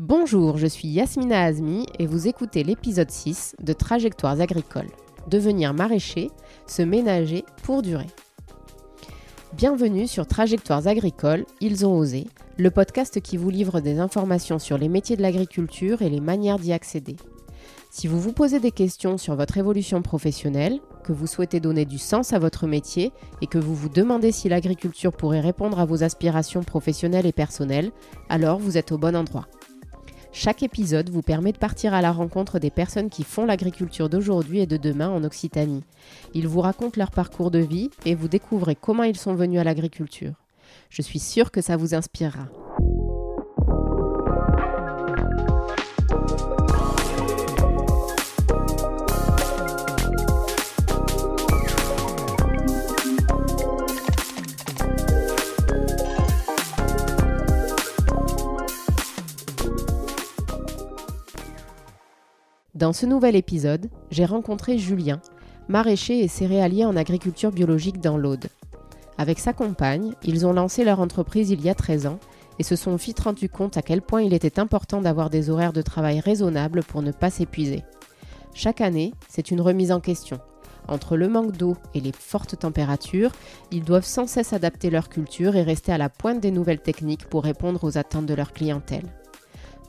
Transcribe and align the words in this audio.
Bonjour, 0.00 0.58
je 0.58 0.68
suis 0.68 0.86
Yasmina 0.86 1.42
Azmi 1.42 1.84
et 1.98 2.06
vous 2.06 2.28
écoutez 2.28 2.62
l'épisode 2.62 3.10
6 3.10 3.56
de 3.60 3.72
Trajectoires 3.72 4.40
agricoles. 4.40 4.92
Devenir 5.26 5.74
maraîcher, 5.74 6.30
se 6.68 6.82
ménager 6.82 7.44
pour 7.64 7.82
durer. 7.82 8.06
Bienvenue 9.54 10.06
sur 10.06 10.28
Trajectoires 10.28 10.86
agricoles, 10.86 11.46
ils 11.60 11.84
ont 11.84 11.98
osé, 11.98 12.28
le 12.58 12.70
podcast 12.70 13.20
qui 13.20 13.36
vous 13.36 13.50
livre 13.50 13.80
des 13.80 13.98
informations 13.98 14.60
sur 14.60 14.78
les 14.78 14.88
métiers 14.88 15.16
de 15.16 15.22
l'agriculture 15.22 16.00
et 16.00 16.10
les 16.10 16.20
manières 16.20 16.60
d'y 16.60 16.72
accéder. 16.72 17.16
Si 17.90 18.06
vous 18.06 18.20
vous 18.20 18.32
posez 18.32 18.60
des 18.60 18.70
questions 18.70 19.18
sur 19.18 19.34
votre 19.34 19.58
évolution 19.58 20.00
professionnelle, 20.00 20.78
que 21.02 21.12
vous 21.12 21.26
souhaitez 21.26 21.58
donner 21.58 21.86
du 21.86 21.98
sens 21.98 22.32
à 22.32 22.38
votre 22.38 22.68
métier 22.68 23.10
et 23.42 23.48
que 23.48 23.58
vous 23.58 23.74
vous 23.74 23.88
demandez 23.88 24.30
si 24.30 24.48
l'agriculture 24.48 25.12
pourrait 25.12 25.40
répondre 25.40 25.80
à 25.80 25.86
vos 25.86 26.04
aspirations 26.04 26.62
professionnelles 26.62 27.26
et 27.26 27.32
personnelles, 27.32 27.90
alors 28.28 28.60
vous 28.60 28.78
êtes 28.78 28.92
au 28.92 28.98
bon 28.98 29.16
endroit. 29.16 29.48
Chaque 30.32 30.62
épisode 30.62 31.10
vous 31.10 31.22
permet 31.22 31.52
de 31.52 31.58
partir 31.58 31.94
à 31.94 32.02
la 32.02 32.12
rencontre 32.12 32.58
des 32.58 32.70
personnes 32.70 33.10
qui 33.10 33.24
font 33.24 33.46
l'agriculture 33.46 34.08
d'aujourd'hui 34.08 34.60
et 34.60 34.66
de 34.66 34.76
demain 34.76 35.08
en 35.08 35.24
Occitanie. 35.24 35.84
Ils 36.34 36.46
vous 36.46 36.60
racontent 36.60 36.98
leur 36.98 37.10
parcours 37.10 37.50
de 37.50 37.58
vie 37.58 37.90
et 38.04 38.14
vous 38.14 38.28
découvrez 38.28 38.76
comment 38.76 39.02
ils 39.04 39.16
sont 39.16 39.34
venus 39.34 39.58
à 39.58 39.64
l'agriculture. 39.64 40.34
Je 40.90 41.02
suis 41.02 41.18
sûre 41.18 41.50
que 41.50 41.60
ça 41.60 41.76
vous 41.76 41.94
inspirera. 41.94 42.46
Dans 62.78 62.92
ce 62.92 63.06
nouvel 63.06 63.34
épisode, 63.34 63.90
j'ai 64.12 64.24
rencontré 64.24 64.78
Julien, 64.78 65.20
maraîcher 65.66 66.20
et 66.20 66.28
céréalier 66.28 66.84
en 66.84 66.94
agriculture 66.94 67.50
biologique 67.50 68.00
dans 68.00 68.16
l'Aude. 68.16 68.46
Avec 69.16 69.40
sa 69.40 69.52
compagne, 69.52 70.12
ils 70.22 70.46
ont 70.46 70.52
lancé 70.52 70.84
leur 70.84 71.00
entreprise 71.00 71.50
il 71.50 71.60
y 71.60 71.68
a 71.68 71.74
13 71.74 72.06
ans 72.06 72.20
et 72.60 72.62
se 72.62 72.76
sont 72.76 72.94
vite 72.94 73.18
rendu 73.18 73.48
compte 73.48 73.76
à 73.76 73.82
quel 73.82 74.00
point 74.00 74.22
il 74.22 74.32
était 74.32 74.60
important 74.60 75.02
d'avoir 75.02 75.28
des 75.28 75.50
horaires 75.50 75.72
de 75.72 75.82
travail 75.82 76.20
raisonnables 76.20 76.84
pour 76.84 77.02
ne 77.02 77.10
pas 77.10 77.30
s'épuiser. 77.30 77.82
Chaque 78.54 78.80
année, 78.80 79.12
c'est 79.28 79.50
une 79.50 79.60
remise 79.60 79.90
en 79.90 79.98
question. 79.98 80.38
Entre 80.86 81.16
le 81.16 81.28
manque 81.28 81.56
d'eau 81.56 81.76
et 81.94 82.00
les 82.00 82.12
fortes 82.12 82.60
températures, 82.60 83.32
ils 83.72 83.82
doivent 83.82 84.06
sans 84.06 84.28
cesse 84.28 84.52
adapter 84.52 84.88
leur 84.88 85.08
culture 85.08 85.56
et 85.56 85.64
rester 85.64 85.90
à 85.90 85.98
la 85.98 86.10
pointe 86.10 86.38
des 86.38 86.52
nouvelles 86.52 86.80
techniques 86.80 87.26
pour 87.28 87.42
répondre 87.42 87.82
aux 87.82 87.98
attentes 87.98 88.26
de 88.26 88.34
leur 88.34 88.52
clientèle. 88.52 89.06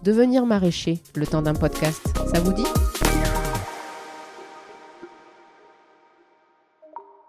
Devenir 0.04 0.46
maraîcher, 0.46 1.00
le 1.16 1.28
temps 1.28 1.42
d'un 1.42 1.54
podcast, 1.54 2.18
ça 2.34 2.40
vous 2.40 2.54
dit? 2.54 2.64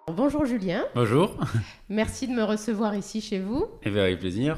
Bonjour 0.07 0.47
Julien. 0.47 0.85
Bonjour. 0.95 1.35
Merci 1.89 2.29
de 2.29 2.33
me 2.33 2.45
recevoir 2.45 2.95
ici 2.95 3.21
chez 3.21 3.41
vous. 3.41 3.65
Et 3.83 3.89
eh 3.89 3.91
bien 3.91 4.03
avec 4.03 4.21
plaisir. 4.21 4.57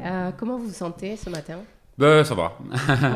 Euh, 0.00 0.30
comment 0.38 0.56
vous 0.56 0.68
vous 0.68 0.72
sentez 0.72 1.16
ce 1.16 1.28
matin? 1.28 1.58
Ben, 1.98 2.24
ça 2.24 2.34
va. 2.34 2.56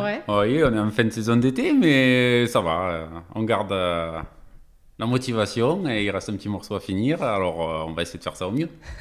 Ouais. 0.03 0.21
oui, 0.29 0.63
on 0.63 0.75
est 0.75 0.79
en 0.79 0.91
fin 0.91 1.05
de 1.05 1.11
saison 1.11 1.37
d'été, 1.37 1.73
mais 1.73 2.47
ça 2.47 2.61
va. 2.61 3.09
On 3.35 3.45
garde 3.45 3.73
euh, 3.73 4.21
la 4.99 5.07
motivation 5.07 5.89
et 5.89 6.05
il 6.05 6.11
reste 6.11 6.29
un 6.29 6.37
petit 6.37 6.49
morceau 6.49 6.77
à 6.77 6.81
finir, 6.81 7.21
alors 7.23 7.69
euh, 7.69 7.85
on 7.89 7.93
va 7.93 8.03
essayer 8.03 8.19
de 8.19 8.23
faire 8.23 8.37
ça 8.37 8.47
au 8.47 8.53
mieux. 8.53 8.69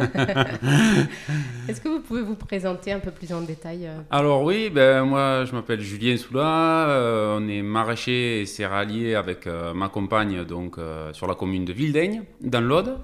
Est-ce 1.70 1.82
que 1.82 1.88
vous 1.88 2.00
pouvez 2.00 2.24
vous 2.24 2.36
présenter 2.36 2.92
un 2.92 3.00
peu 3.00 3.12
plus 3.12 3.32
en 3.32 3.42
détail 3.42 3.86
euh 3.86 4.00
Alors 4.10 4.44
oui, 4.44 4.72
ben, 4.72 5.04
moi 5.04 5.46
je 5.46 5.54
m'appelle 5.54 5.82
Julien 5.82 6.18
Soula, 6.18 6.90
euh, 6.90 7.38
on 7.40 7.48
est 7.48 7.62
maraîcher 7.62 8.42
et 8.42 8.46
céréalier 8.48 9.14
avec 9.14 9.48
ma 9.76 9.88
compagne 9.90 10.44
donc, 10.46 10.78
sur 11.12 11.28
la 11.28 11.36
commune 11.36 11.66
de 11.66 11.74
Vildaigne, 11.74 12.24
dans 12.42 12.62
l'Aude. 12.62 12.98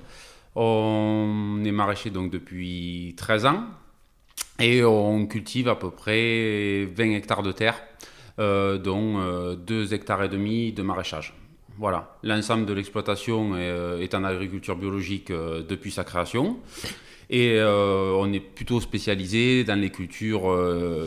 On 0.55 1.61
est 1.63 1.71
maraîcher 1.71 2.09
donc 2.09 2.31
depuis 2.31 3.13
13 3.17 3.45
ans 3.45 3.63
et 4.59 4.83
on 4.83 5.27
cultive 5.27 5.69
à 5.69 5.75
peu 5.75 5.91
près 5.91 6.85
20 6.85 7.11
hectares 7.11 7.43
de 7.43 7.51
terre, 7.51 7.79
dont 8.37 9.55
2 9.55 9.93
hectares 9.93 10.23
et 10.23 10.29
demi 10.29 10.73
de 10.73 10.81
maraîchage. 10.81 11.38
Voilà, 11.79 12.17
l'ensemble 12.23 12.65
de 12.65 12.73
l'exploitation 12.73 13.55
est, 13.55 13.69
euh, 13.69 14.05
en 14.13 14.25
agriculture 14.25 14.75
biologique 14.75 15.31
euh, 15.31 15.63
depuis 15.63 15.91
sa 15.91 16.03
création. 16.03 16.57
Et 17.29 17.53
euh, 17.57 18.11
on 18.19 18.33
est 18.33 18.41
plutôt 18.41 18.81
spécialisé 18.81 19.63
dans 19.63 19.79
les 19.79 19.89
cultures 19.89 20.51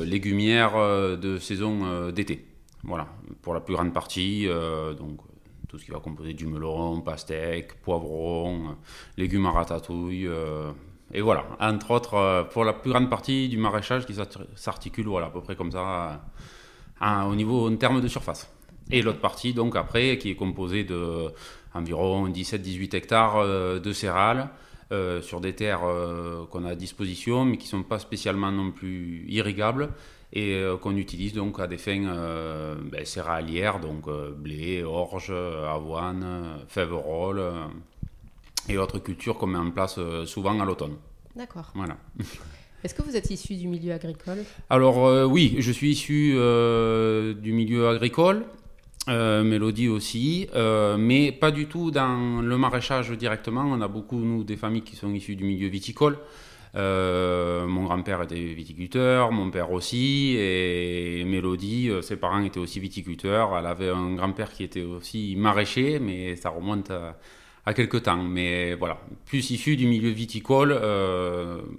légumières 0.07 0.79
de 1.19 1.37
saison 1.37 2.11
d'été. 2.11 2.47
Voilà, 2.85 3.07
pour 3.43 3.53
la 3.53 3.61
plus 3.61 3.75
grande 3.75 3.93
partie. 3.93 4.47
donc, 4.97 5.19
tout 5.69 5.79
ce 5.79 5.85
qui 5.85 5.91
va 5.91 5.99
composer 5.99 6.33
du 6.33 6.47
melon, 6.47 7.03
pastèque, 7.03 7.83
poivron, 7.83 8.77
légumes 9.19 9.47
à 9.47 9.51
ratatouille. 9.51 10.29
et 11.13 11.21
voilà, 11.21 11.45
entre 11.61 11.91
autres, 11.91 12.49
pour 12.53 12.65
la 12.65 12.73
plus 12.73 12.93
grande 12.93 13.11
partie 13.11 13.49
du 13.49 13.59
maraîchage 13.59 14.07
qui 14.07 14.15
s'articule 14.55 15.07
voilà, 15.07 15.27
à 15.27 15.31
peu 15.31 15.43
près 15.43 15.57
comme 15.57 15.73
ça 15.73 16.23
au 17.29 17.35
niveau 17.35 17.69
en 17.69 17.77
termes 17.77 18.01
de 18.01 18.09
surface. 18.09 18.49
Et 18.93 19.01
l'autre 19.01 19.21
partie, 19.21 19.55
donc 19.55 19.75
après, 19.75 20.19
qui 20.19 20.31
est 20.31 20.35
composée 20.35 20.85
de 20.85 21.33
environ 21.75 22.29
17-18 22.29 22.95
hectares 22.95 23.39
euh, 23.39 23.79
de 23.81 23.93
céréales 23.93 24.49
euh, 24.93 25.23
sur 25.23 25.41
des 25.41 25.55
terres 25.55 25.85
euh, 25.85 26.45
qu'on 26.51 26.65
a 26.65 26.71
à 26.71 26.75
disposition, 26.75 27.45
mais 27.47 27.57
qui 27.57 27.65
ne 27.65 27.71
sont 27.71 27.83
pas 27.83 27.99
spécialement 27.99 28.53
non 28.53 28.71
plus 28.71 29.25
irrigables 29.29 29.89
et 30.35 30.65
qu'on 30.81 30.97
utilise 30.97 31.35
donc 31.35 31.61
à 31.61 31.67
des 31.67 31.77
fins 31.77 32.75
ben, 32.91 33.05
céréalières, 33.05 33.81
donc 33.81 34.09
blé, 34.35 34.83
orge, 34.83 35.31
avoine, 35.31 36.59
fèves 36.69 36.95
et 38.71 38.79
autres 38.79 38.99
cultures 38.99 39.37
qu'on 39.37 39.49
met 39.49 39.59
en 39.59 39.71
place 39.71 40.01
souvent 40.25 40.59
à 40.59 40.65
l'automne. 40.65 40.97
D'accord. 41.37 41.71
Voilà. 41.75 41.99
Est-ce 42.83 42.95
que 42.95 43.03
vous 43.03 43.15
êtes 43.15 43.29
issu 43.29 43.57
du 43.57 43.69
milieu 43.69 43.93
agricole? 43.93 44.39
Alors 44.71 45.29
oui, 45.31 45.57
je 45.59 45.71
suis 45.71 45.91
issu 45.91 46.31
du 46.31 47.53
milieu 47.53 47.89
agricole. 47.89 48.47
Euh, 49.09 49.43
Mélodie 49.43 49.89
aussi, 49.89 50.49
euh, 50.55 50.97
mais 50.97 51.33
pas 51.33 51.51
du 51.51 51.67
tout 51.67 51.91
dans 51.91 52.41
le 52.41 52.57
maraîchage 52.57 53.11
directement. 53.11 53.63
On 53.63 53.81
a 53.81 53.89
beaucoup, 53.89 54.21
nous, 54.21 54.45
des 54.45 54.57
familles 54.57 54.83
qui 54.83 54.95
sont 54.95 55.13
issues 55.13 55.35
du 55.35 55.45
milieu 55.45 55.69
viticole. 55.69 56.19
Euh, 56.75 57.67
mon 57.67 57.85
grand-père 57.85 58.23
était 58.23 58.55
viticulteur, 58.55 59.33
mon 59.33 59.51
père 59.51 59.73
aussi, 59.73 60.37
et 60.39 61.25
Mélodie, 61.27 61.91
ses 62.01 62.17
parents 62.17 62.41
étaient 62.43 62.61
aussi 62.61 62.79
viticulteurs. 62.79 63.57
Elle 63.59 63.67
avait 63.67 63.91
un 63.91 64.15
grand-père 64.15 64.53
qui 64.53 64.63
était 64.63 64.85
aussi 64.85 65.35
maraîcher, 65.37 65.99
mais 65.99 66.37
ça 66.37 66.51
remonte 66.51 66.93
à, 66.93 67.75
quelques 67.75 68.05
temps. 68.05 68.23
Mais 68.23 68.75
voilà, 68.75 69.01
plus 69.27 69.51
issu 69.51 69.77
du 69.77 69.89
milieu 69.89 70.11
viticole, 70.11 70.81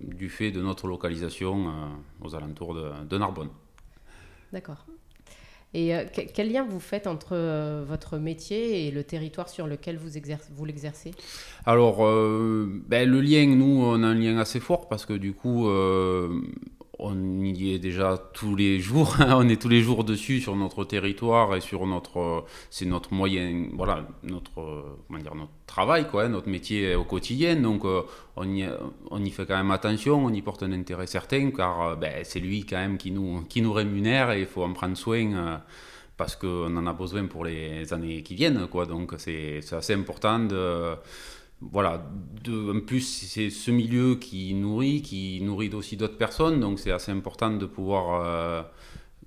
du 0.02 0.30
fait 0.30 0.52
de 0.52 0.62
notre 0.62 0.88
localisation 0.88 1.72
aux 2.22 2.36
alentours 2.36 2.76
de, 2.76 2.92
de 3.10 3.18
Narbonne. 3.18 3.50
D'accord. 4.52 4.86
Et 5.74 5.96
euh, 5.96 6.04
quel 6.34 6.52
lien 6.52 6.66
vous 6.68 6.80
faites 6.80 7.08
entre 7.08 7.30
euh, 7.34 7.84
votre 7.88 8.18
métier 8.18 8.86
et 8.88 8.92
le 8.92 9.04
territoire 9.04 9.50
sur 9.50 9.66
lequel 9.66 9.98
vous, 9.98 10.10
vous 10.56 10.66
l'exercez? 10.66 11.12
Alors, 11.66 12.06
euh, 12.06 12.82
ben, 12.88 13.10
le 13.10 13.22
lien, 13.22 13.48
nous, 13.48 13.82
on 13.84 14.04
a 14.04 14.08
un 14.08 14.14
lien 14.14 14.38
assez 14.38 14.60
fort 14.60 14.88
parce 14.88 15.06
que 15.06 15.14
du 15.14 15.34
coup, 15.34 15.68
on 17.06 17.42
y 17.44 17.74
est 17.74 17.80
déjà 17.80 18.18
tous 18.34 18.56
les 18.56 18.80
jours, 18.80 19.18
on 19.28 19.48
est 19.50 19.62
tous 19.62 19.68
les 19.68 19.82
jours 19.82 20.06
dessus 20.06 20.40
sur 20.40 20.56
notre 20.56 20.86
territoire 20.86 21.54
et 21.54 21.60
sur 21.60 21.86
notre, 21.86 22.46
c'est 22.70 22.86
notre 22.86 23.14
moyen, 23.14 23.68
voilà, 23.74 24.08
notre, 24.24 24.54
comment 25.08 25.20
dire, 25.20 25.36
notre 25.36 25.52
travail, 25.68 26.08
quoi, 26.08 26.30
notre 26.30 26.48
métier 26.48 26.96
au 26.96 27.04
quotidien. 27.04 27.58
Donc, 27.58 27.84
on, 28.38 28.56
y, 28.56 28.66
on 29.12 29.24
y 29.24 29.30
fait 29.32 29.46
quand 29.46 29.58
même 29.58 29.72
attention, 29.72 30.26
on 30.26 30.30
y 30.30 30.42
porte 30.42 30.64
un 30.64 30.72
intérêt 30.72 31.08
certain, 31.08 31.52
car 31.52 31.98
ben, 31.98 32.24
c'est 32.24 32.40
lui 32.40 32.66
quand 32.66 32.78
même 32.78 32.98
qui 32.98 33.12
nous, 33.12 33.42
qui 33.50 33.62
nous 33.62 33.74
rémunère 33.74 34.32
et 34.32 34.40
il 34.40 34.48
faut 34.48 34.64
en 34.64 34.72
prendre 34.72 34.96
soin 34.96 35.62
parce 36.16 36.38
qu'on 36.38 36.78
en 36.78 36.88
a 36.88 36.94
besoin 36.94 37.26
pour 37.26 37.44
les 37.44 37.92
années 37.92 38.24
qui 38.24 38.36
viennent, 38.36 38.68
quoi. 38.68 38.86
Donc, 38.86 39.14
c'est 39.18 39.62
assez 39.74 39.94
important 39.94 40.40
de 40.40 40.96
voilà, 41.72 42.04
de, 42.44 42.78
en 42.78 42.82
plus 42.82 43.02
c'est 43.02 43.50
ce 43.50 43.72
milieu 43.72 44.16
qui 44.16 44.54
nourrit, 44.54 45.02
qui 45.02 45.40
nourrit 45.42 45.74
aussi 45.74 45.98
d'autres 45.98 46.18
personnes, 46.18 46.60
donc 46.60 46.80
c'est 46.80 46.92
assez 46.92 47.12
important 47.12 47.52
de 47.52 47.66
pouvoir 47.66 48.26
euh, 48.26 48.64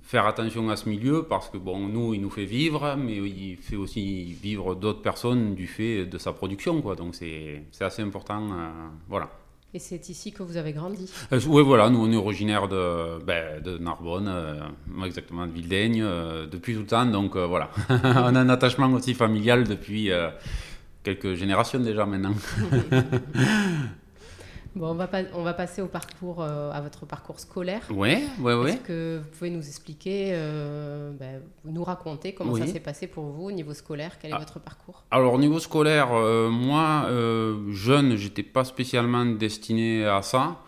faire 0.03 0.27
attention 0.27 0.69
à 0.69 0.77
ce 0.77 0.88
milieu 0.88 1.25
parce 1.25 1.49
que 1.49 1.59
bon, 1.59 1.88
nous 1.88 2.15
il 2.15 2.21
nous 2.21 2.31
fait 2.31 2.44
vivre, 2.44 2.97
mais 2.97 3.17
il 3.17 3.56
fait 3.56 3.77
aussi 3.77 4.33
vivre 4.33 4.75
d'autres 4.75 5.03
personnes 5.03 5.55
du 5.55 5.67
fait 5.67 6.06
de 6.06 6.19
sa 6.19 6.33
production, 6.33 6.83
quoi. 6.83 6.94
Donc 6.94 7.15
c'est 7.15 7.65
assez 7.81 8.03
important, 8.03 8.43
euh, 8.53 8.71
voilà. 9.09 9.31
Et 9.75 9.79
c'est 9.79 10.09
ici 10.09 10.33
que 10.33 10.43
vous 10.43 10.56
avez 10.56 10.73
grandi? 10.73 11.11
Euh, 11.33 11.41
Oui, 11.49 11.62
voilà, 11.62 11.91
nous 11.91 11.99
on 11.99 12.11
est 12.11 12.17
originaire 12.17 12.67
de, 12.69 13.23
ben, 13.25 13.62
de 13.62 13.77
Narbonne, 13.79 14.33
exactement 15.05 15.47
de 15.47 15.53
Vildaigne, 15.53 16.03
depuis 16.50 16.75
tout 16.75 16.81
le 16.81 16.87
temps, 16.87 17.06
donc 17.06 17.37
voilà. 17.37 17.71
on 17.91 18.35
a 18.35 18.41
un 18.41 18.49
attachement 18.49 18.91
aussi 18.93 19.12
familial 19.12 19.65
depuis 19.65 20.11
quelques 21.06 21.35
générations 21.35 21.79
déjà 21.79 22.05
maintenant. 22.05 22.35
Bon, 24.75 24.88
on 24.91 24.94
va, 24.94 25.06
pas, 25.06 25.23
on 25.32 25.43
va 25.43 25.55
passer 25.55 25.81
au 25.81 25.87
parcours, 25.87 26.43
euh, 26.43 26.70
à 26.70 26.82
votre 26.82 27.06
parcours 27.06 27.41
scolaire. 27.41 27.81
Oui, 27.88 28.25
oui, 28.41 28.53
oui. 28.53 28.70
Est-ce 28.73 28.76
que 28.81 29.20
vous 29.23 29.31
pouvez 29.38 29.49
nous 29.49 29.67
expliquer, 29.67 30.32
euh, 30.32 31.12
ben, 31.19 31.41
nous 31.64 31.82
raconter 31.82 32.35
comment 32.35 32.55
ça 32.55 32.67
s'est 32.67 32.81
passé 32.81 33.06
pour 33.06 33.25
vous 33.25 33.44
au 33.44 33.53
niveau 33.53 33.73
scolaire? 33.73 34.19
Quel 34.20 34.32
est 34.32 34.35
ah. 34.35 34.38
votre 34.38 34.61
parcours? 34.61 35.05
Alors, 35.11 35.32
au 35.32 35.38
niveau 35.38 35.61
scolaire, 35.61 36.08
euh, 36.12 36.50
moi, 36.50 37.09
jeune, 37.70 38.17
j'étais 38.17 38.43
pas 38.43 38.64
spécialement 38.64 39.25
destiné 39.25 40.05
à 40.05 40.20
ça. 40.20 40.59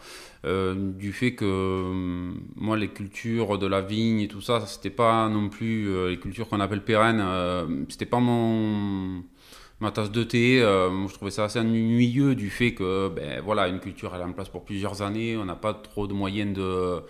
du 0.44 1.12
fait 1.12 1.34
que 1.34 2.32
moi 2.56 2.78
les 2.78 2.88
cultures 2.88 3.58
de 3.58 3.66
la 3.66 3.82
vigne 3.82 4.20
et 4.20 4.28
tout 4.28 4.40
ça, 4.40 4.64
c'était 4.64 4.96
pas 5.04 5.28
non 5.28 5.50
plus 5.50 6.08
les 6.08 6.18
cultures 6.18 6.48
qu'on 6.48 6.60
appelle 6.60 6.82
pérennes, 6.82 7.22
c'était 7.90 8.06
pas 8.06 8.20
mon 8.20 9.22
ma 9.80 9.90
tasse 9.90 10.10
de 10.10 10.22
thé. 10.24 10.60
Euh, 10.60 11.06
je 11.08 11.14
trouvais 11.14 11.30
ça 11.30 11.44
assez 11.44 11.58
ennuyeux 11.58 12.34
du 12.34 12.50
fait 12.50 12.74
que, 12.74 13.08
ben, 13.08 13.40
voilà, 13.44 13.68
une 13.68 13.80
culture 13.80 14.12
elle 14.14 14.20
est 14.20 14.24
en 14.24 14.32
place 14.32 14.48
pour 14.48 14.64
plusieurs 14.64 15.02
années, 15.02 15.36
on 15.36 15.44
n'a 15.44 15.56
pas 15.56 15.74
trop 15.74 16.06
de 16.06 16.14
moyens 16.14 16.54
de. 16.56 17.00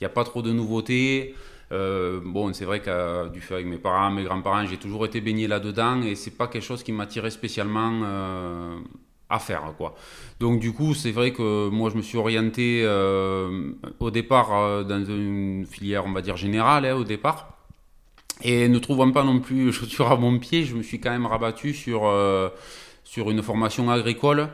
Il 0.00 0.02
n'y 0.02 0.06
a 0.06 0.10
pas 0.10 0.24
trop 0.24 0.42
de 0.42 0.52
nouveautés. 0.52 1.34
Euh, 1.72 2.20
bon, 2.22 2.52
c'est 2.52 2.64
vrai 2.64 2.80
que 2.80 3.28
du 3.28 3.40
fait 3.40 3.54
avec 3.54 3.66
mes 3.66 3.78
parents, 3.78 4.10
mes 4.10 4.22
grands-parents, 4.22 4.66
j'ai 4.66 4.76
toujours 4.76 5.04
été 5.04 5.20
baigné 5.20 5.48
là-dedans 5.48 6.02
et 6.02 6.14
c'est 6.14 6.36
pas 6.36 6.46
quelque 6.46 6.62
chose 6.62 6.82
qui 6.82 6.92
m'attirait 6.92 7.30
spécialement 7.30 8.02
euh, 8.04 8.78
à 9.28 9.38
faire, 9.40 9.74
quoi. 9.76 9.96
Donc 10.38 10.60
du 10.60 10.72
coup, 10.72 10.94
c'est 10.94 11.10
vrai 11.10 11.32
que 11.32 11.68
moi, 11.70 11.90
je 11.90 11.96
me 11.96 12.02
suis 12.02 12.18
orienté 12.18 12.84
au 13.98 14.10
départ 14.10 14.84
dans 14.84 15.04
une 15.04 15.66
filière, 15.66 16.04
on 16.06 16.12
va 16.12 16.22
dire 16.22 16.36
générale, 16.36 16.84
hein, 16.84 16.94
au 16.94 17.04
départ. 17.04 17.55
Et 18.42 18.68
ne 18.68 18.78
trouvant 18.78 19.10
pas 19.12 19.24
non 19.24 19.40
plus 19.40 19.72
chaussures 19.72 20.10
à 20.10 20.16
mon 20.16 20.38
pied, 20.38 20.64
je 20.64 20.74
me 20.74 20.82
suis 20.82 21.00
quand 21.00 21.10
même 21.10 21.26
rabattu 21.26 21.72
sur, 21.72 22.06
euh, 22.06 22.50
sur 23.04 23.30
une 23.30 23.42
formation 23.42 23.90
agricole 23.90 24.48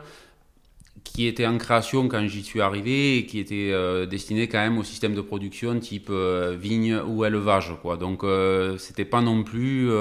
qui 1.03 1.27
était 1.27 1.45
en 1.45 1.57
création 1.57 2.07
quand 2.07 2.25
j'y 2.27 2.43
suis 2.43 2.61
arrivé 2.61 3.17
et 3.17 3.25
qui 3.25 3.39
était 3.39 3.71
euh, 3.73 4.05
destinée 4.05 4.47
quand 4.47 4.59
même 4.59 4.77
au 4.77 4.83
système 4.83 5.13
de 5.13 5.21
production 5.21 5.77
type 5.79 6.07
euh, 6.09 6.55
vigne 6.57 6.97
ou 7.05 7.25
élevage. 7.25 7.73
Quoi. 7.81 7.97
Donc 7.97 8.23
c'était 8.79 9.05
pas 9.05 9.21
non 9.21 9.43
plus 9.43 9.91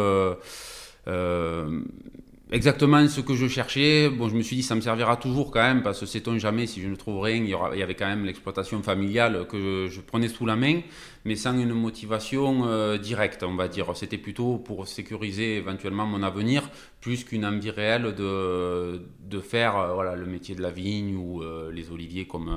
exactement 2.52 3.08
ce 3.08 3.20
que 3.20 3.34
je 3.34 3.48
cherchais. 3.48 4.10
Bon, 4.10 4.28
je 4.28 4.36
me 4.36 4.42
suis 4.42 4.56
dit, 4.56 4.62
ça 4.62 4.74
me 4.74 4.80
servira 4.80 5.16
toujours 5.16 5.50
quand 5.50 5.62
même, 5.62 5.82
parce 5.82 5.98
que 5.98 6.06
sait-on 6.06 6.38
jamais, 6.38 6.66
si 6.66 6.80
je 6.82 6.88
ne 6.88 6.94
trouve 6.94 7.20
rien, 7.20 7.36
il 7.36 7.48
y, 7.48 7.54
aura, 7.54 7.74
il 7.74 7.80
y 7.80 7.82
avait 7.82 7.94
quand 7.94 8.06
même 8.06 8.24
l'exploitation 8.24 8.82
familiale 8.82 9.46
que 9.48 9.88
je, 9.90 10.00
prenais 10.00 10.28
sous 10.28 10.46
la 10.46 10.54
main, 10.54 10.80
mais 11.24 11.36
sans 11.36 11.56
une 11.58 11.72
motivation 11.72 12.66
euh, 12.66 12.98
directe, 12.98 13.42
on 13.42 13.54
va 13.54 13.68
dire. 13.68 13.86
C'était 13.94 14.18
plutôt 14.18 14.58
pour 14.58 14.88
sécuriser 14.88 15.56
éventuellement 15.56 16.06
mon 16.06 16.22
avenir, 16.22 16.68
plus 17.00 17.24
qu'une 17.24 17.44
envie 17.44 17.70
réelle 17.70 18.14
de, 18.14 19.02
de 19.20 19.40
faire 19.40 19.76
euh, 19.76 19.94
voilà, 19.94 20.16
le 20.16 20.26
métier 20.26 20.54
de 20.54 20.62
la 20.62 20.70
vigne 20.70 21.16
ou 21.16 21.42
euh, 21.42 21.70
les 21.72 21.90
oliviers, 21.90 22.26
comme 22.26 22.50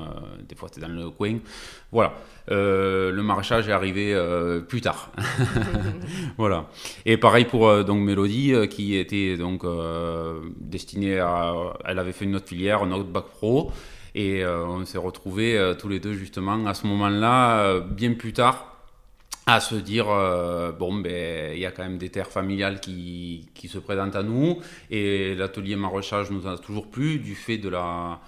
des 0.48 0.56
fois 0.56 0.70
c'était 0.70 0.86
dans 0.86 0.94
le 0.94 1.10
coin. 1.12 1.38
Voilà. 1.92 2.14
le 2.50 3.22
maraîchage 3.22 3.70
est 3.70 3.72
arrivé 3.72 4.14
plus 4.68 4.82
tard. 4.82 5.12
voilà. 6.38 6.70
Et 7.06 7.18
pareil 7.18 7.46
pour 7.46 7.86
donc 7.86 8.02
Mélodie, 8.02 8.54
qui 8.70 8.96
était 8.96 9.38
donc 9.38 9.64
destinée 10.60 11.20
à. 11.20 11.54
Elle 11.86 12.00
avait 12.00 12.12
fait 12.12 12.26
une 12.26 12.36
autre 12.36 12.48
filière, 12.48 12.84
un 12.84 12.92
autre 12.92 13.10
bac 13.10 13.26
pro. 13.26 13.72
Et 14.16 14.46
on 14.46 14.86
s'est 14.86 14.98
retrouvés 14.98 15.74
tous 15.78 15.90
les 15.90 16.00
deux 16.00 16.14
justement 16.14 16.66
à 16.66 16.74
ce 16.74 16.88
moment-là, 16.88 17.82
bien 17.82 18.14
plus 18.14 18.32
tard, 18.32 18.76
à 19.48 19.60
se 19.60 19.76
dire 19.76 20.10
euh, 20.10 20.72
bon 20.72 20.94
ben 20.96 21.54
il 21.54 21.60
y 21.60 21.66
a 21.66 21.72
quand 21.72 21.84
même 21.84 21.98
des 21.98 22.10
terres 22.10 22.32
familiales 22.32 22.80
qui, 22.80 23.50
qui 23.54 23.68
se 23.68 23.78
présentent 23.78 24.16
à 24.16 24.24
nous. 24.24 24.60
Et 24.90 25.36
l'atelier 25.36 25.76
maraîchage 25.76 26.32
nous 26.32 26.48
a 26.48 26.58
toujours 26.58 26.90
plu 26.90 27.20
du 27.20 27.36
fait 27.36 27.58
de 27.58 27.70
la 27.70 28.20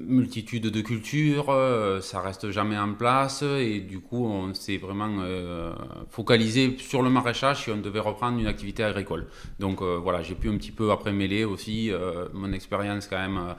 multitude 0.00 0.64
de 0.64 0.80
cultures 0.80 1.50
euh, 1.50 2.00
ça 2.00 2.20
reste 2.20 2.50
jamais 2.50 2.76
en 2.76 2.92
place. 2.92 3.42
Et 3.42 3.80
du 3.80 4.00
coup 4.00 4.26
on 4.26 4.52
s'est 4.52 4.76
vraiment 4.76 5.16
euh, 5.20 5.72
focalisé 6.10 6.76
sur 6.78 7.02
le 7.02 7.08
maraîchage 7.08 7.64
si 7.64 7.70
on 7.70 7.78
devait 7.78 8.00
reprendre 8.00 8.38
une 8.38 8.46
activité 8.46 8.84
agricole. 8.84 9.26
Donc 9.60 9.80
voilà 9.80 10.22
j'ai 10.22 10.34
pu 10.34 10.50
un 10.50 10.58
petit 10.58 10.72
peu 10.72 10.90
après 10.90 11.12
mêler 11.12 11.44
aussi 11.44 11.90
mon 12.34 12.52
expérience 12.52 13.06
quand 13.06 13.18
même 13.18 13.54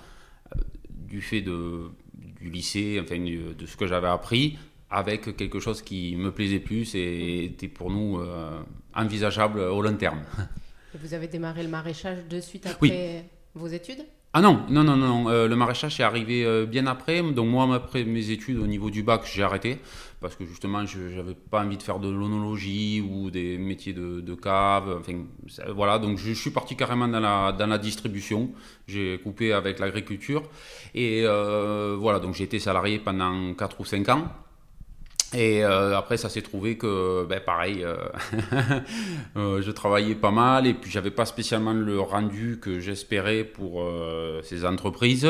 du 1.08 1.22
fait 1.22 1.42
de 1.42 1.90
du 2.42 2.50
lycée 2.50 3.00
enfin 3.02 3.18
de 3.18 3.66
ce 3.66 3.76
que 3.76 3.88
j'avais 3.88 4.08
appris 4.08 4.58
avec 4.90 5.36
quelque 5.36 5.60
chose 5.60 5.82
qui 5.82 6.16
me 6.16 6.32
plaisait 6.32 6.60
plus 6.60 6.96
et 6.96 7.46
était 7.46 7.68
pour 7.68 7.90
nous 7.90 8.20
euh, 8.20 8.62
envisageable 8.94 9.60
au 9.60 9.82
long 9.82 9.96
terme. 9.96 10.24
vous 10.94 11.14
avez 11.14 11.28
démarré 11.28 11.64
le 11.64 11.70
maraîchage 11.70 12.20
de 12.30 12.40
suite 12.40 12.68
après 12.68 13.26
vos 13.54 13.68
études? 13.68 14.06
Ah 14.38 14.42
non, 14.42 14.66
non, 14.68 14.84
non, 14.84 14.98
non, 14.98 15.30
euh, 15.30 15.48
le 15.48 15.56
maraîchage 15.56 15.98
est 16.02 16.04
arrivé 16.04 16.44
euh, 16.44 16.66
bien 16.66 16.88
après. 16.88 17.22
Donc 17.22 17.48
moi, 17.48 17.74
après 17.74 18.04
mes 18.04 18.32
études 18.32 18.58
au 18.58 18.68
niveau 18.68 18.90
du 18.90 19.02
bac, 19.02 19.22
j'ai 19.34 19.44
arrêté 19.44 19.80
parce 20.20 20.36
que 20.36 20.44
justement, 20.44 20.86
je 20.86 21.00
n'avais 21.00 21.36
pas 21.36 21.64
envie 21.64 21.78
de 21.78 21.84
faire 21.84 22.00
de 22.00 22.10
l'onologie 22.10 23.00
ou 23.00 23.32
des 23.32 23.58
métiers 23.58 23.94
de, 23.94 24.36
cave. 24.36 24.98
Enfin, 25.00 25.24
voilà, 25.74 26.00
donc 26.00 26.18
je, 26.18 26.34
suis 26.34 26.50
parti 26.50 26.76
carrément 26.76 27.08
dans 27.08 27.22
la, 27.22 27.54
dans 27.54 27.68
la 27.68 27.78
distribution. 27.78 28.52
J'ai 28.90 29.20
coupé 29.20 29.54
avec 29.54 29.80
l'agriculture 29.80 30.44
et 30.94 31.22
voilà, 31.98 32.20
donc 32.20 32.34
j'ai 32.34 32.44
été 32.44 32.60
salarié 32.60 33.00
pendant 33.00 33.54
4 33.54 33.80
ou 33.80 33.86
5 33.86 34.10
ans. 34.10 34.28
Et 35.34 35.64
euh, 35.64 35.98
après, 35.98 36.18
ça 36.18 36.30
s'est 36.30 36.42
trouvé 36.42 36.78
que, 36.78 37.26
ben, 37.26 37.40
pareil, 37.40 37.84
euh, 37.84 37.98
euh, 39.38 39.62
je 39.62 39.72
travaillait 39.72 40.16
pas 40.16 40.32
mal 40.32 40.68
et 40.68 40.74
puis 40.74 40.92
j'avais 40.92 41.12
pas 41.12 41.26
spécialement 41.26 41.74
le 41.74 42.00
rendu 42.00 42.60
que 42.62 42.80
j'espérais 42.80 43.44
pour 43.44 43.86
ces 44.44 44.66
entreprises. 44.66 45.28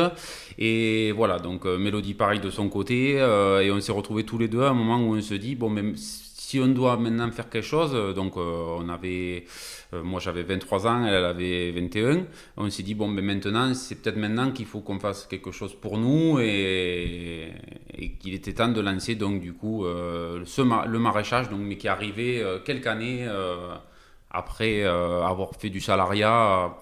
Et 0.57 1.11
voilà, 1.13 1.39
donc 1.39 1.65
Mélodie, 1.65 2.13
pareil 2.13 2.39
de 2.39 2.49
son 2.49 2.69
côté. 2.69 3.13
et 3.15 3.71
on 3.71 3.79
s'est 3.79 3.91
retrouvés 3.91 4.23
tous 4.23 4.37
les 4.37 4.47
deux 4.47 4.61
à 4.61 4.69
un 4.69 4.73
moment 4.73 4.97
où 4.97 5.15
on 5.15 5.21
se 5.21 5.33
dit, 5.33 5.55
bon, 5.55 5.69
même 5.69 5.95
on 6.61 6.67
doit 6.67 6.97
maintenant 6.97 7.31
faire 7.31 7.49
quelque 7.49 7.65
chose, 7.65 7.93
donc 8.15 8.37
on 8.37 8.89
avait 8.89 9.45
euh, 9.95 10.03
moi 10.03 10.19
j'avais 10.19 10.43
23 10.43 10.87
ans, 10.87 11.05
elle, 11.05 11.25
avait 11.25 11.71
21. 11.71 12.25
On 12.57 12.69
s'est 12.69 12.83
dit, 12.83 12.95
bon, 12.95 13.07
mais 13.07 13.21
maintenant, 13.21 13.73
c'est 13.73 13.95
peut-être 13.95 14.17
maintenant 14.17 14.51
qu'il 14.51 14.65
faut 14.65 14.81
qu'on 14.81 14.99
fasse 14.99 15.25
quelque 15.25 15.51
chose 15.51 15.73
pour 15.73 15.97
nous 15.97 16.39
et, 16.39 17.51
qu'il 18.19 18.33
était 18.33 18.53
temps 18.53 18.67
de 18.67 18.81
lancer 18.81 19.15
donc 19.15 19.41
du 19.41 19.53
coup 19.53 19.85
euh, 19.85 20.43
le 20.87 20.99
maraîchage, 20.99 21.49
donc, 21.49 21.59
mais 21.61 21.77
qui 21.77 21.87
euh, 21.87 22.59
quelques 22.59 22.87
années 22.87 23.27
après 24.29 24.83
avoir 24.83 25.55
fait 25.55 25.69
du 25.69 25.79
salariat 25.79 26.75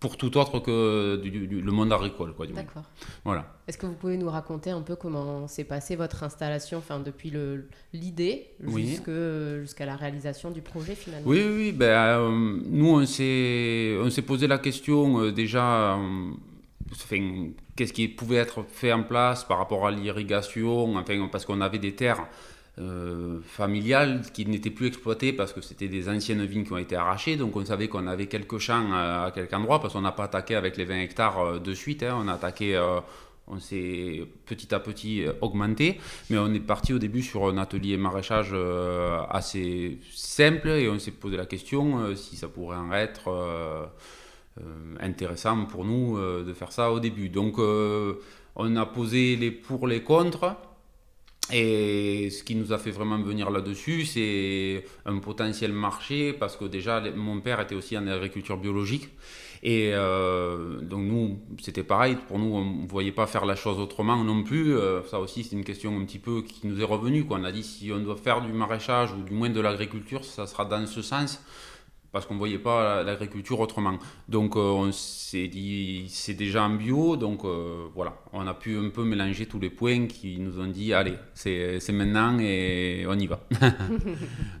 pour 0.00 0.16
tout 0.16 0.36
autre 0.36 0.60
que 0.60 1.20
le 1.22 1.72
monde 1.72 1.92
agricole. 1.92 2.32
D'accord. 2.54 2.84
Voilà. 3.24 3.58
Est-ce 3.66 3.76
que 3.76 3.86
vous 3.86 3.94
pouvez 3.94 4.16
nous 4.16 4.30
raconter 4.30 4.70
un 4.70 4.82
peu 4.82 4.94
comment 4.94 5.48
s'est 5.48 5.64
passée 5.64 5.96
votre 5.96 6.22
installation, 6.22 6.78
enfin 6.78 7.00
depuis 7.00 7.32
l'idée 7.92 8.50
jusqu'à 8.60 9.86
la 9.86 9.96
réalisation 9.96 10.50
du 10.50 10.62
projet 10.62 10.94
finalement? 10.94 11.28
Oui, 11.28 11.44
oui, 11.44 11.72
ben, 11.72 11.86
euh, 11.86 12.60
nous 12.64 12.90
on 12.90 13.06
s'est 13.06 14.22
posé 14.22 14.46
la 14.46 14.58
question 14.58 15.20
euh, 15.20 15.32
déjà, 15.32 15.96
euh, 15.96 17.48
qu'est-ce 17.74 17.92
qui 17.92 18.06
pouvait 18.06 18.36
être 18.36 18.64
fait 18.68 18.92
en 18.92 19.02
place 19.02 19.42
par 19.44 19.58
rapport 19.58 19.86
à 19.86 19.90
l'irrigation, 19.90 20.96
enfin, 20.96 21.28
parce 21.30 21.44
qu'on 21.44 21.60
avait 21.60 21.78
des 21.78 21.94
terres 21.96 22.28
euh, 22.80 23.40
familiale 23.42 24.22
qui 24.32 24.46
n'était 24.46 24.70
plus 24.70 24.86
exploitée 24.86 25.32
parce 25.32 25.52
que 25.52 25.60
c'était 25.60 25.88
des 25.88 26.08
anciennes 26.08 26.44
vignes 26.44 26.64
qui 26.64 26.72
ont 26.72 26.78
été 26.78 26.94
arrachées. 26.94 27.36
Donc 27.36 27.56
on 27.56 27.64
savait 27.64 27.88
qu'on 27.88 28.06
avait 28.06 28.26
quelques 28.26 28.58
champs 28.58 28.92
à, 28.92 29.32
quelques 29.34 29.52
endroits 29.52 29.80
parce 29.80 29.94
qu'on 29.94 30.02
n'a 30.02 30.12
pas 30.12 30.24
attaqué 30.24 30.54
avec 30.54 30.76
les 30.76 30.84
20 30.84 31.00
hectares 31.00 31.40
euh, 31.40 31.58
de 31.58 31.74
suite. 31.74 32.04
Hein. 32.04 32.16
on 32.22 32.28
a 32.28 32.34
attaqué, 32.34 32.76
euh, 32.76 33.00
on 33.48 33.58
s'est 33.58 34.22
petit 34.46 34.72
à 34.72 34.78
petit 34.78 35.24
augmenté. 35.40 35.98
Mais 36.30 36.38
on 36.38 36.54
est 36.54 36.60
parti 36.60 36.92
au 36.92 37.00
début 37.00 37.22
sur 37.22 37.48
un 37.48 37.58
atelier 37.58 37.96
maraîchage 37.96 38.54
assez 39.30 39.98
simple 40.14 40.68
et 40.68 40.88
on 40.88 41.00
s'est 41.00 41.10
posé 41.10 41.36
la 41.36 41.46
question 41.46 42.14
si 42.14 42.36
ça 42.36 42.46
pourrait 42.46 42.76
en 42.76 42.92
être 42.92 43.90
intéressant 45.00 45.64
pour 45.64 45.84
nous 45.84 46.18
de 46.18 46.52
faire 46.52 46.72
ça 46.72 46.92
au 46.92 47.00
début. 47.00 47.30
Donc 47.30 47.56
on 47.58 48.76
a 48.76 48.86
posé 48.86 49.36
les 49.36 49.50
pour, 49.50 49.86
les 49.86 50.02
contre. 50.02 50.54
Et 51.52 52.30
ce 52.30 52.42
qui 52.42 52.54
nous 52.54 52.72
a 52.72 52.78
fait 52.78 52.90
vraiment 52.90 53.18
venir 53.18 53.50
là-dessus, 53.50 54.04
c'est 54.04 54.84
un 55.06 55.18
potentiel 55.18 55.72
marché, 55.72 56.32
parce 56.32 56.56
que 56.56 56.66
déjà, 56.66 57.02
mon 57.16 57.40
père 57.40 57.60
était 57.60 57.74
aussi 57.74 57.96
en 57.96 58.06
agriculture 58.06 58.58
biologique. 58.58 59.08
Et 59.62 59.90
euh, 59.92 60.80
donc 60.82 61.02
nous, 61.02 61.38
c'était 61.60 61.82
pareil, 61.82 62.16
pour 62.28 62.38
nous, 62.38 62.54
on 62.54 62.64
ne 62.82 62.88
voyait 62.88 63.12
pas 63.12 63.26
faire 63.26 63.44
la 63.44 63.56
chose 63.56 63.78
autrement 63.78 64.22
non 64.22 64.44
plus. 64.44 64.76
Euh, 64.76 65.02
ça 65.04 65.18
aussi, 65.18 65.42
c'est 65.42 65.56
une 65.56 65.64
question 65.64 65.96
un 65.98 66.04
petit 66.04 66.18
peu 66.18 66.42
qui 66.42 66.66
nous 66.66 66.80
est 66.80 66.84
revenue. 66.84 67.26
On 67.28 67.42
a 67.44 67.50
dit, 67.50 67.64
si 67.64 67.90
on 67.92 67.98
doit 67.98 68.16
faire 68.16 68.40
du 68.42 68.52
maraîchage 68.52 69.12
ou 69.12 69.22
du 69.22 69.32
moins 69.32 69.50
de 69.50 69.60
l'agriculture, 69.60 70.24
ça 70.24 70.46
sera 70.46 70.64
dans 70.64 70.86
ce 70.86 71.02
sens 71.02 71.42
parce 72.12 72.24
qu'on 72.24 72.34
ne 72.34 72.38
voyait 72.38 72.58
pas 72.58 73.02
l'agriculture 73.02 73.60
autrement. 73.60 73.98
Donc 74.28 74.56
euh, 74.56 74.60
on 74.60 74.92
s'est 74.92 75.48
dit, 75.48 76.06
c'est 76.08 76.34
déjà 76.34 76.64
en 76.64 76.70
bio, 76.70 77.16
donc 77.16 77.44
euh, 77.44 77.86
voilà, 77.94 78.14
on 78.32 78.46
a 78.46 78.54
pu 78.54 78.78
un 78.78 78.88
peu 78.88 79.04
mélanger 79.04 79.46
tous 79.46 79.58
les 79.58 79.70
points 79.70 80.06
qui 80.06 80.38
nous 80.38 80.58
ont 80.58 80.66
dit, 80.66 80.94
allez, 80.94 81.14
c'est 81.34 81.92
maintenant 81.92 82.38
et 82.40 83.04
on 83.06 83.18
y 83.18 83.26
va. 83.26 83.40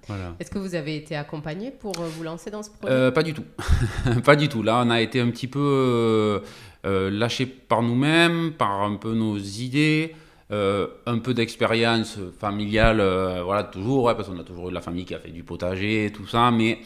voilà. 0.06 0.34
Est-ce 0.38 0.50
que 0.50 0.58
vous 0.58 0.74
avez 0.74 0.96
été 0.96 1.16
accompagné 1.16 1.70
pour 1.70 1.98
euh, 1.98 2.08
vous 2.08 2.22
lancer 2.22 2.50
dans 2.50 2.62
ce 2.62 2.70
projet? 2.70 3.12
Pas 3.12 3.22
du 3.22 3.32
tout, 3.32 3.44
pas 4.24 4.36
du 4.36 4.48
tout. 4.48 4.62
Là, 4.62 4.82
on 4.84 4.90
a 4.90 5.00
été 5.00 5.20
un 5.20 5.30
petit 5.30 5.48
peu 5.48 6.42
lâché 6.84 7.46
par 7.46 7.82
nous-mêmes, 7.82 8.52
par 8.52 8.82
un 8.82 8.96
peu 8.96 9.14
nos 9.14 9.38
idées. 9.38 10.14
un 10.50 11.18
peu 11.18 11.32
d'expérience 11.32 12.18
familiale, 12.38 12.98
voilà, 13.42 13.64
toujours, 13.64 14.04
parce 14.14 14.28
qu'on 14.28 14.38
a 14.38 14.44
toujours 14.44 14.68
eu 14.68 14.72
la 14.72 14.82
famille 14.82 15.06
qui 15.06 15.14
a 15.14 15.18
fait 15.18 15.30
du 15.30 15.44
potager, 15.44 16.12
tout 16.14 16.26
ça, 16.26 16.50
mais 16.50 16.80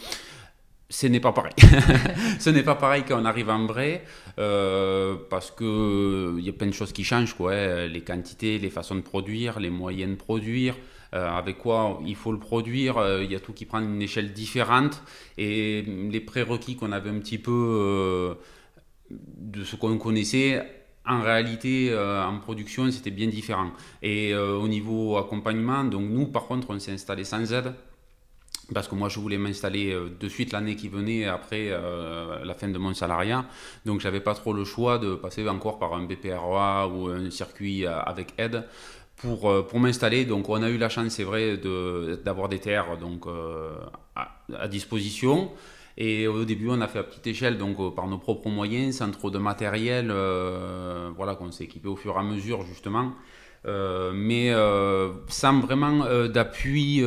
ce 0.93 1.07
n'est 1.07 1.21
pas 1.21 1.33
pareil. 1.33 1.55
ce 2.39 2.51
n'est 2.51 2.63
pas 2.63 2.75
pareil 2.75 3.05
quand 3.09 3.21
on 3.21 3.25
arrive 3.25 3.49
en 3.49 3.65
vrai, 3.67 4.05
euh, 4.39 5.17
parce 5.31 5.51
qu'il 5.51 5.67
il 5.67 5.71
euh, 5.71 6.41
y 6.41 6.51
a 6.51 6.53
plein 6.53 6.67
de 6.67 6.75
choses 6.75 6.93
qui 6.93 7.03
changent, 7.03 7.35
quoi. 7.35 7.55
Hein. 7.55 7.87
Les 7.87 8.03
quantités, 8.03 8.59
les 8.59 8.69
façons 8.69 8.97
de 8.97 9.01
produire, 9.01 9.59
les 9.59 9.71
moyens 9.71 10.11
de 10.11 10.17
produire, 10.17 10.75
euh, 11.15 11.31
avec 11.31 11.57
quoi 11.57 11.99
il 12.05 12.15
faut 12.15 12.31
le 12.31 12.39
produire. 12.39 13.03
Il 13.23 13.33
y 13.33 13.35
a 13.35 13.41
tout 13.41 13.55
qui 13.55 13.65
prend 13.65 13.81
une 13.81 14.03
échelle 14.03 14.35
différente. 14.35 15.03
Et 15.39 15.83
les 15.83 16.21
prérequis 16.21 16.77
qu'on 16.77 16.93
avait 16.93 17.11
un 17.11 17.21
petit 17.21 17.39
peu 17.39 18.37
de 19.11 19.65
ce 19.65 19.77
qu'on 19.77 19.97
connaissait, 19.97 20.63
en 21.07 21.23
réalité, 21.23 21.95
en 21.97 22.39
production, 22.39 22.91
c'était 22.91 23.11
bien 23.11 23.29
différent. 23.29 23.71
Et 24.03 24.35
au 24.35 24.69
niveau 24.69 25.17
accompagnement, 25.17 25.85
donc 25.85 26.03
nous, 26.11 26.27
par 26.27 26.45
contre, 26.47 26.69
on 26.69 26.79
s'est 26.79 26.93
installé 26.93 27.25
sans 27.25 27.51
aide 27.53 27.73
parce 28.73 28.89
que 28.89 28.95
moi 28.95 29.09
je 29.09 29.19
voulais 29.19 29.39
m'installer 29.39 29.93
euh, 29.93 30.09
de 30.19 30.29
suite 30.29 30.53
l'année 30.53 30.77
qui 30.77 30.89
venait 30.89 31.25
après 31.25 31.69
euh, 31.71 32.45
la 32.45 32.55
fin 32.55 32.69
de 32.69 32.79
mon 32.79 32.95
salariat. 32.95 33.45
Donc 33.85 34.01
j'avais 34.01 34.21
pas 34.21 34.35
trop 34.35 34.53
le 34.53 34.65
choix 34.65 34.99
de 34.99 35.15
passer 35.15 35.49
encore 35.49 35.79
par 35.79 35.95
un 35.95 36.05
BPROA 36.05 36.89
ou 36.89 37.09
un 37.09 37.31
circuit 37.31 37.87
euh, 37.87 38.01
avec 38.01 38.35
aide 38.39 38.65
pour, 39.17 39.67
pour 39.67 39.81
m'installer. 39.81 40.25
Donc 40.25 40.49
on 40.49 40.63
a 40.63 40.69
eu 40.69 40.79
la 40.79 40.89
chance, 40.89 41.13
c'est 41.13 41.25
vrai, 41.25 41.57
d'avoir 42.25 42.49
des 42.49 42.59
terres 42.59 42.97
donc, 42.99 43.27
à, 44.17 44.69
disposition. 44.69 45.53
Et 45.97 46.27
au 46.27 46.45
début, 46.45 46.69
on 46.71 46.81
a 46.81 46.89
fait 46.89 46.99
à 46.99 47.03
petite 47.05 47.27
échelle, 47.29 47.57
donc 47.57 47.95
par 47.95 48.09
nos 48.09 48.19
propres 48.19 48.49
moyens, 48.49 48.97
sans 48.97 49.11
trop 49.13 49.31
de 49.31 49.39
matériel, 49.39 50.07
voilà, 51.15 51.37
qu'on 51.37 51.53
s'est 51.53 51.65
équipé 51.65 51.87
au 51.87 51.95
fur 51.95 52.17
et 52.17 52.19
à 52.19 52.23
mesure, 52.25 52.65
justement. 52.67 53.13
mais 53.65 54.53
sans 55.29 55.61
vraiment 55.61 56.05
d'appui 56.27 57.05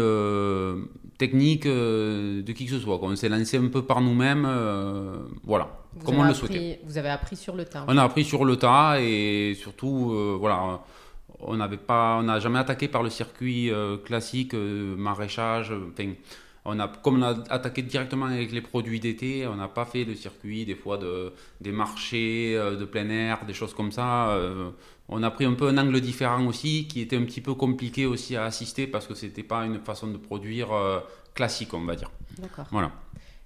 technique 1.17 1.65
euh, 1.65 2.41
de 2.41 2.51
qui 2.51 2.65
que 2.65 2.71
ce 2.71 2.79
soit. 2.79 2.99
On 3.01 3.15
s'est 3.15 3.29
lancé 3.29 3.57
un 3.57 3.67
peu 3.67 3.83
par 3.83 4.01
nous-mêmes, 4.01 4.45
euh, 4.47 5.17
voilà, 5.43 5.69
comme 6.03 6.19
on 6.19 6.23
le 6.23 6.33
souhaitait. 6.33 6.79
Vous 6.85 6.97
avez 6.97 7.09
appris 7.09 7.35
sur 7.35 7.55
le 7.55 7.65
tas. 7.65 7.85
On 7.87 7.97
a 7.97 8.03
appris 8.03 8.23
sur 8.23 8.45
le 8.45 8.55
tas 8.57 8.99
et 8.99 9.55
surtout, 9.59 10.11
euh, 10.11 10.37
voilà, 10.39 10.81
on 11.39 11.55
n'avait 11.57 11.77
pas, 11.77 12.17
on 12.19 12.23
n'a 12.23 12.39
jamais 12.39 12.59
attaqué 12.59 12.87
par 12.87 13.03
le 13.03 13.09
circuit 13.09 13.71
classique 14.05 14.53
maraîchage. 14.53 15.73
Enfin, 15.91 16.11
on 16.65 16.79
a, 16.79 16.87
comme 16.87 17.19
on 17.19 17.23
a 17.23 17.35
attaqué 17.49 17.83
directement 17.83 18.25
avec 18.25 18.51
les 18.51 18.61
produits 18.61 18.99
d'été, 18.99 19.47
on 19.47 19.55
n'a 19.55 19.67
pas 19.67 19.85
fait 19.85 20.03
le 20.03 20.15
circuit 20.15 20.65
des 20.65 20.75
fois 20.75 20.97
de, 20.97 21.31
des 21.61 21.71
marchés 21.71 22.55
de 22.55 22.85
plein 22.85 23.07
air, 23.09 23.45
des 23.45 23.53
choses 23.53 23.73
comme 23.73 23.91
ça 23.91 24.37
on 25.07 25.21
a 25.23 25.31
pris 25.31 25.45
un 25.45 25.53
peu 25.53 25.67
un 25.67 25.77
angle 25.77 26.01
différent 26.01 26.45
aussi, 26.45 26.87
qui 26.87 27.01
était 27.01 27.17
un 27.17 27.23
petit 27.23 27.41
peu 27.41 27.53
compliqué 27.53 28.05
aussi 28.05 28.35
à 28.35 28.45
assister 28.45 28.87
parce 28.87 29.05
que 29.05 29.13
c'était 29.13 29.43
pas 29.43 29.65
une 29.65 29.79
façon 29.79 30.07
de 30.07 30.17
produire 30.17 30.71
euh, 30.73 30.99
classique, 31.33 31.73
on 31.73 31.85
va 31.85 31.95
dire. 31.95 32.11
D'accord. 32.39 32.65
Voilà. 32.71 32.91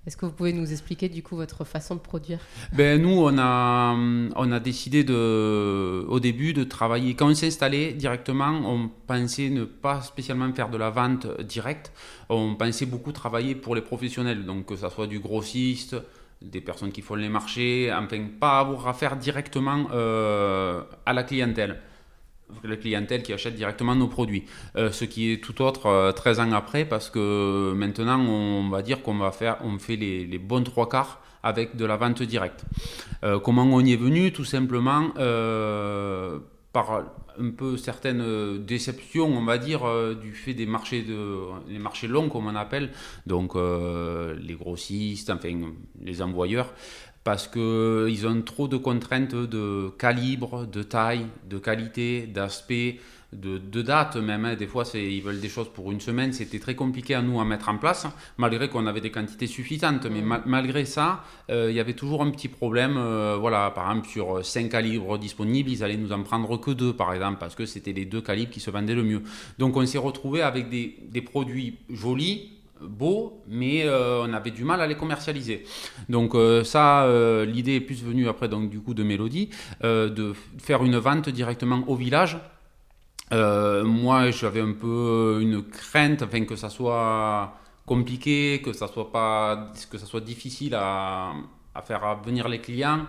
Est-ce 0.09 0.17
que 0.17 0.25
vous 0.25 0.31
pouvez 0.31 0.53
nous 0.53 0.71
expliquer 0.71 1.07
du 1.07 1.21
coup 1.21 1.35
votre 1.35 1.65
façon 1.65 1.93
de 1.93 1.99
produire? 1.99 2.39
Ben 2.73 2.99
nous, 2.99 3.11
on 3.11 3.37
a, 3.37 3.93
on 3.93 4.51
a 4.51 4.59
décidé 4.59 5.03
de, 5.03 6.03
au 6.07 6.19
début 6.19 6.51
de 6.53 6.63
travailler. 6.63 7.13
Quand 7.13 7.29
on 7.29 7.35
s'est 7.35 7.45
installé 7.45 7.93
directement, 7.93 8.59
on 8.65 8.89
pensait 9.05 9.51
ne 9.51 9.65
pas 9.65 10.01
spécialement 10.01 10.51
faire 10.51 10.69
de 10.69 10.79
la 10.79 10.89
vente 10.89 11.27
directe. 11.41 11.91
On 12.27 12.55
pensait 12.55 12.87
beaucoup 12.87 13.11
travailler 13.11 13.53
pour 13.53 13.75
les 13.75 13.81
professionnels, 13.81 14.47
donc 14.47 14.65
que 14.65 14.75
ça 14.75 14.89
soit 14.89 15.05
du 15.05 15.19
grossiste, 15.19 15.95
des 16.41 16.61
personnes 16.61 16.91
qui 16.91 17.03
font 17.03 17.13
les 17.13 17.29
marchés, 17.29 17.93
enfin 17.93 18.25
pas 18.39 18.61
avoir 18.61 18.87
affaire 18.87 19.15
directement 19.15 19.89
euh, 19.93 20.81
à 21.05 21.13
la 21.13 21.21
clientèle, 21.21 21.81
la 22.63 22.75
clientèle 22.75 23.23
qui 23.23 23.33
achète 23.33 23.55
directement 23.55 23.95
nos 23.95 24.07
produits. 24.07 24.45
Euh, 24.75 24.91
ce 24.91 25.05
qui 25.05 25.31
est 25.31 25.43
tout 25.43 25.61
autre 25.61 26.11
13 26.11 26.39
euh, 26.39 26.43
ans 26.43 26.51
après 26.51 26.85
parce 26.85 27.09
que 27.09 27.73
maintenant 27.75 28.19
on 28.19 28.69
va 28.69 28.81
dire 28.81 29.01
qu'on 29.01 29.17
va 29.17 29.31
faire, 29.31 29.57
on 29.63 29.79
fait 29.79 29.95
les, 29.95 30.25
les, 30.25 30.39
bons 30.39 30.63
trois 30.63 30.89
quarts 30.89 31.21
avec 31.43 31.75
de 31.75 31.85
la 31.85 31.95
vente 31.95 32.21
directe. 32.21 32.65
comment 33.43 33.63
on 33.63 33.79
y 33.79 33.93
est 33.93 33.97
venu? 33.97 34.33
Tout 34.33 34.43
simplement 34.43 35.09
par 36.73 37.03
un 37.39 37.51
peu 37.51 37.77
certaines 37.77 38.21
euh, 38.21 38.57
déceptions, 38.57 39.25
on 39.25 39.43
va 39.43 39.57
dire, 39.57 39.87
euh, 39.87 40.13
du 40.13 40.33
fait 40.33 40.53
des 40.53 40.65
marchés, 40.65 41.03
de, 41.03 41.37
les 41.67 41.79
marchés 41.79 42.07
longs, 42.07 42.29
comme 42.29 42.47
on 42.47 42.55
appelle, 42.55 42.91
donc 43.25 43.55
euh, 43.55 44.35
les 44.39 44.55
grossistes, 44.55 45.29
enfin 45.29 45.49
les 46.01 46.21
envoyeurs, 46.21 46.73
parce 47.23 47.47
qu'ils 47.47 48.27
ont 48.27 48.41
trop 48.41 48.67
de 48.67 48.77
contraintes 48.77 49.35
de 49.35 49.91
calibre, 49.97 50.65
de 50.65 50.83
taille, 50.83 51.25
de 51.49 51.57
qualité, 51.57 52.27
d'aspect 52.27 52.99
de, 53.33 53.81
date 53.81 54.15
même. 54.15 54.45
Hein. 54.45 54.55
Des 54.55 54.67
fois, 54.67 54.83
ils 54.93 55.21
veulent 55.21 55.39
des 55.39 55.49
choses 55.49 55.69
pour 55.69 55.91
une 55.91 55.99
semaine. 55.99 56.33
C'était 56.33 56.59
très 56.59 56.75
compliqué 56.75 57.13
à 57.13 57.21
nous 57.21 57.39
à 57.39 57.45
mettre 57.45 57.69
en 57.69 57.77
place, 57.77 58.07
malgré 58.37 58.69
qu'on 58.69 58.87
avait 58.87 59.01
des 59.01 59.11
quantités 59.11 59.47
suffisantes. 59.47 60.05
Mais 60.07 60.21
malgré 60.45 60.85
ça, 60.85 61.23
euh, 61.49 61.67
il 61.69 61.75
y 61.75 61.79
avait 61.79 61.93
toujours 61.93 62.23
un 62.23 62.31
petit 62.31 62.47
problème. 62.47 62.95
Euh, 62.97 63.37
voilà, 63.39 63.71
par 63.71 63.89
exemple, 63.89 64.07
sur 64.07 64.43
5 64.43 64.69
calibres 64.69 65.17
disponibles, 65.17 65.69
ils 65.69 65.83
allaient 65.83 65.97
nous 65.97 66.11
en 66.11 66.23
prendre 66.23 66.57
que 66.57 66.71
2, 66.71 66.93
par 66.93 67.13
exemple, 67.13 67.37
parce 67.39 67.55
que 67.55 67.65
c'était 67.65 67.93
les 67.93 68.05
deux 68.05 68.21
calibres 68.21 68.51
qui 68.51 68.59
se 68.59 68.71
vendaient 68.71 68.95
le 68.95 69.03
mieux. 69.03 69.21
Donc, 69.57 69.77
on 69.77 69.85
s'est 69.85 69.97
retrouvé 69.97 70.41
avec 70.41 70.69
des 70.69 71.21
produits 71.21 71.77
jolis, 71.89 72.58
beaux, 72.81 73.41
mais 73.47 73.83
euh, 73.85 74.23
on 74.23 74.33
avait 74.33 74.51
du 74.51 74.63
mal 74.63 74.81
à 74.81 74.87
les 74.87 74.95
commercialiser. 74.95 75.65
Donc 76.07 76.35
ça, 76.63 77.07
l'idée 77.45 77.75
est 77.75 77.81
plus 77.81 78.03
venue 78.03 78.27
après 78.27 78.47
donc 78.47 78.69
du 78.69 78.79
coup 78.79 78.93
de 78.93 79.03
Mélodie, 79.03 79.49
de 79.83 80.33
faire 80.57 80.83
une 80.83 80.97
vente 80.97 81.29
directement 81.29 81.83
au 81.87 81.95
village 81.95 82.37
euh, 83.31 83.83
moi, 83.83 84.31
j'avais 84.31 84.61
un 84.61 84.73
peu 84.73 85.39
une 85.41 85.63
crainte, 85.63 86.23
enfin, 86.23 86.45
que 86.45 86.55
ça 86.55 86.69
soit 86.69 87.53
compliqué, 87.85 88.61
que 88.63 88.73
ça 88.73 88.87
soit 88.87 89.11
pas, 89.11 89.71
que 89.89 89.97
ça 89.97 90.05
soit 90.05 90.21
difficile 90.21 90.75
à, 90.75 91.33
à 91.75 91.81
faire 91.81 92.21
venir 92.23 92.47
les 92.47 92.59
clients. 92.59 93.05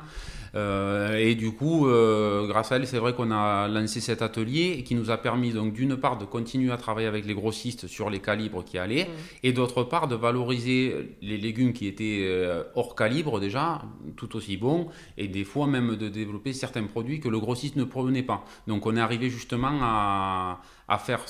Euh, 0.54 1.16
et 1.16 1.34
du 1.34 1.52
coup, 1.52 1.86
euh, 1.86 2.46
grâce 2.48 2.72
à 2.72 2.76
elle, 2.76 2.86
c'est 2.86 2.98
vrai 2.98 3.14
qu'on 3.14 3.30
a 3.30 3.68
lancé 3.68 4.00
cet 4.00 4.22
atelier 4.22 4.82
qui 4.84 4.94
nous 4.94 5.10
a 5.10 5.16
permis 5.16 5.52
donc 5.52 5.72
d'une 5.72 5.96
part 5.96 6.18
de 6.18 6.24
continuer 6.24 6.72
à 6.72 6.76
travailler 6.76 7.06
avec 7.06 7.24
les 7.24 7.34
grossistes 7.34 7.86
sur 7.86 8.10
les 8.10 8.20
calibres 8.20 8.64
qui 8.64 8.78
allaient 8.78 9.04
mmh. 9.04 9.46
et 9.46 9.52
d'autre 9.52 9.84
part 9.84 10.08
de 10.08 10.16
valoriser 10.16 11.16
les 11.22 11.38
légumes 11.38 11.72
qui 11.72 11.86
étaient 11.86 12.22
euh, 12.24 12.64
hors 12.74 12.96
calibre 12.96 13.38
déjà, 13.38 13.82
tout 14.16 14.34
aussi 14.36 14.56
bons, 14.56 14.88
et 15.16 15.28
des 15.28 15.44
fois 15.44 15.66
même 15.66 15.96
de 15.96 16.08
développer 16.08 16.52
certains 16.52 16.84
produits 16.84 17.20
que 17.20 17.28
le 17.28 17.38
grossiste 17.38 17.76
ne 17.76 17.84
provenait 17.84 18.24
pas. 18.24 18.44
Donc 18.66 18.86
on 18.86 18.96
est 18.96 19.00
arrivé 19.00 19.30
justement 19.30 19.78
à, 19.82 20.60
à 20.88 20.98
faire 20.98 21.20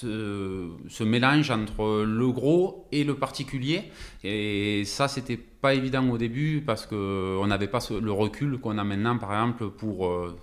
ce, 0.00 1.04
mélange 1.04 1.50
entre 1.50 2.04
le 2.04 2.28
gros 2.30 2.86
et 2.92 3.04
le 3.04 3.14
particulier. 3.14 3.84
Et 4.24 4.84
ça, 4.84 5.08
c'était 5.08 5.36
pas 5.36 5.74
évident 5.74 6.08
au 6.10 6.18
début 6.18 6.62
parce 6.64 6.86
qu'on 6.86 7.46
n'avait 7.46 7.68
pas 7.68 7.80
le 7.90 8.12
recul 8.12 8.58
qu'on 8.58 8.78
a 8.78 8.84
maintenant, 8.84 9.18
par 9.18 9.32
exemple, 9.32 9.70
pour 9.70 10.06
euh, 10.06 10.36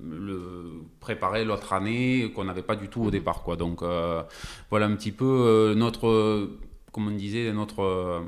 le 0.00 0.84
préparer 1.00 1.44
l'autre 1.44 1.72
année, 1.72 2.30
qu'on 2.34 2.44
n'avait 2.44 2.62
pas 2.62 2.76
du 2.76 2.88
tout 2.88 3.02
au 3.02 3.06
mhm. 3.06 3.10
départ. 3.10 3.42
Quoi. 3.42 3.56
Donc 3.56 3.82
euh, 3.82 4.22
voilà 4.70 4.86
un 4.86 4.94
petit 4.94 5.12
peu 5.12 5.24
euh, 5.24 5.74
notre, 5.74 6.50
comme 6.92 7.08
on 7.08 7.12
disait, 7.12 7.52
notre 7.52 8.22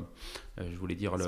je 0.57 0.77
voulais 0.77 0.95
dire 0.95 1.17
le, 1.17 1.25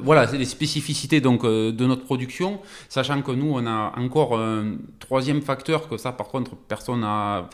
voilà 0.00 0.26
les 0.32 0.44
spécificités 0.44 1.20
donc 1.20 1.44
de 1.46 1.86
notre 1.86 2.02
production 2.02 2.60
sachant 2.88 3.22
que 3.22 3.30
nous 3.30 3.48
on 3.48 3.64
a 3.64 3.92
encore 3.96 4.36
un 4.36 4.74
troisième 4.98 5.40
facteur 5.40 5.88
que 5.88 5.96
ça 5.96 6.10
par 6.10 6.26
contre 6.26 6.56
personne 6.56 7.02
n'a 7.02 7.46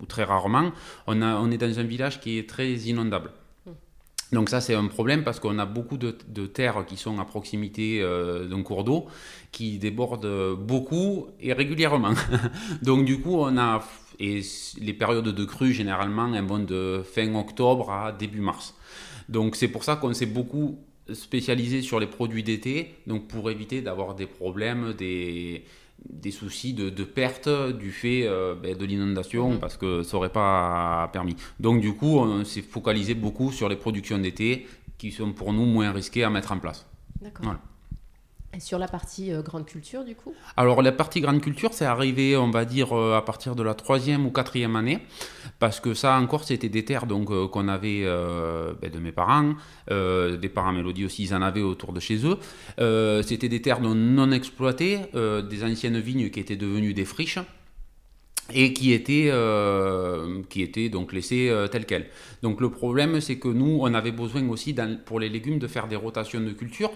ou 0.00 0.06
très 0.06 0.24
rarement, 0.24 0.72
on, 1.06 1.22
a, 1.22 1.36
on 1.36 1.50
est 1.50 1.58
dans 1.58 1.78
un 1.78 1.84
village 1.84 2.20
qui 2.20 2.38
est 2.38 2.48
très 2.48 2.72
inondable. 2.72 3.30
Hmm. 3.66 3.72
Donc 4.32 4.48
ça 4.48 4.60
c'est 4.60 4.74
un 4.74 4.86
problème 4.86 5.24
parce 5.24 5.40
qu'on 5.40 5.58
a 5.58 5.66
beaucoup 5.66 5.96
de, 5.96 6.12
terres 6.46 6.84
qui 6.86 6.96
sont 6.96 7.18
à 7.18 7.24
proximité 7.24 8.00
euh, 8.02 8.46
d'un 8.46 8.62
cours 8.62 8.84
d'eau 8.84 9.06
qui 9.52 9.78
débordent 9.78 10.56
beaucoup 10.56 11.28
et 11.40 11.52
régulièrement. 11.52 12.14
Donc 12.82 13.04
du 13.04 13.20
coup 13.20 13.36
on 13.36 13.56
a 13.56 13.82
et 14.20 14.42
les 14.80 14.92
périodes 14.92 15.28
de 15.28 15.44
crue 15.44 15.72
généralement 15.72 16.32
elles 16.34 16.44
vont 16.44 16.60
de 16.60 17.02
fin 17.04 17.34
octobre 17.34 17.90
à 17.90 18.12
début 18.12 18.40
mars. 18.40 18.74
Donc 19.28 19.56
c'est 19.56 19.68
pour 19.68 19.84
ça 19.84 19.96
qu'on 19.96 20.12
s'est 20.12 20.26
beaucoup 20.26 20.78
spécialisé 21.12 21.82
sur 21.82 22.00
les 22.00 22.06
produits 22.06 22.42
d'été, 22.42 22.94
donc 23.06 23.28
pour 23.28 23.50
éviter 23.50 23.82
d'avoir 23.82 24.14
des 24.14 24.26
problèmes, 24.26 24.94
des, 24.94 25.64
des 26.08 26.30
soucis 26.30 26.74
de, 26.74 27.04
perte 27.04 27.48
du 27.48 27.90
fait 27.90 28.28
ben, 28.62 28.76
de 28.76 28.84
l'inondation 28.84 29.52
mhm. 29.52 29.58
parce 29.58 29.76
que 29.76 30.02
ça 30.02 30.16
n'aurait 30.16 30.32
pas 30.32 31.08
permis. 31.12 31.36
Donc 31.60 31.80
du 31.80 31.94
coup, 31.94 32.18
on 32.18 32.44
s'est 32.44 32.62
focalisé 32.62 33.14
beaucoup 33.14 33.52
sur 33.52 33.68
les 33.68 33.76
productions 33.76 34.18
d'été 34.18 34.66
qui 34.98 35.10
sont 35.10 35.32
pour 35.32 35.52
nous 35.52 35.66
moins 35.66 35.92
risquées 35.92 36.24
à 36.24 36.30
mettre 36.30 36.52
en 36.52 36.58
place. 36.58 36.86
D'accord. 37.20 37.56
Sur 38.60 38.78
la 38.78 38.88
partie 38.88 39.32
euh, 39.32 39.42
grande 39.42 39.66
culture, 39.66 40.04
du 40.04 40.14
coup? 40.14 40.32
Alors, 40.56 40.82
la 40.82 40.92
partie 40.92 41.20
grande 41.20 41.40
culture, 41.40 41.72
c'est 41.72 41.84
arrivé, 41.84 42.36
on 42.36 42.50
va 42.50 42.64
dire, 42.64 42.96
euh, 42.96 43.16
à 43.16 43.22
partir 43.22 43.56
de 43.56 43.62
la 43.62 43.74
troisième 43.74 44.26
ou 44.26 44.30
quatrième 44.30 44.76
année, 44.76 45.00
parce 45.58 45.80
que 45.80 45.94
ça 45.94 46.18
encore, 46.18 46.44
c'était 46.44 46.68
des 46.68 46.84
terres 46.84 47.06
donc, 47.06 47.30
euh, 47.30 47.48
qu'on 47.48 47.68
avait 47.68 48.02
ben, 48.04 48.90
de 48.90 48.98
mes 48.98 49.12
parents, 49.12 49.54
des 49.88 50.48
parents 50.48 50.72
Mélodie 50.72 51.04
aussi, 51.04 51.24
ils 51.24 51.34
en 51.34 51.42
avaient 51.42 51.62
autour 51.62 51.92
de 51.92 52.00
chez 52.00 52.20
eux. 52.24 52.38
c'était 53.22 53.48
des 53.48 53.62
terres 53.62 53.80
non, 53.80 54.30
exploitées, 54.32 54.98
des 55.14 55.64
anciennes 55.64 55.98
vignes 55.98 56.30
qui 56.30 56.40
étaient 56.40 56.56
devenues 56.56 56.94
des 56.94 57.04
friches 57.04 57.38
et 58.52 58.72
qui 58.72 58.92
étaient, 58.92 59.32
qui 60.48 60.62
étaient 60.62 60.88
donc 60.88 61.12
laissées 61.12 61.52
telles 61.70 61.86
quelles. 61.86 62.08
Donc 62.42 62.60
le 62.60 62.70
problème, 62.70 63.20
c'est 63.20 63.38
que 63.38 63.48
nous, 63.48 63.78
on 63.80 63.92
avait 63.94 64.12
besoin 64.12 64.46
aussi, 64.48 64.74
pour 65.04 65.20
les 65.20 65.28
légumes, 65.28 65.58
de 65.58 65.66
faire 65.66 65.88
des 65.88 65.96
rotations 65.96 66.40
de 66.40 66.50
culture 66.50 66.92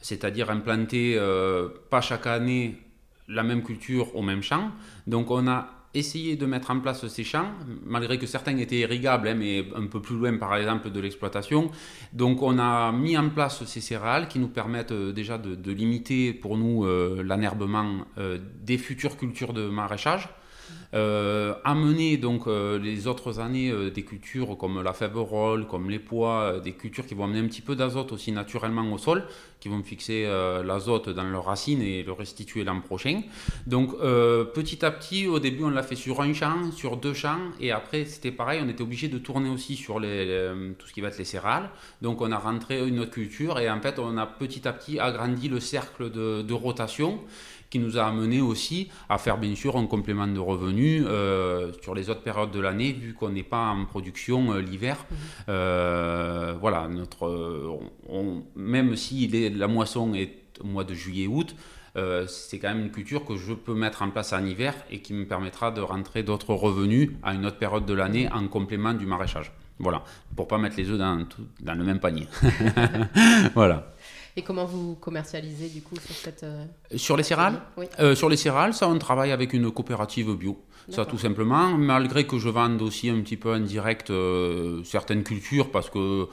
c'est-à-dire 0.00 0.50
implanter 0.50 1.16
euh, 1.16 1.68
pas 1.90 2.00
chaque 2.00 2.26
année 2.26 2.76
la 3.28 3.42
même 3.42 3.62
culture 3.62 4.14
au 4.14 4.22
même 4.22 4.42
champ. 4.42 4.70
Donc 5.06 5.30
on 5.30 5.48
a 5.48 5.70
essayé 5.94 6.36
de 6.36 6.44
mettre 6.46 6.70
en 6.70 6.80
place 6.80 7.06
ces 7.08 7.24
champs, 7.24 7.50
malgré 7.84 8.18
que 8.18 8.26
certains 8.26 8.56
étaient 8.58 8.80
irrigables, 8.80 9.28
hein, 9.28 9.34
mais 9.34 9.66
un 9.74 9.86
peu 9.86 10.00
plus 10.00 10.16
loin 10.16 10.36
par 10.36 10.54
exemple 10.54 10.90
de 10.90 11.00
l'exploitation. 11.00 11.70
Donc 12.12 12.42
on 12.42 12.58
a 12.58 12.92
mis 12.92 13.16
en 13.16 13.30
place 13.30 13.64
ces 13.64 13.80
céréales 13.80 14.28
qui 14.28 14.38
nous 14.38 14.48
permettent 14.48 14.92
euh, 14.92 15.12
déjà 15.12 15.38
de, 15.38 15.72
limiter 15.72 16.32
pour 16.32 16.56
nous 16.56 16.84
euh, 16.84 17.22
l'anerbement 17.24 18.06
des 18.62 18.78
futures 18.78 19.16
cultures 19.16 19.52
de 19.52 19.68
maraîchage. 19.68 20.28
Euh, 20.94 21.54
amener 21.64 22.16
donc 22.16 22.46
euh, 22.46 22.78
les 22.78 23.06
autres 23.06 23.40
années 23.40 23.70
euh, 23.70 23.90
des 23.90 24.02
cultures 24.02 24.56
comme 24.56 24.82
la 24.82 24.92
fève-roll, 24.92 25.66
comme 25.66 25.90
les 25.90 25.98
pois, 25.98 26.60
des 26.62 26.72
cultures 26.72 27.06
qui 27.06 27.14
vont 27.14 27.24
amener 27.24 27.40
un 27.40 27.46
petit 27.46 27.60
peu 27.60 27.76
d'azote 27.76 28.12
aussi 28.12 28.32
naturellement 28.32 28.90
au 28.92 28.98
sol, 28.98 29.24
qui 29.60 29.68
vont 29.68 29.82
fixer 29.82 30.26
l'azote 30.64 31.08
dans 31.08 31.24
leurs 31.24 31.44
racines 31.44 31.82
et 31.82 32.02
le 32.02 32.12
restituer 32.12 32.62
l'an 32.62 32.80
prochain. 32.80 33.22
Donc 33.66 33.96
petit 33.98 34.84
à 34.84 34.90
petit, 34.90 35.26
au 35.26 35.38
début 35.38 35.64
on 35.64 35.70
l'a 35.70 35.82
fait 35.82 35.96
sur 35.96 36.20
un 36.20 36.32
champ, 36.32 36.70
sur 36.72 36.96
deux 36.96 37.14
champs, 37.14 37.50
et 37.60 37.72
après 37.72 38.04
c'était 38.04 38.30
pareil, 38.30 38.60
on 38.64 38.68
était 38.68 38.82
obligé 38.82 39.08
de 39.08 39.18
tourner 39.18 39.48
aussi 39.48 39.76
sur 39.76 39.98
les, 39.98 40.52
tout 40.78 40.86
ce 40.86 40.92
qui 40.92 41.00
va 41.00 41.08
être 41.08 41.18
les 41.18 41.24
céréales. 41.24 41.70
Donc 42.02 42.20
on 42.20 42.30
a 42.30 42.38
rentré 42.38 42.86
une 42.86 43.00
autre 43.00 43.12
culture 43.12 43.58
et 43.58 43.70
en 43.70 43.80
fait 43.80 43.98
on 43.98 44.16
a 44.18 44.26
petit 44.26 44.68
à 44.68 44.72
petit 44.72 44.98
agrandi 44.98 45.48
le 45.48 45.60
cercle 45.60 46.10
de 46.10 46.52
rotation 46.54 47.20
qui 47.70 47.78
nous 47.78 47.98
a 47.98 48.04
amené 48.04 48.40
aussi 48.40 48.88
à 49.08 49.18
faire 49.18 49.38
bien 49.38 49.54
sûr 49.54 49.76
un 49.76 49.86
complément 49.86 50.26
de 50.26 50.38
revenus 50.38 51.04
euh, 51.06 51.72
sur 51.82 51.94
les 51.94 52.10
autres 52.10 52.22
périodes 52.22 52.50
de 52.50 52.60
l'année, 52.60 52.92
vu 52.92 53.14
qu'on 53.14 53.30
n'est 53.30 53.42
pas 53.42 53.68
en 53.68 53.84
production 53.84 54.52
euh, 54.52 54.60
l'hiver. 54.60 55.04
Mhm. 55.10 55.16
Euh, 55.48 56.54
voilà, 56.60 56.88
notre, 56.88 57.80
même 58.54 58.96
si 58.96 59.28
la 59.28 59.68
moisson 59.68 60.14
est 60.14 60.60
au 60.60 60.66
mois 60.66 60.84
de 60.84 60.94
juillet-août, 60.94 61.54
c'est 62.28 62.58
quand 62.58 62.68
même 62.68 62.82
une 62.82 62.90
culture 62.90 63.24
que 63.24 63.36
je 63.36 63.54
peux 63.54 63.74
mettre 63.74 64.02
en 64.02 64.10
place 64.10 64.34
en 64.34 64.44
hiver 64.44 64.74
et 64.90 65.00
qui 65.00 65.14
me 65.14 65.24
permettra 65.24 65.70
de 65.70 65.80
rentrer 65.80 66.22
d'autres 66.22 66.52
revenus 66.52 67.10
à 67.22 67.32
une 67.32 67.46
autre 67.46 67.56
période 67.56 67.86
de 67.86 67.94
l'année 67.94 68.28
en 68.30 68.46
complément 68.48 68.92
du 68.92 69.06
maraîchage. 69.06 69.50
Voilà, 69.78 70.02
pour 70.34 70.46
pas 70.46 70.58
mettre 70.58 70.76
les 70.76 70.90
œufs 70.90 70.98
dans, 70.98 71.26
dans 71.60 71.74
le 71.74 71.84
même 71.84 71.98
panier. 71.98 72.26
voilà. 73.54 73.94
Et 74.38 74.42
comment 74.42 74.66
vous 74.66 74.96
commercialisez 74.96 75.70
du 75.70 75.80
coup 75.80 75.96
sur 75.96 76.14
cette... 76.14 76.42
Euh, 76.42 76.66
sur 76.94 77.16
les 77.16 77.22
céréales 77.22 77.62
euh, 77.98 78.14
Sur 78.14 78.28
les 78.28 78.36
céréales, 78.36 78.74
ça 78.74 78.86
on 78.86 78.98
travaille 78.98 79.32
avec 79.32 79.54
une 79.54 79.70
coopérative 79.70 80.34
bio. 80.34 80.60
Ça 80.90 81.04
tout 81.04 81.18
simplement, 81.18 81.76
malgré 81.76 82.28
que 82.28 82.38
je 82.38 82.48
vende 82.48 82.80
aussi 82.80 83.08
un 83.08 83.20
petit 83.20 83.36
peu 83.36 83.52
en 83.52 83.58
direct 83.58 84.10
euh, 84.10 84.84
certaines 84.84 85.24
cultures, 85.24 85.72
parce 85.72 85.90
que 85.90 86.28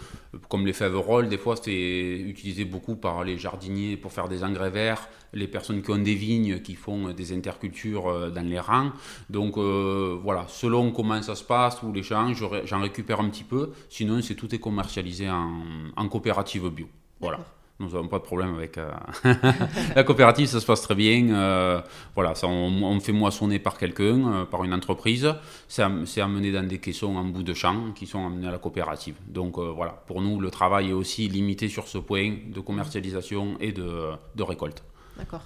comme 0.48 0.67
les 0.67 0.74
fèves 0.74 0.98
rolls, 0.98 1.27
des 1.27 1.39
fois 1.39 1.55
c'est 1.55 2.19
utilisé 2.19 2.63
beaucoup 2.63 2.95
par 2.95 3.24
les 3.24 3.39
jardiniers 3.39 3.98
pour 3.98 4.12
faire 4.12 4.27
des 4.27 4.43
engrais 4.43 4.69
verts, 4.69 5.07
les 5.31 5.48
personnes 5.48 5.81
qui 5.81 5.89
ont 5.89 5.98
des 5.98 6.13
vignes 6.13 6.60
qui 6.60 6.75
font 6.75 7.13
des 7.13 7.33
intercultures 7.33 8.29
dans 8.29 8.45
les 8.48 8.60
rangs. 8.60 8.91
Donc 9.29 9.57
voilà, 9.57 10.45
selon 10.50 10.91
comment 10.91 11.22
ça 11.24 11.33
se 11.33 11.43
passe 11.43 11.81
ou 11.81 11.91
les 11.91 12.03
champs, 12.03 12.31
j'en 12.33 12.81
récupère 12.81 13.22
un 13.22 13.29
petit 13.29 13.45
peu. 13.45 13.72
Sinon, 13.89 14.22
c'est 14.22 14.36
tout 14.36 14.53
est 14.53 14.60
commercialisé 14.60 15.31
en, 15.31 15.63
en 15.95 16.07
coopérative 16.10 16.69
bio. 16.69 16.88
Voilà. 17.19 17.39
Nous 17.84 17.92
n'avons 17.92 18.08
pas 18.08 18.20
de 18.20 18.24
problème 18.24 18.56
avec 18.56 18.78
euh, 18.78 18.92
la 19.96 20.04
coopérative, 20.04 20.48
ça 20.48 20.60
se 20.60 20.66
passe 20.66 20.82
très 20.82 20.96
bien. 20.96 21.30
Euh, 21.30 21.82
voilà, 22.16 22.34
ça, 22.36 22.48
on, 22.48 23.00
fait 23.00 23.12
moissonner 23.12 23.60
par 23.60 23.78
quelqu'un, 23.78 24.34
euh, 24.34 24.46
par 24.46 24.63
une 24.63 24.74
entreprise. 24.74 25.34
C'est 25.68 25.84
amené 26.22 26.52
dans 26.52 26.66
des 26.66 26.80
caissons 26.80 27.16
en 27.16 27.25
bout 27.25 27.44
de 27.44 27.54
champ 27.54 27.92
qui 27.94 28.08
sont 28.08 28.25
amenés 28.25 28.48
à 28.48 28.52
la 28.52 28.58
coopérative. 28.58 29.16
Donc 29.28 29.60
voilà, 29.60 29.92
pour 30.08 30.22
nous, 30.22 30.40
le 30.40 30.50
travail 30.50 30.90
est 30.90 30.94
aussi 30.94 31.28
limité 31.28 31.68
sur 31.68 31.88
ce 31.88 31.98
point 31.98 32.36
de 32.48 32.60
commercialisation 32.60 33.57
et 33.60 33.72
de, 33.72 34.12
récolte. 34.40 34.84
D'accord. 35.18 35.44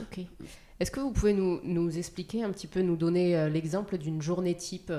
Ok. 0.00 0.20
Est-ce 0.80 0.90
que 0.90 1.00
vous 1.00 1.10
pouvez 1.10 1.32
nous, 1.32 1.98
expliquer 1.98 2.44
un 2.44 2.50
petit 2.50 2.66
peu, 2.66 2.82
nous 2.82 2.96
donner 2.96 3.48
l'exemple 3.50 3.98
d'une 3.98 4.22
journée 4.22 4.54
type 4.54 4.92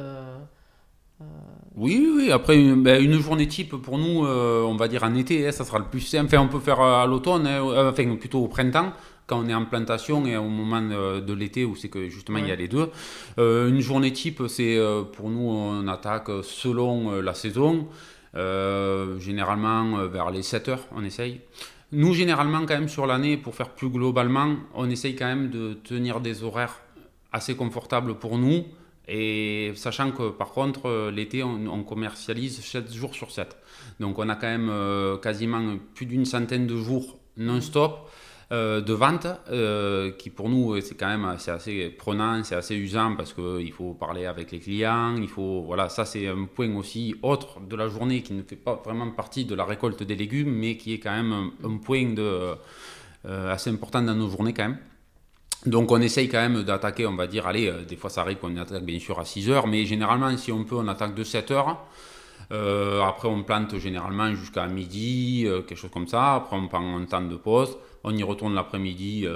oui, 1.76 2.12
oui, 2.14 2.32
après 2.32 2.58
une, 2.58 2.84
ben, 2.84 3.02
une, 3.02 3.20
journée 3.20 3.48
type 3.48 3.76
pour 3.76 3.98
nous, 3.98 4.26
euh, 4.26 4.64
on 4.64 4.76
va 4.76 4.88
dire 4.88 5.04
en 5.04 5.16
été, 5.16 5.48
hein, 5.48 5.52
ça 5.52 5.64
sera 5.64 5.80
le 5.80 5.86
plus 5.86 6.02
simple. 6.02 6.26
Enfin, 6.26 6.40
on 6.40 6.48
peut 6.48 6.60
faire 6.60 6.82
à 6.82 7.06
l'automne, 7.06 7.48
hein, 7.48 7.62
euh, 7.64 7.92
enfin 7.92 8.16
plutôt 8.16 8.40
au 8.40 8.48
printemps, 8.48 8.94
quand 9.28 9.40
on 9.40 9.48
est 9.48 9.54
en 9.54 9.66
plantation 9.66 10.26
et 10.26 10.36
au 10.36 10.50
moment 10.50 10.82
de, 10.82 11.34
l'été 11.34 11.64
où 11.66 11.76
c'est 11.76 11.90
que 11.90 12.10
justement 12.10 12.40
il 12.40 12.48
y 12.48 12.52
a 12.52 12.56
les 12.56 12.68
deux. 12.68 12.90
Euh, 13.38 13.70
une 13.70 13.80
journée 13.80 14.12
type, 14.12 14.44
c'est 14.48 14.78
pour 15.14 15.30
nous, 15.30 15.50
on 15.50 15.88
attaque 15.88 16.30
selon 16.42 17.22
la 17.22 17.34
saison, 17.34 17.88
généralement 18.34 20.06
vers 20.08 20.32
les 20.32 20.42
7 20.42 20.70
heures, 20.70 20.86
on 20.96 21.04
essaye. 21.04 21.42
Nous, 21.92 22.14
généralement, 22.14 22.60
quand 22.68 22.76
même, 22.76 22.90
sur 22.90 23.08
l'année, 23.08 23.36
pour 23.36 23.56
faire 23.56 23.70
plus 23.70 23.90
globalement, 23.90 24.56
on 24.76 24.90
essaye 24.90 25.16
quand 25.16 25.26
même 25.26 25.50
de 25.50 25.74
tenir 25.74 26.20
des 26.20 26.44
horaires 26.44 26.82
assez 27.32 27.56
confortables 27.56 28.16
pour 28.16 28.38
nous. 28.38 28.66
Et 29.10 29.72
sachant 29.76 30.12
que 30.12 30.30
par 30.30 30.52
contre, 30.52 30.86
euh, 30.86 31.12
l'été, 31.12 31.44
on, 31.44 31.84
commercialise 31.84 32.62
7 32.62 32.94
jours 32.94 33.16
sur 33.16 33.32
7. 33.32 33.58
Donc 34.00 34.20
on 34.20 34.30
a 34.30 34.36
quand 34.36 34.48
même 34.48 34.70
euh, 34.70 35.18
quasiment 35.18 35.78
plus 35.96 36.06
d'une 36.06 36.26
centaine 36.26 36.68
de 36.68 36.76
jours 36.76 37.18
non-stop 37.36 38.10
euh, 38.52 38.82
de 38.82 38.94
vente, 38.94 39.28
qui 40.18 40.30
pour 40.30 40.50
nous, 40.50 40.80
c'est 40.82 40.96
quand 40.96 41.08
même 41.08 41.36
c'est 41.40 41.52
assez 41.52 41.90
prenant, 41.90 42.44
c'est 42.44 42.56
assez 42.56 42.76
usant 42.76 43.16
parce 43.16 43.34
qu'il 43.34 43.72
faut 43.72 43.94
parler 43.94 44.26
avec 44.26 44.52
les 44.52 44.60
clients, 44.60 45.16
il 45.18 45.28
faut, 45.28 45.64
voilà, 45.64 45.90
ça 45.90 46.06
c'est 46.06 46.28
un 46.28 46.46
point 46.46 46.76
aussi 46.76 47.16
autre 47.24 47.60
de 47.62 47.76
la 47.76 47.88
journée 47.88 48.22
qui 48.22 48.34
ne 48.34 48.44
fait 48.44 48.56
pas 48.56 48.82
vraiment 48.84 49.10
partie 49.12 49.46
de 49.46 49.56
la 49.56 49.66
récolte 49.66 50.04
des 50.04 50.16
légumes, 50.16 50.52
mais 50.52 50.78
qui 50.78 50.94
est 50.94 51.00
quand 51.00 51.16
même 51.16 51.52
un, 51.64 51.78
point 51.78 52.14
de, 52.14 52.56
assez 53.26 53.70
important 53.72 54.02
dans 54.02 54.16
nos 54.16 54.30
journées 54.30 54.54
quand 54.54 54.68
même. 54.68 54.80
Donc 55.66 55.92
on 55.92 56.00
essaye 56.00 56.30
quand 56.30 56.40
même 56.40 56.64
d'attaquer, 56.64 57.06
on 57.06 57.16
va 57.16 57.28
dire, 57.28 57.46
allez, 57.46 57.68
euh, 57.68 57.84
des 57.84 57.98
fois 57.98 58.10
ça 58.10 58.22
arrive 58.22 58.38
qu'on 58.38 58.56
attaque 58.56 58.84
bien 58.84 59.00
sûr 59.00 59.20
à 59.20 59.26
6 59.26 59.50
heures, 59.50 59.68
mais 59.68 59.86
généralement 59.86 60.36
si 60.38 60.52
on 60.52 60.64
peut 60.64 60.76
on 60.76 60.88
attaque 60.88 61.16
de 61.16 61.24
7 61.24 61.52
heures. 61.52 61.78
Euh, 62.52 63.02
après 63.04 63.28
on 63.28 63.44
plante 63.44 63.78
généralement 63.78 64.34
jusqu'à 64.34 64.68
midi, 64.68 65.44
euh, 65.46 65.62
quelque 65.62 65.78
chose 65.78 65.92
comme 65.92 66.08
ça. 66.08 66.36
Après 66.36 66.56
on 66.56 66.68
prend 66.68 66.98
un 66.98 67.04
temps 67.06 67.22
de 67.22 67.36
pause, 67.36 67.78
on 68.06 68.16
y 68.16 68.24
retourne 68.24 68.56
l'après-midi. 68.56 69.28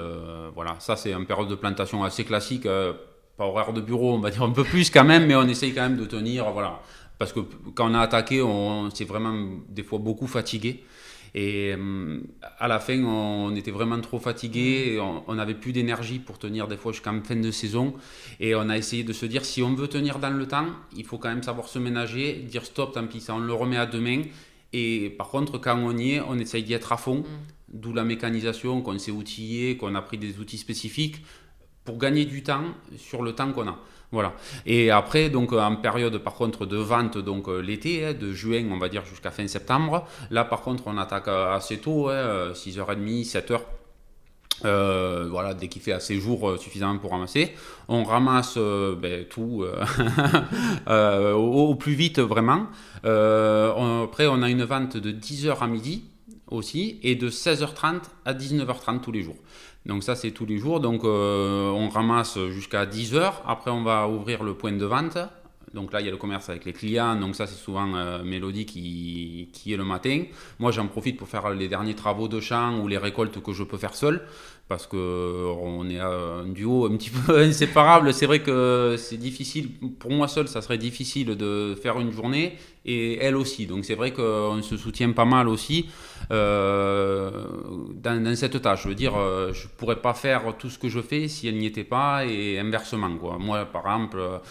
voilà, 0.55 0.75
ça 0.79 0.95
c'est 0.95 1.13
une 1.13 1.25
période 1.25 1.49
de 1.49 1.55
plantation 1.55 2.03
assez 2.03 2.23
classique, 2.23 2.63
pas 2.63 3.45
horaire 3.45 3.73
de 3.73 3.81
bureau, 3.81 4.13
on 4.13 4.19
va 4.19 4.29
dire 4.29 4.43
un 4.43 4.51
peu 4.51 4.63
plus 4.63 4.89
quand 4.89 5.03
même, 5.03 5.25
mais 5.27 5.36
on 5.36 5.43
essaye 5.43 5.73
quand 5.73 5.81
même 5.81 5.97
de 5.97 6.05
tenir, 6.05 6.49
voilà. 6.51 6.79
Parce 7.19 7.33
que 7.33 7.41
quand 7.75 7.91
on 7.91 7.93
a 7.95 7.99
attaqué, 7.99 8.41
on, 8.41 8.86
on 8.86 8.89
s'est 8.89 9.05
vraiment 9.05 9.33
des 9.69 9.83
fois 9.83 9.99
beaucoup 9.99 10.27
fatigué. 10.27 10.83
Et 11.36 11.74
euh, 11.76 12.19
à 12.60 12.67
la 12.67 12.80
fin, 12.80 13.04
on 13.04 13.56
était 13.56 13.72
vraiment 13.72 14.00
trop 14.02 14.19
fatigué, 14.19 15.02
on 15.28 15.34
n'avait 15.36 15.56
plus 15.56 15.72
d'énergie 15.74 16.19
pour 16.19 16.38
tenir 16.38 16.67
des 16.67 16.78
fois 16.78 16.91
jusqu'en 16.91 17.22
fin 17.24 17.36
de 17.36 17.52
saison. 17.52 17.96
Et 18.39 18.54
on 18.54 18.69
a 18.69 18.78
essayé 18.78 19.04
de 19.04 19.13
se 19.13 19.26
dire, 19.26 19.43
si 19.43 19.63
on 19.63 19.74
veut 19.74 19.88
tenir 19.88 20.19
dans 20.19 20.30
le 20.30 20.48
temps, 20.48 20.67
il 20.96 21.06
faut 21.06 21.17
quand 21.17 21.30
même 21.30 21.43
savoir 21.43 21.67
se 21.67 21.80
ménager, 21.80 22.34
dire 22.34 22.65
stop, 22.65 22.93
tant 22.93 23.08
pis, 23.08 23.19
ça 23.19 23.34
on 23.34 23.39
le 23.39 23.54
remet 23.54 23.78
à 23.78 23.86
demain. 23.86 24.22
Et 24.74 25.12
par 25.17 25.30
contre, 25.30 25.58
quand 25.58 25.78
on 25.78 25.98
y 25.98 26.13
est, 26.13 26.22
on 26.22 26.38
essaye 26.38 26.63
d'y 26.63 26.74
être 26.74 26.91
à 26.91 26.98
fond. 26.98 27.19
Mm. 27.19 27.26
D'où 27.74 27.93
la 27.93 28.04
mécanisation, 28.04 28.82
qu'on 28.82 29.00
s'est 29.00 29.12
outillé, 29.12 29.78
qu'on 29.78 29.96
a 29.96 30.02
pris 30.04 30.19
des 30.19 30.39
outils 30.39 30.60
spécifiques 30.60 31.24
pour 31.84 31.98
gagner 31.98 32.26
du 32.26 32.43
temps 32.43 32.65
sur 32.98 33.24
le 33.24 33.34
temps 33.34 33.52
qu'on 33.52 33.67
a. 33.67 33.80
Voilà. 34.13 34.34
Et 34.67 34.91
après, 34.91 35.32
donc 35.32 35.54
en 35.54 35.76
période 35.76 36.19
par 36.19 36.36
contre 36.36 36.67
de 36.67 36.78
vente, 36.78 37.17
donc 37.17 37.49
euh, 37.49 37.62
l'été, 37.62 38.06
hein, 38.06 38.13
de 38.13 38.32
juin, 38.32 38.63
on 38.71 38.78
va 38.78 38.88
dire 38.88 39.04
jusqu'à 39.06 39.32
fin 39.32 39.47
septembre. 39.47 40.06
Là, 40.30 40.45
par 40.45 40.62
contre, 40.62 40.84
on 40.86 40.99
attaque 40.99 41.28
euh, 41.30 41.56
assez 41.56 41.80
tôt, 41.80 42.12
6h30, 42.12 43.28
7h. 43.28 43.60
Euh, 44.65 45.28
voilà, 45.32 45.56
dès 45.56 45.67
qu'il 45.67 45.82
fait 45.82 45.93
assez 45.93 46.19
jour 46.19 46.60
suffisamment 46.60 46.99
pour 46.99 47.10
ramasser, 47.10 47.56
on 47.88 48.04
ramasse 48.04 48.56
ben, 48.56 49.26
tout 49.28 49.65
au, 50.88 51.76
plus 51.76 51.93
vite 51.93 52.19
vraiment. 52.19 52.67
après, 53.04 54.28
on 54.28 54.43
a 54.43 54.49
une 54.49 54.63
vente 54.63 54.95
de 54.95 55.12
10h 55.12 55.58
à 55.60 55.65
midi 55.65 56.04
aussi 56.52 56.99
et 57.02 57.15
de 57.15 57.32
16h30 57.32 58.02
à 58.26 58.34
19h30 58.36 59.02
tous 59.02 59.12
les 59.12 59.23
jours. 59.23 59.38
Donc 59.86 60.04
ça, 60.04 60.15
c'est 60.15 60.32
tous 60.32 60.46
les 60.46 60.58
jours. 60.58 60.80
Donc 60.80 61.04
on 61.04 61.89
ramasse 61.89 62.39
jusqu'à 62.50 62.86
10 62.86 63.15
heures. 63.15 63.41
Après, 63.46 63.72
on 63.72 63.84
va 63.84 64.08
ouvrir 64.08 64.43
le 64.43 64.54
point 64.54 64.72
de 64.72 64.86
vente. 64.86 65.17
Donc 65.74 65.91
là, 65.91 66.02
il 66.02 66.06
y 66.06 66.08
a 66.08 66.12
le 66.12 66.17
commerce 66.17 66.50
avec 66.50 66.65
les 66.65 66.74
clients. 66.74 67.15
Donc 67.15 67.36
ça, 67.36 67.48
c'est 67.48 67.62
souvent 67.62 67.88
Mélodie 68.24 68.65
qui, 68.65 69.50
qui 69.52 69.74
est 69.74 69.78
le 69.78 69.84
matin. 69.84 70.24
Moi, 70.60 70.72
j'en 70.72 70.88
profite 70.88 71.17
pour 71.17 71.28
faire 71.28 71.50
les 71.50 71.67
derniers 71.67 71.96
travaux 71.96 72.28
de 72.28 72.39
champ 72.39 72.80
ou 72.80 72.88
les 72.88 72.98
récoltes 72.98 73.41
que 73.41 73.54
je 73.54 73.63
peux 73.63 73.78
faire 73.78 73.96
seul 73.96 74.22
parce 74.73 74.88
qu'on 74.88 75.88
est 75.88 75.99
un 75.99 76.45
duo 76.47 76.88
un 76.88 76.97
petit 76.97 77.12
peu 77.12 77.38
inséparable. 77.49 78.12
C'est 78.12 78.25
vrai 78.25 78.39
que 78.39 78.95
c'est 78.97 79.17
difficile, 79.17 79.69
pour 79.99 80.09
moi 80.09 80.27
seul, 80.27 80.47
ça 80.47 80.63
serait 80.63 80.79
difficile 80.79 81.38
de 81.38 81.75
faire 81.79 81.99
une 81.99 82.12
journée 82.12 82.57
et 82.86 83.19
elle 83.23 83.36
aussi. 83.36 83.67
Donc 83.67 83.86
c'est 83.86 83.93
vrai 83.93 84.13
qu'on 84.13 84.63
se 84.63 84.75
soutient 84.75 85.12
pas 85.12 85.25
mal 85.25 85.47
aussi 85.47 85.89
euh, 86.31 87.45
dans, 87.93 88.36
cette 88.36 88.59
tâche. 88.63 88.83
Je 88.83 88.89
veux 88.89 88.95
dire, 88.95 89.15
euh, 89.15 89.53
je 89.53 89.67
pourrais 89.67 90.01
pas 90.01 90.15
faire 90.15 90.41
tout 90.57 90.71
ce 90.71 90.79
que 90.79 90.89
je 90.89 91.01
fais 91.01 91.27
si 91.27 91.47
elle 91.47 91.57
n'y 91.57 91.67
était 91.67 91.83
pas 91.83 92.25
et 92.25 92.57
inversement. 92.57 93.09
Moi, 93.39 93.65
par 93.65 93.83
exemple, 93.83 94.41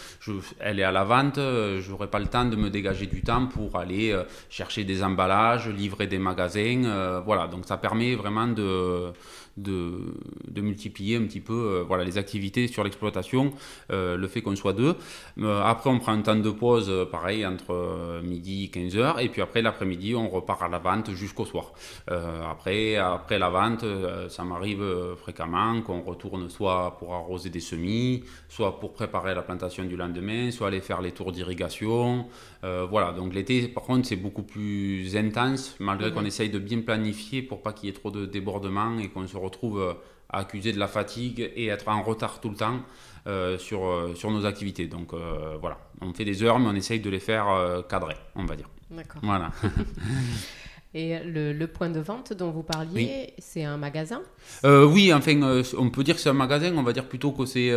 elle 0.61 0.79
est 0.79 0.83
à 0.83 0.93
la 0.93 1.03
vente, 1.03 1.37
j'aurais 1.79 2.07
pas 2.07 2.19
le 2.19 2.27
temps 2.27 2.45
de 2.45 2.55
me 2.55 2.69
dégager 2.69 3.07
du 3.07 3.21
temps 3.23 3.47
pour 3.47 3.77
aller 3.77 4.11
euh, 4.11 4.23
chercher 4.49 4.85
des 4.85 5.03
emballages, 5.03 5.67
livrer 5.67 6.07
des 6.07 6.17
magasins. 6.17 7.21
voilà, 7.25 7.47
donc 7.47 7.65
ça 7.65 7.75
permet 7.75 8.15
vraiment 8.15 8.47
de 8.47 9.11
de, 9.57 10.15
de, 10.47 10.61
multiplier 10.61 11.17
un 11.17 11.23
petit 11.23 11.39
peu 11.39 11.53
euh, 11.53 11.83
voilà, 11.87 12.03
les 12.03 12.17
activités 12.17 12.67
sur 12.67 12.83
l'exploitation, 12.83 13.53
euh, 13.91 14.17
le 14.17 14.27
fait 14.27 14.41
qu'on 14.41 14.55
soit 14.55 14.73
deux. 14.73 14.95
Euh, 15.37 15.61
après, 15.63 15.89
on 15.89 15.99
prend 15.99 16.13
un 16.13 16.21
temps 16.21 16.35
de 16.35 16.49
pause, 16.49 16.91
pareil, 17.11 17.45
entre 17.45 18.21
midi 18.23 18.65
et 18.65 18.79
15h, 18.79 19.21
et 19.21 19.29
puis 19.29 19.41
après, 19.41 19.61
l'après-midi, 19.61 20.15
on 20.15 20.29
repart 20.29 20.61
à 20.63 20.67
la 20.67 20.79
vente 20.79 21.11
jusqu'au 21.11 21.45
soir. 21.45 21.73
après, 22.07 22.95
après 22.95 23.39
la 23.39 23.49
vente, 23.49 23.85
ça 24.29 24.43
m'arrive 24.43 24.83
fréquemment 25.17 25.81
qu'on 25.81 26.01
retourne 26.01 26.49
soit 26.49 26.97
pour 26.99 27.13
arroser 27.13 27.49
des 27.49 27.59
semis, 27.59 28.23
soit 28.49 28.79
pour 28.79 28.93
préparer 28.93 29.35
la 29.35 29.41
plantation 29.41 29.83
du 29.85 29.95
lendemain, 29.95 30.51
soit 30.51 30.67
aller 30.67 30.81
faire 30.81 31.01
les 31.01 31.11
tours 31.11 31.31
d'irrigation. 31.31 32.27
voilà, 32.61 33.11
donc 33.13 33.33
l'été, 33.33 33.67
par 33.67 33.83
contre, 33.83 34.07
c'est 34.07 34.15
beaucoup 34.15 34.43
plus 34.43 35.15
intense, 35.15 35.75
malgré 35.79 36.11
qu'on 36.11 36.25
essaye 36.25 36.49
de 36.49 36.59
bien 36.59 36.81
planifier 36.81 37.41
pour 37.41 37.61
pas 37.61 37.73
qu'il 37.73 37.87
y 37.87 37.89
ait 37.89 37.95
trop 37.95 38.11
de 38.11 38.25
débordements 38.25 38.97
et 38.99 39.09
qu'on 39.09 39.27
se 39.27 39.37
retrouve 39.43 39.79
euh, 39.79 39.93
à 40.29 40.39
accuser 40.39 40.73
de 40.73 40.79
la 40.79 40.87
fatigue 40.87 41.51
et 41.55 41.67
être 41.67 41.87
en 41.87 42.01
retard 42.01 42.41
tout 42.41 42.49
le 42.49 42.55
temps 42.55 42.79
euh, 43.27 43.57
sur, 43.57 43.85
euh, 43.85 44.15
sur 44.15 44.31
nos 44.31 44.45
activités. 44.45 44.87
Donc 44.87 45.13
voilà, 45.61 45.77
on 46.01 46.13
fait 46.13 46.25
des 46.25 46.41
heures, 46.41 46.59
mais 46.59 46.67
on 46.67 46.75
essaye 46.75 46.99
de 46.99 47.09
les 47.09 47.19
faire 47.19 47.83
cadrer, 47.87 48.15
on 48.35 48.45
va 48.45 48.55
dire. 48.55 48.69
D'accord. 48.89 49.21
Voilà. 49.23 49.51
Et 50.95 51.17
le, 51.23 51.65
point 51.65 51.89
de 51.89 51.99
vente 51.99 52.33
dont 52.33 52.51
vous 52.51 52.61
parliez, 52.61 53.33
c'est 53.39 53.63
un 53.63 53.77
magasin? 53.77 54.21
Oui, 54.63 55.11
enfin, 55.13 55.39
on 55.77 55.89
peut 55.89 56.03
dire 56.03 56.15
que 56.15 56.21
c'est 56.21 56.29
un 56.29 56.33
magasin, 56.33 56.75
on 56.77 56.83
va 56.83 56.93
dire 56.93 57.07
plutôt 57.07 57.31
que 57.31 57.45
c'est... 57.45 57.71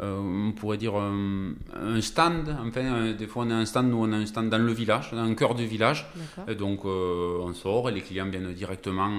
on 0.00 0.52
pourrait 0.56 0.78
dire 0.78 0.94
un, 0.96 1.54
stand, 2.00 2.56
enfin, 2.66 3.12
des 3.12 3.26
fois 3.26 3.44
on 3.46 3.50
a 3.50 3.54
un 3.54 3.66
stand, 3.66 3.90
nous 3.90 4.04
on 4.04 4.12
a 4.12 4.16
un 4.16 4.26
stand 4.26 4.48
dans 4.48 4.58
le 4.58 4.72
village, 4.72 5.10
dans 5.12 5.24
le 5.24 5.34
cœur 5.34 5.54
du 5.54 5.66
village. 5.66 6.06
Et 6.48 6.54
donc 6.54 6.84
on 6.84 7.52
sort 7.52 7.88
et 7.88 7.92
les 7.92 8.00
clients 8.00 8.28
viennent 8.28 8.52
directement 8.52 9.10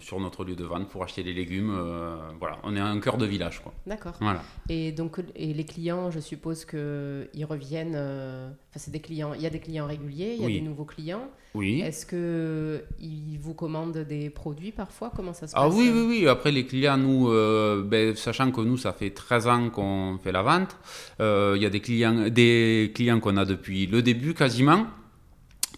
sur 0.00 0.20
notre 0.20 0.44
lieu 0.44 0.56
de 0.56 0.64
vente 0.64 0.88
pour 0.88 1.02
acheter 1.02 1.22
les 1.22 1.32
légumes. 1.32 1.74
Euh, 1.76 2.16
voilà, 2.38 2.58
on 2.62 2.74
est 2.76 2.80
un 2.80 2.98
cœur 3.00 3.16
de 3.16 3.26
village. 3.26 3.60
Quoi. 3.62 3.72
D'accord. 3.86 4.14
Voilà. 4.20 4.42
Et 4.68 4.92
donc, 4.92 5.20
et 5.34 5.52
les 5.52 5.64
clients, 5.64 6.10
je 6.10 6.20
suppose 6.20 6.64
qu'ils 6.64 7.44
reviennent. 7.44 7.94
Euh, 7.96 8.48
enfin, 8.48 8.78
c'est 8.78 8.90
des 8.90 9.00
clients. 9.00 9.34
Il 9.34 9.42
y 9.42 9.46
a 9.46 9.50
des 9.50 9.60
clients 9.60 9.86
réguliers, 9.86 10.36
il 10.38 10.42
y 10.42 10.44
a 10.44 10.48
des 10.48 10.60
nouveaux 10.60 10.84
clients. 10.84 11.28
Oui. 11.54 11.80
Est-ce 11.80 12.04
que 12.04 12.84
ils 13.00 13.38
vous 13.38 13.54
commandent 13.54 13.98
des 13.98 14.30
produits 14.30 14.72
parfois? 14.72 15.10
Comment 15.14 15.32
ça 15.32 15.46
se 15.46 15.54
passe 15.54 15.62
Ah 15.64 15.68
oui, 15.68 15.90
oui, 15.92 16.06
oui. 16.08 16.28
Après, 16.28 16.52
les 16.52 16.66
clients, 16.66 16.98
nous, 16.98 17.28
euh, 17.30 17.82
ben, 17.82 18.14
sachant 18.14 18.50
que 18.50 18.60
nous, 18.60 18.76
ça 18.76 18.92
fait 18.92 19.10
13 19.10 19.46
ans 19.48 19.70
qu'on 19.70 20.18
fait 20.22 20.32
la 20.32 20.42
vente, 20.42 20.76
il 21.20 21.62
y 21.62 21.66
a 21.66 21.70
des 21.70 21.80
clients, 21.80 22.28
des 22.28 22.92
clients 22.94 23.20
qu'on 23.20 23.36
a 23.36 23.44
depuis 23.44 23.86
le 23.86 24.02
début 24.02 24.34
quasiment. 24.34 24.86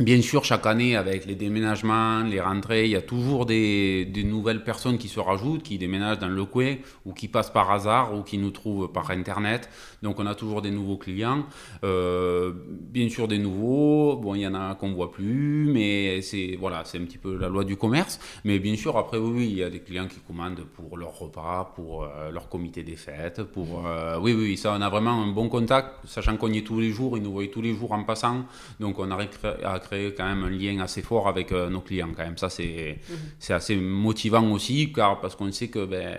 Bien 0.00 0.22
sûr, 0.22 0.46
chaque 0.46 0.64
année, 0.64 0.96
avec 0.96 1.26
les 1.26 1.34
déménagements, 1.34 2.22
les 2.22 2.40
rentrées, 2.40 2.86
il 2.86 2.90
y 2.92 2.96
a 2.96 3.02
toujours 3.02 3.44
des, 3.44 4.10
nouvelles 4.24 4.64
personnes 4.64 4.96
qui 4.96 5.08
se 5.08 5.20
rajoutent, 5.20 5.62
qui 5.62 5.76
déménagent 5.76 6.20
dans 6.20 6.28
le 6.28 6.44
coin 6.46 6.76
ou 7.04 7.12
qui 7.12 7.28
passent 7.28 7.50
par 7.50 7.70
hasard 7.70 8.14
ou 8.14 8.22
qui 8.22 8.38
nous 8.38 8.50
trouvent 8.50 8.90
par 8.90 9.10
Internet. 9.10 9.68
Donc, 10.02 10.18
on 10.18 10.26
a 10.26 10.34
toujours 10.34 10.62
des 10.62 10.70
nouveaux 10.70 10.96
clients. 10.96 11.44
Euh, 11.84 12.52
bien 12.56 13.08
sûr, 13.08 13.28
des 13.28 13.38
nouveaux. 13.38 14.16
Bon, 14.16 14.34
il 14.34 14.40
y 14.40 14.46
en 14.46 14.54
a 14.54 14.74
qu'on 14.74 14.92
voit 14.92 15.10
plus, 15.12 15.68
mais 15.70 16.22
c'est 16.22 16.56
voilà, 16.58 16.82
c'est 16.84 16.98
un 16.98 17.04
petit 17.04 17.18
peu 17.18 17.36
la 17.36 17.48
loi 17.48 17.64
du 17.64 17.76
commerce. 17.76 18.18
Mais 18.44 18.58
bien 18.58 18.76
sûr, 18.76 18.96
après, 18.96 19.18
oui, 19.18 19.48
il 19.50 19.56
y 19.58 19.62
a 19.62 19.70
des 19.70 19.80
clients 19.80 20.06
qui 20.06 20.20
commandent 20.20 20.64
pour 20.74 20.96
leur 20.96 21.18
repas, 21.18 21.72
pour 21.74 22.04
euh, 22.04 22.30
leur 22.30 22.48
comité 22.48 22.82
des 22.82 22.96
fêtes. 22.96 23.42
Pour, 23.42 23.86
euh, 23.86 24.18
oui, 24.20 24.32
oui, 24.32 24.56
ça, 24.56 24.74
on 24.76 24.80
a 24.80 24.88
vraiment 24.88 25.22
un 25.22 25.28
bon 25.28 25.48
contact, 25.48 26.06
sachant 26.06 26.36
qu'on 26.36 26.52
y 26.52 26.58
est 26.58 26.62
tous 26.66 26.80
les 26.80 26.90
jours, 26.90 27.16
ils 27.16 27.22
nous 27.22 27.32
voient 27.32 27.46
tous 27.48 27.62
les 27.62 27.74
jours 27.74 27.92
en 27.92 28.04
passant. 28.04 28.44
Donc, 28.78 28.98
on 28.98 29.10
arrive 29.10 29.28
à 29.64 29.78
créer 29.78 30.14
quand 30.14 30.26
même 30.26 30.44
un 30.44 30.50
lien 30.50 30.80
assez 30.80 31.02
fort 31.02 31.28
avec 31.28 31.52
nos 31.52 31.80
clients 31.80 32.10
quand 32.16 32.24
même. 32.24 32.38
Ça, 32.38 32.48
c'est 32.48 32.98
mhm. 33.08 33.16
c'est 33.38 33.52
assez 33.52 33.76
motivant 33.76 34.50
aussi, 34.52 34.92
car 34.92 35.20
parce 35.20 35.36
qu'on 35.36 35.50
sait 35.52 35.68
que 35.68 35.84
ben, 35.84 36.16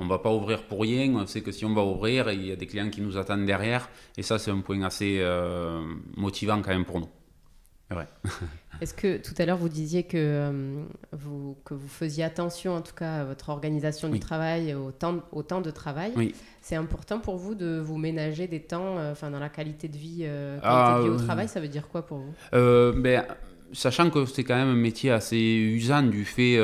on 0.00 0.06
va 0.06 0.18
pas 0.18 0.32
ouvrir 0.32 0.64
pour 0.64 0.80
rien. 0.80 1.14
On 1.14 1.26
sait 1.26 1.42
que 1.42 1.52
si 1.52 1.64
on 1.64 1.74
va 1.74 1.82
ouvrir, 1.82 2.30
il 2.30 2.46
y 2.46 2.52
a 2.52 2.56
des 2.56 2.66
clients 2.66 2.90
qui 2.90 3.00
nous 3.00 3.16
attendent 3.16 3.46
derrière. 3.46 3.88
Et 4.16 4.22
ça, 4.22 4.38
c'est 4.38 4.50
un 4.50 4.60
point 4.60 4.82
assez 4.82 5.18
euh, 5.20 5.82
motivant 6.16 6.60
quand 6.62 6.70
même 6.70 6.84
pour 6.84 7.00
nous. 7.00 7.08
Ouais. 7.94 8.06
Est-ce 8.80 8.94
que 8.94 9.18
tout 9.18 9.34
à 9.36 9.44
l'heure 9.44 9.58
vous 9.58 9.68
disiez 9.68 10.04
que, 10.04 10.16
euh, 10.16 10.82
vous, 11.12 11.56
que 11.64 11.74
vous 11.74 11.88
faisiez 11.88 12.24
attention 12.24 12.74
en 12.74 12.80
tout 12.80 12.94
cas 12.94 13.20
à 13.20 13.24
votre 13.24 13.50
organisation 13.50 14.08
du 14.08 14.20
travail, 14.20 14.74
au 14.74 14.90
temps, 14.90 15.18
au 15.32 15.42
temps 15.42 15.60
de 15.60 15.70
travail 15.70 16.12
oui. 16.16 16.34
C'est 16.62 16.76
important 16.76 17.18
pour 17.18 17.36
vous 17.36 17.54
de 17.54 17.78
vous 17.78 17.98
ménager 17.98 18.46
des 18.46 18.60
temps 18.60 18.96
euh, 18.96 19.12
enfin, 19.12 19.30
dans 19.30 19.38
la 19.38 19.48
qualité 19.48 19.88
de 19.88 19.96
vie, 19.96 20.20
euh, 20.22 20.58
qualité 20.60 20.98
de 20.98 21.02
vie 21.02 21.18
au 21.18 21.20
ah, 21.20 21.24
travail 21.24 21.48
Ça 21.48 21.60
veut 21.60 21.68
dire 21.68 21.88
quoi 21.88 22.06
pour 22.06 22.18
vous? 22.18 22.32
Ben, 22.52 23.24
Sachant 23.72 24.10
que 24.10 24.24
c'est 24.26 24.42
quand 24.44 24.56
même 24.56 24.70
un 24.70 24.74
métier 24.74 25.12
assez 25.12 25.38
usant 25.38 26.02
du 26.02 26.24
fait 26.24 26.58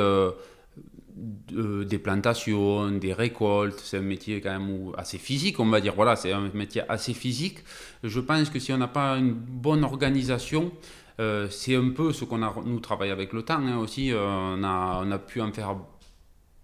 des 1.51 1.99
plantations, 1.99 2.91
des 2.91 3.13
récoltes, 3.13 3.79
c'est 3.83 3.97
un 3.97 4.01
métier 4.01 4.41
quand 4.41 4.59
même 4.59 4.91
assez 4.97 5.17
physique, 5.17 5.59
on 5.59 5.65
va 5.65 5.81
dire. 5.81 5.93
Voilà, 5.95 6.15
c'est 6.15 6.31
un 6.31 6.49
métier 6.53 6.83
assez 6.89 7.13
physique. 7.13 7.59
Je 8.03 8.19
pense 8.19 8.49
que 8.49 8.59
si 8.59 8.71
on 8.73 8.77
n'a 8.77 8.87
pas 8.87 9.17
une 9.17 9.33
bonne 9.33 9.83
organisation, 9.83 10.71
euh, 11.19 11.47
c'est 11.49 11.75
un 11.75 11.89
peu 11.89 12.13
ce 12.13 12.25
qu'on 12.25 12.43
a, 12.43 12.53
nous, 12.65 12.79
travaillé 12.79 13.11
avec 13.11 13.33
le 13.33 13.41
temps 13.43 13.59
hein, 13.59 13.77
aussi. 13.77 14.11
Euh, 14.11 14.19
on, 14.27 14.63
a, 14.63 15.01
on 15.03 15.11
a 15.11 15.17
pu 15.17 15.41
en 15.41 15.51
faire 15.51 15.75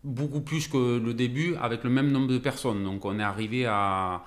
beaucoup 0.03 0.41
plus 0.41 0.67
que 0.67 0.99
le 0.99 1.13
début 1.13 1.55
avec 1.55 1.83
le 1.83 1.89
même 1.89 2.11
nombre 2.11 2.27
de 2.27 2.37
personnes. 2.37 2.83
Donc 2.83 3.05
on 3.05 3.19
est 3.19 3.23
arrivé 3.23 3.65
à, 3.65 4.23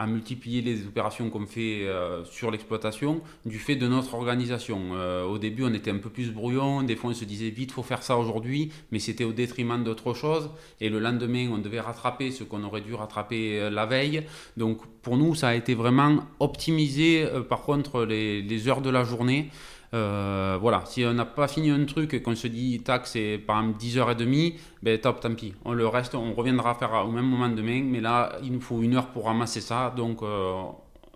à 0.00 0.06
multiplier 0.06 0.62
les 0.62 0.86
opérations 0.86 1.28
qu'on 1.28 1.44
fait 1.44 1.82
euh, 1.82 2.24
sur 2.24 2.50
l'exploitation 2.50 3.20
du 3.44 3.58
fait 3.58 3.76
de 3.76 3.86
notre 3.86 4.14
organisation. 4.14 4.80
Euh, 4.94 5.24
au 5.24 5.36
début, 5.36 5.62
on 5.62 5.74
était 5.74 5.90
un 5.90 5.98
peu 5.98 6.08
plus 6.08 6.32
brouillon, 6.32 6.82
des 6.82 6.96
fois 6.96 7.10
on 7.10 7.14
se 7.14 7.26
disait 7.26 7.50
vite, 7.50 7.70
faut 7.70 7.82
faire 7.82 8.02
ça 8.02 8.16
aujourd'hui, 8.16 8.72
mais 8.92 8.98
c'était 8.98 9.24
au 9.24 9.34
détriment 9.34 9.84
d'autre 9.84 10.14
chose. 10.14 10.48
Et 10.80 10.88
le 10.88 11.00
lendemain, 11.00 11.50
on 11.52 11.58
devait 11.58 11.80
rattraper 11.80 12.30
ce 12.30 12.44
qu'on 12.44 12.64
aurait 12.64 12.80
dû 12.80 12.94
rattraper 12.94 13.60
euh, 13.60 13.68
la 13.68 13.84
veille. 13.84 14.22
Donc 14.56 14.78
pour 15.02 15.18
nous, 15.18 15.34
ça 15.34 15.48
a 15.48 15.54
été 15.54 15.74
vraiment 15.74 16.20
optimiser 16.38 17.26
par 17.50 17.60
contre 17.60 18.04
les, 18.04 18.40
les 18.40 18.68
heures 18.68 18.80
de 18.80 18.90
la 18.90 19.04
journée. 19.04 19.50
Euh, 19.92 20.56
voilà, 20.60 20.82
si 20.86 21.04
on 21.04 21.12
n'a 21.12 21.24
pas 21.24 21.48
fini 21.48 21.70
un 21.70 21.84
truc 21.84 22.14
et 22.14 22.22
qu'on 22.22 22.36
se 22.36 22.46
dit, 22.46 22.80
tac, 22.80 23.06
c'est 23.06 23.38
par 23.38 23.60
exemple 23.60 23.78
10h30, 23.80 24.54
ben 24.82 24.98
top, 25.00 25.20
tant 25.20 25.34
pis. 25.34 25.54
On 25.64 25.72
le 25.72 25.86
reste, 25.86 26.14
on 26.14 26.32
reviendra 26.32 26.74
faire 26.74 27.04
au 27.06 27.10
même 27.10 27.26
moment 27.26 27.48
demain, 27.48 27.82
mais 27.84 28.00
là, 28.00 28.38
il 28.42 28.52
nous 28.52 28.60
faut 28.60 28.82
une 28.82 28.94
heure 28.94 29.08
pour 29.08 29.24
ramasser 29.24 29.60
ça, 29.60 29.92
donc 29.96 30.22
euh, 30.22 30.62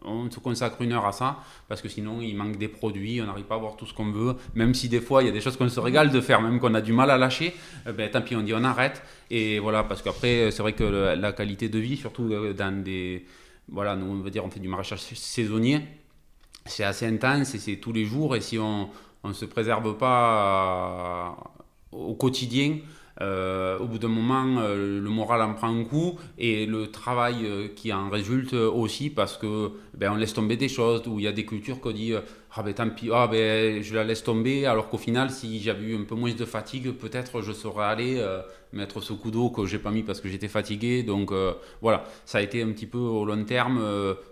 on 0.04 0.28
se 0.28 0.40
consacre 0.40 0.82
une 0.82 0.92
heure 0.92 1.06
à 1.06 1.12
ça, 1.12 1.38
parce 1.68 1.82
que 1.82 1.88
sinon, 1.88 2.20
il 2.20 2.36
manque 2.36 2.56
des 2.58 2.66
produits, 2.66 3.22
on 3.22 3.26
n'arrive 3.26 3.44
pas 3.44 3.54
à 3.54 3.58
voir 3.58 3.76
tout 3.76 3.86
ce 3.86 3.94
qu'on 3.94 4.10
veut, 4.10 4.34
même 4.56 4.74
si 4.74 4.88
des 4.88 5.00
fois, 5.00 5.22
il 5.22 5.26
y 5.26 5.28
a 5.28 5.32
des 5.32 5.40
choses 5.40 5.56
qu'on 5.56 5.68
se 5.68 5.78
régale 5.78 6.10
de 6.10 6.20
faire, 6.20 6.42
même 6.42 6.58
qu'on 6.58 6.74
a 6.74 6.80
du 6.80 6.92
mal 6.92 7.10
à 7.10 7.16
lâcher, 7.16 7.54
euh, 7.86 7.92
ben 7.92 8.10
tant 8.10 8.22
pis, 8.22 8.34
on 8.34 8.42
dit 8.42 8.54
on 8.54 8.64
arrête, 8.64 9.02
et 9.30 9.60
voilà, 9.60 9.84
parce 9.84 10.02
qu'après, 10.02 10.50
c'est 10.50 10.62
vrai 10.62 10.72
que 10.72 11.14
la 11.14 11.32
qualité 11.32 11.68
de 11.68 11.78
vie, 11.78 11.96
surtout 11.96 12.28
dans 12.56 12.82
des... 12.82 13.24
Voilà, 13.68 13.96
nous, 13.96 14.06
on 14.06 14.16
veut 14.16 14.30
dire, 14.30 14.44
on 14.44 14.50
fait 14.50 14.60
du 14.60 14.68
maraîchage 14.68 14.98
saisonnier, 14.98 15.80
c'est 16.66 16.84
assez 16.84 17.06
intense 17.06 17.54
et 17.54 17.58
c'est 17.58 17.76
tous 17.76 17.92
les 17.92 18.04
jours. 18.04 18.36
Et 18.36 18.40
si 18.40 18.58
on 18.58 18.88
ne 19.24 19.32
se 19.32 19.44
préserve 19.44 19.96
pas 19.96 21.36
euh, 21.92 21.96
au 21.96 22.14
quotidien, 22.14 22.78
euh, 23.20 23.78
au 23.78 23.86
bout 23.86 23.98
d'un 23.98 24.08
moment, 24.08 24.58
euh, 24.58 25.00
le 25.00 25.10
moral 25.10 25.42
en 25.42 25.54
prend 25.54 25.68
un 25.68 25.84
coup 25.84 26.18
et 26.38 26.66
le 26.66 26.90
travail 26.90 27.70
qui 27.76 27.92
en 27.92 28.10
résulte 28.10 28.54
aussi 28.54 29.10
parce 29.10 29.36
que 29.36 29.72
ben, 29.96 30.12
on 30.12 30.16
laisse 30.16 30.34
tomber 30.34 30.56
des 30.56 30.68
choses 30.68 31.02
où 31.06 31.20
il 31.20 31.24
y 31.24 31.28
a 31.28 31.32
des 31.32 31.44
cultures 31.44 31.80
qu'on 31.80 31.92
dit 31.92 32.14
ah 32.56 32.62
ben 32.62 32.72
tant 32.72 32.88
pis, 32.90 33.10
ah 33.12 33.26
ben 33.26 33.82
je 33.82 33.94
la 33.94 34.04
laisse 34.04 34.22
tomber 34.22 34.66
alors 34.66 34.88
qu'au 34.88 34.98
final 34.98 35.30
si 35.30 35.60
j'avais 35.60 35.84
eu 35.84 35.96
un 35.96 36.04
peu 36.04 36.14
moins 36.14 36.32
de 36.32 36.44
fatigue 36.44 36.92
peut-être 36.92 37.42
je 37.42 37.52
serais 37.52 37.84
allé 37.84 38.24
mettre 38.72 39.00
ce 39.00 39.12
coup 39.12 39.30
d'eau 39.30 39.50
que 39.50 39.66
j'ai 39.66 39.78
pas 39.78 39.90
mis 39.90 40.02
parce 40.02 40.20
que 40.20 40.28
j'étais 40.28 40.48
fatigué 40.48 41.02
donc 41.02 41.32
voilà 41.82 42.04
ça 42.24 42.38
a 42.38 42.40
été 42.42 42.62
un 42.62 42.70
petit 42.70 42.86
peu 42.86 42.98
au 42.98 43.24
long 43.24 43.44
terme 43.44 43.82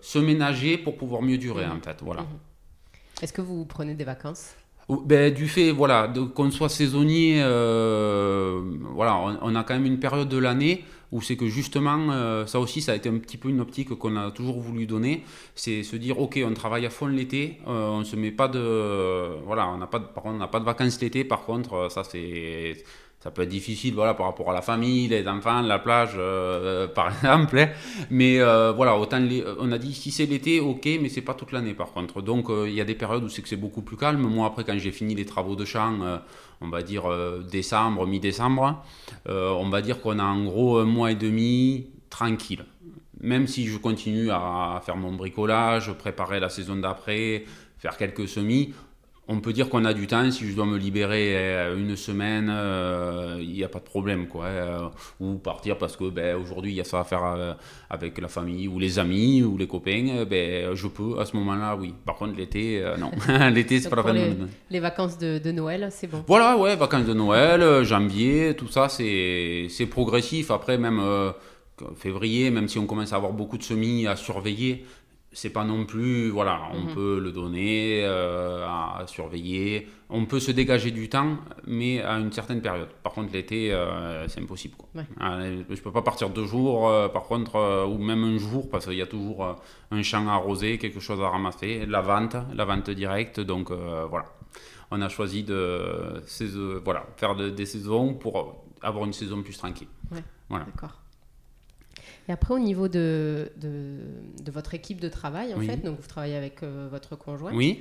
se 0.00 0.18
ménager 0.20 0.78
pour 0.78 0.96
pouvoir 0.96 1.22
mieux 1.22 1.38
durer 1.38 1.66
mmh. 1.66 1.72
en 1.72 1.80
fait 1.80 1.96
voilà. 2.02 2.22
Mmh. 2.22 3.22
Est-ce 3.22 3.32
que 3.32 3.40
vous 3.40 3.64
prenez 3.64 3.94
des 3.94 4.04
vacances? 4.04 4.54
Ben, 4.88 5.32
du 5.32 5.48
fait 5.48 5.70
voilà, 5.70 6.12
qu'on 6.34 6.50
soit 6.50 6.68
saisonnier, 6.68 7.40
euh, 7.42 8.60
voilà, 8.94 9.16
on, 9.40 9.54
a 9.54 9.62
quand 9.62 9.74
même 9.74 9.86
une 9.86 10.00
période 10.00 10.28
de 10.28 10.38
l'année 10.38 10.84
où 11.12 11.20
c'est 11.20 11.36
que 11.36 11.46
justement, 11.46 12.10
euh, 12.10 12.46
ça 12.46 12.58
aussi, 12.58 12.80
ça 12.80 12.92
a 12.92 12.94
été 12.96 13.08
un 13.08 13.18
petit 13.18 13.36
peu 13.36 13.50
une 13.50 13.60
optique 13.60 13.90
qu'on 13.94 14.16
a 14.16 14.30
toujours 14.30 14.60
voulu 14.60 14.86
donner, 14.86 15.24
c'est 15.54 15.82
se 15.82 15.96
dire, 15.96 16.18
ok, 16.18 16.40
on 16.44 16.54
travaille 16.54 16.86
à 16.86 16.90
fond 16.90 17.06
l'été, 17.06 17.58
euh, 17.68 17.88
on 17.88 18.02
se 18.04 18.16
met 18.16 18.30
pas 18.30 18.48
de, 18.48 19.36
voilà, 19.44 19.68
on 19.68 19.76
n'a 19.76 19.86
pas, 19.86 20.00
par 20.00 20.22
contre, 20.22 20.36
on 20.36 20.38
n'a 20.38 20.48
pas 20.48 20.60
de 20.60 20.64
vacances 20.64 21.00
l'été, 21.00 21.24
par 21.24 21.44
contre, 21.44 21.88
ça 21.90 22.02
c'est 22.02 22.82
ça 23.22 23.30
peut 23.30 23.42
être 23.42 23.48
difficile 23.48 23.94
voilà 23.94 24.14
par 24.14 24.26
rapport 24.26 24.50
à 24.50 24.52
la 24.52 24.62
famille 24.62 25.06
les 25.06 25.26
enfants 25.28 25.62
la 25.62 25.78
plage 25.78 26.14
euh, 26.16 26.88
par 26.88 27.08
exemple 27.16 27.56
hein. 27.56 27.68
mais 28.10 28.40
euh, 28.40 28.72
voilà 28.72 28.98
autant 28.98 29.20
on 29.60 29.70
a 29.70 29.78
dit 29.78 29.94
si 29.94 30.10
c'est 30.10 30.26
l'été 30.26 30.58
ok 30.58 30.88
mais 31.00 31.08
c'est 31.08 31.20
pas 31.22 31.34
toute 31.34 31.52
l'année 31.52 31.74
par 31.74 31.92
contre. 31.92 32.20
Donc 32.20 32.50
euh, 32.50 32.68
il 32.68 32.74
y 32.74 32.80
a 32.80 32.84
des 32.84 32.96
périodes 32.96 33.22
où 33.22 33.28
c'est 33.28 33.42
que 33.42 33.48
c'est 33.48 33.56
beaucoup 33.56 33.82
plus 33.82 33.96
calme. 33.96 34.22
Moi 34.22 34.46
après 34.46 34.64
quand 34.64 34.76
j'ai 34.76 34.90
fini 34.90 35.14
les 35.14 35.24
travaux 35.24 35.54
de 35.54 35.64
champ 35.64 35.94
on 36.60 36.68
va 36.68 36.82
dire 36.82 37.04
décembre 37.50 38.06
mi-décembre 38.06 38.82
on 39.28 39.68
va 39.68 39.82
dire 39.82 40.00
qu'on 40.00 40.18
a 40.18 40.24
en 40.24 40.44
gros 40.44 40.78
un 40.78 40.84
mois 40.84 41.12
et 41.12 41.14
demi 41.14 41.86
tranquille. 42.10 42.64
Même 43.20 43.46
si 43.46 43.66
je 43.68 43.78
continue 43.78 44.30
à 44.30 44.82
faire 44.84 44.96
mon 44.96 45.12
bricolage 45.12 45.92
préparer 45.92 46.40
la 46.40 46.48
saison 46.48 46.76
d'après 46.76 47.44
faire 47.78 47.96
quelques 47.96 48.26
semis 48.28 48.74
on 49.28 49.40
peut 49.40 49.52
dire 49.52 49.68
qu'on 49.68 49.84
a 49.84 49.94
du 49.94 50.06
temps. 50.06 50.30
Si 50.30 50.48
je 50.48 50.54
dois 50.54 50.66
me 50.66 50.76
libérer 50.76 51.36
euh, 51.36 51.76
une 51.76 51.96
semaine, 51.96 52.48
euh, 52.50 53.38
il 53.40 53.52
n'y 53.52 53.64
a 53.64 53.68
pas 53.68 53.78
de 53.78 53.84
problème. 53.84 54.26
Quoi, 54.26 54.46
euh, 54.46 54.88
ou 55.20 55.34
partir 55.34 55.78
parce 55.78 55.96
que 55.96 56.10
ben, 56.10 56.36
aujourd'hui, 56.36 56.72
il 56.72 56.74
y 56.74 56.80
a 56.80 56.84
ça 56.84 57.00
à 57.00 57.04
faire 57.04 57.56
avec 57.88 58.18
la 58.18 58.28
famille 58.28 58.68
ou 58.68 58.78
les 58.78 58.98
amis 58.98 59.42
ou 59.42 59.56
les 59.56 59.66
copains. 59.66 60.24
Ben, 60.28 60.74
je 60.74 60.86
peux 60.88 61.20
à 61.20 61.24
ce 61.24 61.36
moment-là, 61.36 61.76
oui. 61.76 61.94
Par 62.04 62.16
contre, 62.16 62.36
l'été, 62.36 62.84
non. 62.98 63.10
l'été, 63.50 63.80
c'est 63.80 63.88
pas 63.88 63.96
la 63.96 64.02
peine. 64.02 64.48
Les, 64.70 64.80
vacances 64.80 65.18
de, 65.18 65.52
Noël, 65.52 65.88
c'est 65.90 66.08
bon. 66.08 66.24
Voilà, 66.26 66.56
ouais, 66.56 66.76
vacances 66.76 67.06
de 67.06 67.14
Noël, 67.14 67.84
janvier, 67.84 68.54
tout 68.56 68.68
ça, 68.68 68.88
c'est 68.88 69.86
progressif. 69.90 70.50
Après, 70.50 70.78
même 70.78 71.00
février, 71.96 72.50
même 72.50 72.68
si 72.68 72.78
on 72.78 72.86
commence 72.86 73.12
à 73.12 73.16
avoir 73.16 73.32
beaucoup 73.32 73.58
de 73.58 73.62
semis 73.62 74.06
à 74.06 74.16
surveiller, 74.16 74.84
c'est 75.32 75.50
pas 75.50 75.64
non 75.64 75.86
plus, 75.86 76.28
voilà, 76.28 76.60
on 76.72 76.82
mhm. 76.82 76.94
peut 76.94 77.20
le 77.20 77.32
donner 77.32 78.02
euh, 78.04 78.66
à, 78.66 79.04
surveiller, 79.06 79.88
on 80.10 80.26
peut 80.26 80.40
se 80.40 80.50
dégager 80.52 80.90
du 80.90 81.08
temps, 81.08 81.38
mais 81.66 82.02
à 82.02 82.18
une 82.18 82.32
certaine 82.32 82.60
période. 82.60 82.88
Par 83.02 83.12
contre, 83.12 83.32
l'été, 83.32 83.72
euh, 83.72 84.28
c'est 84.28 84.40
impossible. 84.40 84.74
Quoi. 84.76 84.88
ne 84.94 85.02
ah, 85.18 85.40
je 85.70 85.80
peux 85.80 85.90
pas 85.90 86.02
partir 86.02 86.28
deux 86.30 86.44
jours, 86.44 86.88
euh, 86.88 87.08
par 87.08 87.24
contre, 87.24 87.86
ou 87.88 87.98
même 87.98 88.24
un 88.24 88.38
jour, 88.38 88.68
parce 88.68 88.86
qu'il 88.86 88.96
y 88.96 89.02
a 89.02 89.06
toujours 89.06 89.56
un 89.90 90.02
champ 90.02 90.28
à 90.28 90.32
arroser, 90.32 90.78
quelque 90.78 91.00
chose 91.00 91.20
à 91.20 91.28
ramasser, 91.28 91.86
la 91.86 92.02
vente, 92.02 92.36
la 92.54 92.64
vente 92.64 92.90
directe, 92.90 93.40
donc 93.40 93.70
voilà. 93.70 94.26
On 94.90 95.00
a 95.00 95.08
choisi 95.08 95.42
de 95.42 96.22
voilà, 96.84 97.06
faire 97.16 97.34
des 97.34 97.66
saisons 97.66 98.12
pour 98.14 98.66
avoir 98.82 99.06
une 99.06 99.14
saison 99.14 99.42
plus 99.42 99.56
tranquille. 99.56 99.88
Voilà. 100.50 100.66
D'accord. 100.66 101.01
Et 102.32 102.34
après, 102.34 102.54
au 102.54 102.58
niveau 102.58 102.88
de, 102.88 103.52
de, 103.60 104.50
votre 104.50 104.72
équipe 104.72 105.02
de 105.02 105.10
travail, 105.10 105.52
en 105.52 105.60
fait, 105.60 105.84
donc 105.84 106.00
vous 106.00 106.08
travaillez 106.08 106.34
avec 106.34 106.62
euh, 106.62 106.88
votre 106.90 107.14
conjoint. 107.14 107.52
Oui. 107.52 107.80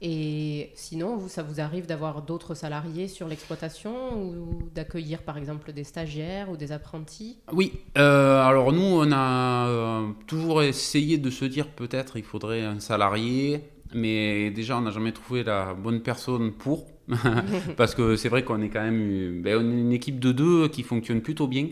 Et 0.00 0.70
sinon, 0.74 1.18
vous, 1.18 1.28
ça 1.28 1.42
vous 1.42 1.60
arrive 1.60 1.84
d'avoir 1.84 2.22
d'autres 2.22 2.54
salariés 2.54 3.08
sur 3.08 3.28
l'exploitation 3.28 4.18
ou 4.18 4.70
d'accueillir 4.74 5.20
par 5.22 5.36
exemple 5.36 5.74
des 5.74 5.84
stagiaires 5.84 6.50
ou 6.50 6.56
des 6.56 6.72
apprentis? 6.72 7.40
Oui, 7.52 7.74
euh, 7.98 8.42
alors 8.42 8.72
nous, 8.72 8.80
on 8.80 9.12
a 9.12 9.68
euh, 9.68 10.08
toujours 10.26 10.62
essayé 10.62 11.18
de 11.18 11.28
se 11.28 11.44
dire 11.44 11.68
peut-être 11.68 12.16
il 12.16 12.24
faudrait 12.24 12.62
un 12.62 12.80
salarié, 12.80 13.64
mais 13.92 14.50
déjà 14.50 14.78
on 14.78 14.80
n'a 14.80 14.92
jamais 14.92 15.12
trouvé 15.12 15.44
la 15.44 15.74
bonne 15.74 16.00
personne 16.00 16.52
pour. 16.52 16.86
parce 17.76 17.94
que 17.94 18.16
c'est 18.16 18.28
vrai 18.28 18.44
qu'on 18.44 18.62
est 18.62 18.68
quand 18.68 18.82
même 18.82 19.42
ben, 19.42 19.60
une 19.60 19.92
équipe 19.92 20.18
de 20.18 20.32
deux 20.32 20.68
qui 20.68 20.82
fonctionne 20.82 21.20
plutôt 21.20 21.46
bien. 21.46 21.68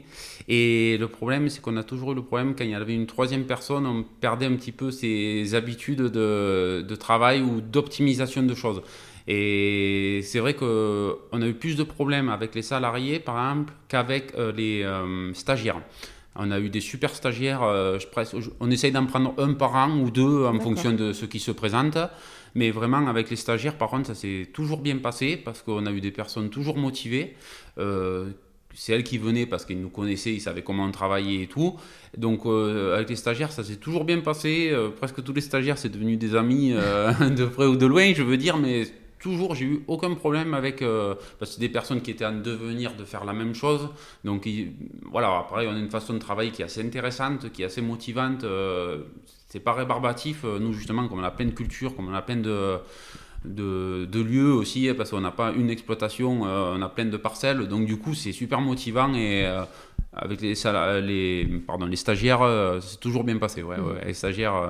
Et 0.49 0.97
le 0.99 1.09
problème, 1.09 1.49
c'est 1.49 1.61
qu'on 1.61 1.77
a 1.77 1.85
toujours 1.85 2.13
eu 2.13 2.15
le 2.15 2.23
problème 2.23 2.55
quand 2.57 2.65
il 2.65 2.71
y 2.71 2.75
avait 2.75 2.95
une 2.95 3.07
troisième 3.07 3.45
personne, 3.45 3.87
on 3.87 4.03
perdait 4.03 4.47
un 4.47 4.55
petit 4.55 4.73
peu 4.73 4.91
ses 4.91 5.55
habitudes 5.55 6.03
de, 6.03 6.85
de 6.87 6.95
travail 6.97 7.41
ou 7.43 7.61
d'optimisation 7.61 8.43
de 8.43 8.55
choses. 8.55 8.83
Et 9.31 10.21
c'est 10.25 10.39
vrai 10.39 10.55
qu'on 10.55 11.43
a 11.43 11.47
eu 11.47 11.53
plus 11.53 11.77
de 11.77 11.83
problèmes 11.83 12.31
avec 12.31 12.55
les 12.55 12.63
salariés, 12.63 13.19
par 13.19 13.37
exemple, 13.37 13.75
qu'avec 13.89 14.35
euh, 14.35 14.53
les 14.53 14.83
euh, 14.83 15.35
stagiaires. 15.35 15.83
On 16.35 16.51
a 16.51 16.59
eu 16.59 16.71
des 16.71 16.81
super 16.81 17.15
stagiaires, 17.15 17.63
euh, 17.63 17.99
on 18.61 18.71
essaye 18.71 18.93
d'en 18.93 19.05
prendre 19.05 19.35
un 19.39 19.53
par 19.53 19.75
an 19.75 19.99
ou 19.99 20.11
deux 20.11 20.47
en 20.47 20.59
fonction 20.61 20.93
de 20.93 21.13
ce 21.13 21.27
qui 21.27 21.41
se 21.41 21.51
présente. 21.51 21.99
Mais 22.59 22.73
vraiment, 22.73 23.07
avec 23.07 23.31
les 23.31 23.37
stagiaires, 23.37 23.79
par 23.79 23.89
contre, 23.89 24.09
ça 24.09 24.17
s'est 24.17 24.49
toujours 24.53 24.81
bien 24.81 24.99
passé 24.99 25.37
parce 25.37 25.63
qu'on 25.63 25.87
a 25.87 25.93
eu 25.93 26.01
des 26.01 26.11
personnes 26.11 26.51
toujours 26.51 26.77
motivées. 26.77 27.37
Euh, 27.79 28.31
c'est 28.75 28.93
elles 28.93 29.05
qui 29.05 29.17
venaient 29.17 29.47
parce 29.47 29.65
qu'ils 29.65 29.81
nous 29.81 29.91
connaissaient, 29.91 30.33
ils 30.33 30.41
savaient 30.41 30.63
comment 30.63 30.85
on 30.85 30.91
travaillait 30.91 31.45
et 31.45 31.47
tout. 31.47 31.77
Donc 32.17 32.47
euh, 32.47 32.97
avec 32.97 33.11
les 33.11 33.15
stagiaires, 33.15 33.53
ça 33.53 33.63
s'est 33.63 33.77
toujours 33.77 34.05
bien 34.05 34.19
passé. 34.19 34.71
Euh, 34.73 34.89
presque 34.89 35.23
tous 35.23 35.33
les 35.33 35.41
stagiaires, 35.41 35.79
c'est 35.79 35.89
devenu 35.89 36.17
des 36.17 36.35
amis 36.35 36.71
de 37.41 37.45
près 37.45 37.67
ou 37.67 37.77
de 37.77 37.87
loin, 37.87 38.13
je 38.13 38.25
veux 38.25 38.37
dire, 38.37 38.57
mais 38.57 38.89
toujours, 39.21 39.55
j'ai 39.55 39.67
eu 39.67 39.85
aucun 39.87 40.13
problème 40.15 40.53
avec. 40.53 40.83
parce 41.39 41.55
que 41.55 41.61
des 41.61 41.69
personnes 41.69 42.03
qui 42.03 42.11
étaient 42.11 42.27
en 42.27 42.41
devenir 42.41 42.97
de 42.97 43.05
faire 43.05 43.25
la 43.25 43.35
même 43.35 43.55
chose. 43.55 43.89
Donc 44.25 44.49
voilà, 45.13 45.29
après, 45.39 45.65
on 45.69 45.77
a 45.77 45.79
une 45.79 45.91
façon 45.91 46.15
de 46.15 46.19
travailler 46.19 46.51
qui 46.51 46.63
est 46.63 46.65
assez 46.65 46.85
intéressante, 46.85 47.53
qui 47.53 47.63
est 47.63 47.67
assez 47.67 47.83
motivante 47.83 48.45
c'est 49.49 49.61
pas 49.61 49.73
rébarbatif. 49.73 50.45
Euh, 50.45 50.59
nous, 50.59 50.73
justement, 50.73 51.09
comme 51.09 51.21
on 51.21 51.25
a 51.25 51.31
plein 51.31 51.47
de 51.47 51.53
cultures, 51.53 51.97
comme 51.97 52.09
on 52.09 52.15
a 52.15 52.23
plein 52.23 52.37
de, 52.37 52.79
de, 53.45 54.23
lieux 54.23 54.53
aussi, 54.53 54.93
parce 54.97 55.11
qu'on 55.11 55.21
n'a 55.21 55.31
pas 55.31 55.53
une 55.53 55.71
exploitation, 55.71 56.47
euh, 56.47 56.75
on 56.77 56.83
a 56.83 56.89
plein 56.89 57.07
de 57.07 57.17
parcelles. 57.17 57.67
Donc, 57.67 57.87
du 57.87 57.97
coup, 57.97 58.15
c'est 58.15 58.33
super 58.33 58.61
motivant 58.61 59.13
et 59.15 59.47
euh, 59.47 59.63
avec 60.13 60.41
les, 60.41 60.55
les, 61.03 61.47
pardon, 61.67 61.87
les 61.87 61.97
stagiaires, 61.97 62.41
c'est 62.81 63.01
toujours 63.01 63.25
bien 63.25 63.39
passé. 63.39 63.63
Ouais, 63.63 63.79
mmh. 63.79 64.07
Les 64.07 64.15
stagiaires, 64.15 64.69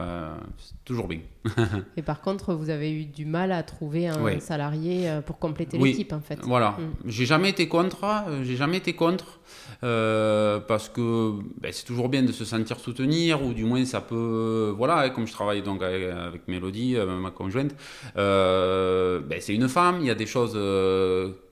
c'est 0.59 0.85
toujours 0.85 1.09
bien. 1.09 1.21
et 1.97 2.03
par 2.03 2.21
contre, 2.21 2.55
vous 2.55 2.71
avez 2.71 2.93
eu 2.93 3.05
du 3.05 3.25
mal 3.25 3.53
à 3.53 3.63
trouver 3.63 4.09
un 4.09 4.41
salarié 4.41 5.21
pour 5.27 5.39
compléter 5.39 5.79
l'équipe, 5.79 6.13
en 6.13 6.21
fait. 6.21 6.39
Voilà. 6.43 6.71
Mmh. 6.71 7.09
J'ai 7.09 7.27
jamais 7.27 7.51
été 7.51 7.69
contre. 7.69 8.05
J'ai 8.43 8.57
jamais 8.57 8.79
été 8.79 8.95
contre. 8.95 9.39
Euh, 9.85 10.59
parce 10.61 10.89
que 10.89 11.35
ben, 11.61 11.73
c'est 11.73 11.85
toujours 11.85 12.09
bien 12.09 12.23
de 12.23 12.33
se 12.33 12.45
sentir 12.45 12.79
soutenir, 12.81 13.45
ou 13.45 13.55
du 13.55 13.65
moins 13.65 13.85
ça 13.85 14.01
peut, 14.01 14.75
voilà, 14.77 15.09
comme 15.11 15.27
je 15.27 15.33
travaille 15.33 15.63
donc 15.63 15.83
avec, 15.83 16.49
Mélodie, 16.49 16.97
euh, 16.97 17.07
ma 17.07 17.31
conjointe, 17.31 17.75
euh, 18.17 19.21
ben, 19.21 19.41
c'est 19.41 19.55
une 19.55 19.69
femme, 19.69 19.99
il 20.01 20.07
y 20.07 20.11
a 20.11 20.15
des 20.15 20.27
choses 20.27 20.59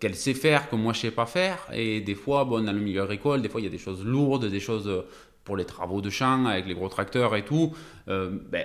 qu'elle 0.00 0.14
sait 0.14 0.34
faire 0.34 0.68
que 0.68 0.76
moi 0.76 0.92
je 0.92 1.00
sais 1.00 1.10
pas 1.10 1.26
faire, 1.26 1.58
et 1.72 2.00
des 2.00 2.14
fois, 2.14 2.44
bon, 2.44 2.64
dans 2.64 2.72
le 2.72 2.80
milieu 2.80 3.02
agricole, 3.02 3.42
des 3.42 3.48
fois 3.48 3.60
il 3.60 3.64
y 3.64 3.68
a 3.68 3.70
des 3.70 3.78
choses 3.78 4.04
lourdes, 4.04 4.46
des 4.46 4.60
choses 4.60 5.04
pour 5.44 5.56
les 5.56 5.64
travaux 5.64 6.00
de 6.00 6.10
champ 6.10 6.46
avec 6.46 6.66
les 6.66 6.74
gros 6.74 6.88
tracteurs 6.88 7.36
et 7.36 7.44
tout, 7.44 7.72
ben, 8.06 8.64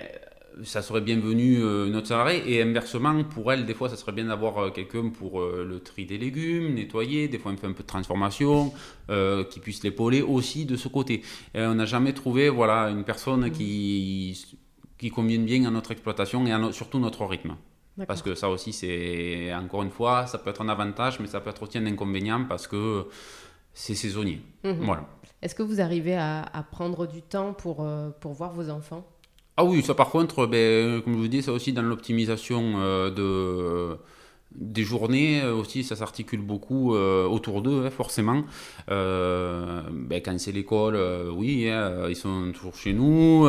ça 0.63 0.81
serait 0.81 1.01
bienvenu 1.01 1.57
euh, 1.61 1.87
notre 1.87 2.07
salarié. 2.07 2.43
Et 2.45 2.61
inversement, 2.61 3.23
pour 3.23 3.51
elle, 3.51 3.65
des 3.65 3.73
fois, 3.73 3.89
ça 3.89 3.95
serait 3.95 4.11
bien 4.11 4.25
d'avoir 4.25 4.57
euh, 4.57 4.69
quelqu'un 4.69 5.09
pour 5.09 5.41
euh, 5.41 5.65
le 5.67 5.79
tri 5.79 6.05
des 6.05 6.17
légumes, 6.17 6.73
nettoyer. 6.73 7.27
Des 7.27 7.39
fois, 7.39 7.51
on 7.51 7.57
fait 7.57 7.67
un 7.67 7.73
peu 7.73 7.83
de 7.83 7.87
transformation, 7.87 8.73
qui 9.49 9.59
puisse 9.59 9.83
l'épauler 9.83 10.21
aussi 10.21 10.65
de 10.65 10.75
ce 10.75 10.87
côté. 10.87 11.21
Et 11.53 11.61
on 11.61 11.75
n'a 11.75 11.85
jamais 11.85 12.13
trouvé 12.13 12.49
voilà, 12.49 12.89
une 12.89 13.03
personne 13.03 13.47
mmh. 13.47 13.51
qui, 13.51 14.57
qui 14.97 15.09
convienne 15.09 15.45
bien 15.45 15.65
à 15.65 15.71
notre 15.71 15.91
exploitation 15.91 16.45
et 16.47 16.51
à 16.53 16.71
surtout 16.71 16.99
notre 16.99 17.25
rythme. 17.25 17.55
Parce 18.07 18.21
que 18.21 18.35
ça 18.35 18.49
aussi, 18.49 18.71
c'est 18.71 19.53
encore 19.53 19.83
une 19.83 19.91
fois, 19.91 20.25
ça 20.25 20.37
peut 20.37 20.49
être 20.49 20.61
un 20.61 20.69
avantage, 20.69 21.19
mais 21.19 21.27
ça 21.27 21.41
peut 21.41 21.49
être 21.49 21.61
aussi 21.61 21.77
un 21.77 21.85
inconvénient 21.85 22.45
parce 22.45 22.67
que 22.67 23.05
c'est 23.73 23.95
saisonnier. 23.95 24.41
Mmh. 24.63 24.71
Voilà. 24.81 25.05
Est-ce 25.41 25.55
que 25.55 25.63
vous 25.63 25.81
arrivez 25.81 26.15
à, 26.15 26.41
à, 26.41 26.63
prendre 26.63 27.05
du 27.05 27.21
temps 27.21 27.53
pour, 27.53 27.85
pour 28.21 28.33
voir 28.33 28.53
vos 28.53 28.69
enfants? 28.69 29.05
Ah 29.57 29.65
oui, 29.65 29.81
ça 29.83 29.93
par 29.93 30.09
contre, 30.09 30.45
ben, 30.47 31.01
comme 31.01 31.13
je 31.13 31.19
vous 31.19 31.27
dis, 31.27 31.41
ça 31.41 31.51
aussi 31.51 31.73
dans 31.73 31.81
l'optimisation 31.81 32.73
euh, 32.77 33.09
de 33.11 33.97
des 34.53 34.83
journées 34.83 35.41
euh, 35.41 35.53
aussi, 35.55 35.83
ça 35.83 35.95
s'articule 35.95 36.41
beaucoup 36.41 36.93
euh, 36.93 37.25
autour 37.25 37.61
d'eux, 37.61 37.85
hein, 37.85 37.89
forcément. 37.89 38.43
Ben, 38.87 40.21
quand 40.23 40.37
c'est 40.39 40.51
l'école, 40.51 40.97
oui, 41.33 41.69
hein, 41.69 42.07
ils 42.09 42.15
sont 42.15 42.51
toujours 42.53 42.75
chez 42.75 42.93
nous. 42.93 43.45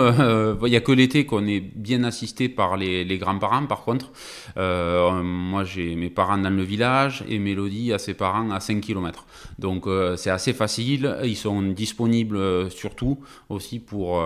Il 0.62 0.70
n'y 0.70 0.76
a 0.76 0.80
que 0.80 0.92
l'été 0.92 1.24
qu'on 1.26 1.46
est 1.46 1.60
bien 1.60 2.04
assisté 2.04 2.48
par 2.48 2.76
les, 2.76 3.04
les 3.04 3.18
grands-parents, 3.18 3.66
par 3.66 3.82
contre. 3.84 4.12
moi, 4.56 5.64
j'ai 5.64 5.94
mes 5.96 6.10
parents 6.10 6.38
dans 6.38 6.54
le 6.54 6.62
village 6.62 7.24
et 7.28 7.38
Mélodie 7.38 7.92
a 7.92 7.98
ses 7.98 8.14
parents 8.14 8.50
à 8.50 8.60
5 8.60 8.80
km. 8.80 9.26
Donc, 9.58 9.86
c'est 10.16 10.30
assez 10.30 10.52
facile. 10.52 11.16
Ils 11.24 11.36
sont 11.36 11.62
disponibles 11.62 12.70
surtout 12.70 13.18
aussi 13.48 13.78
pour 13.80 14.22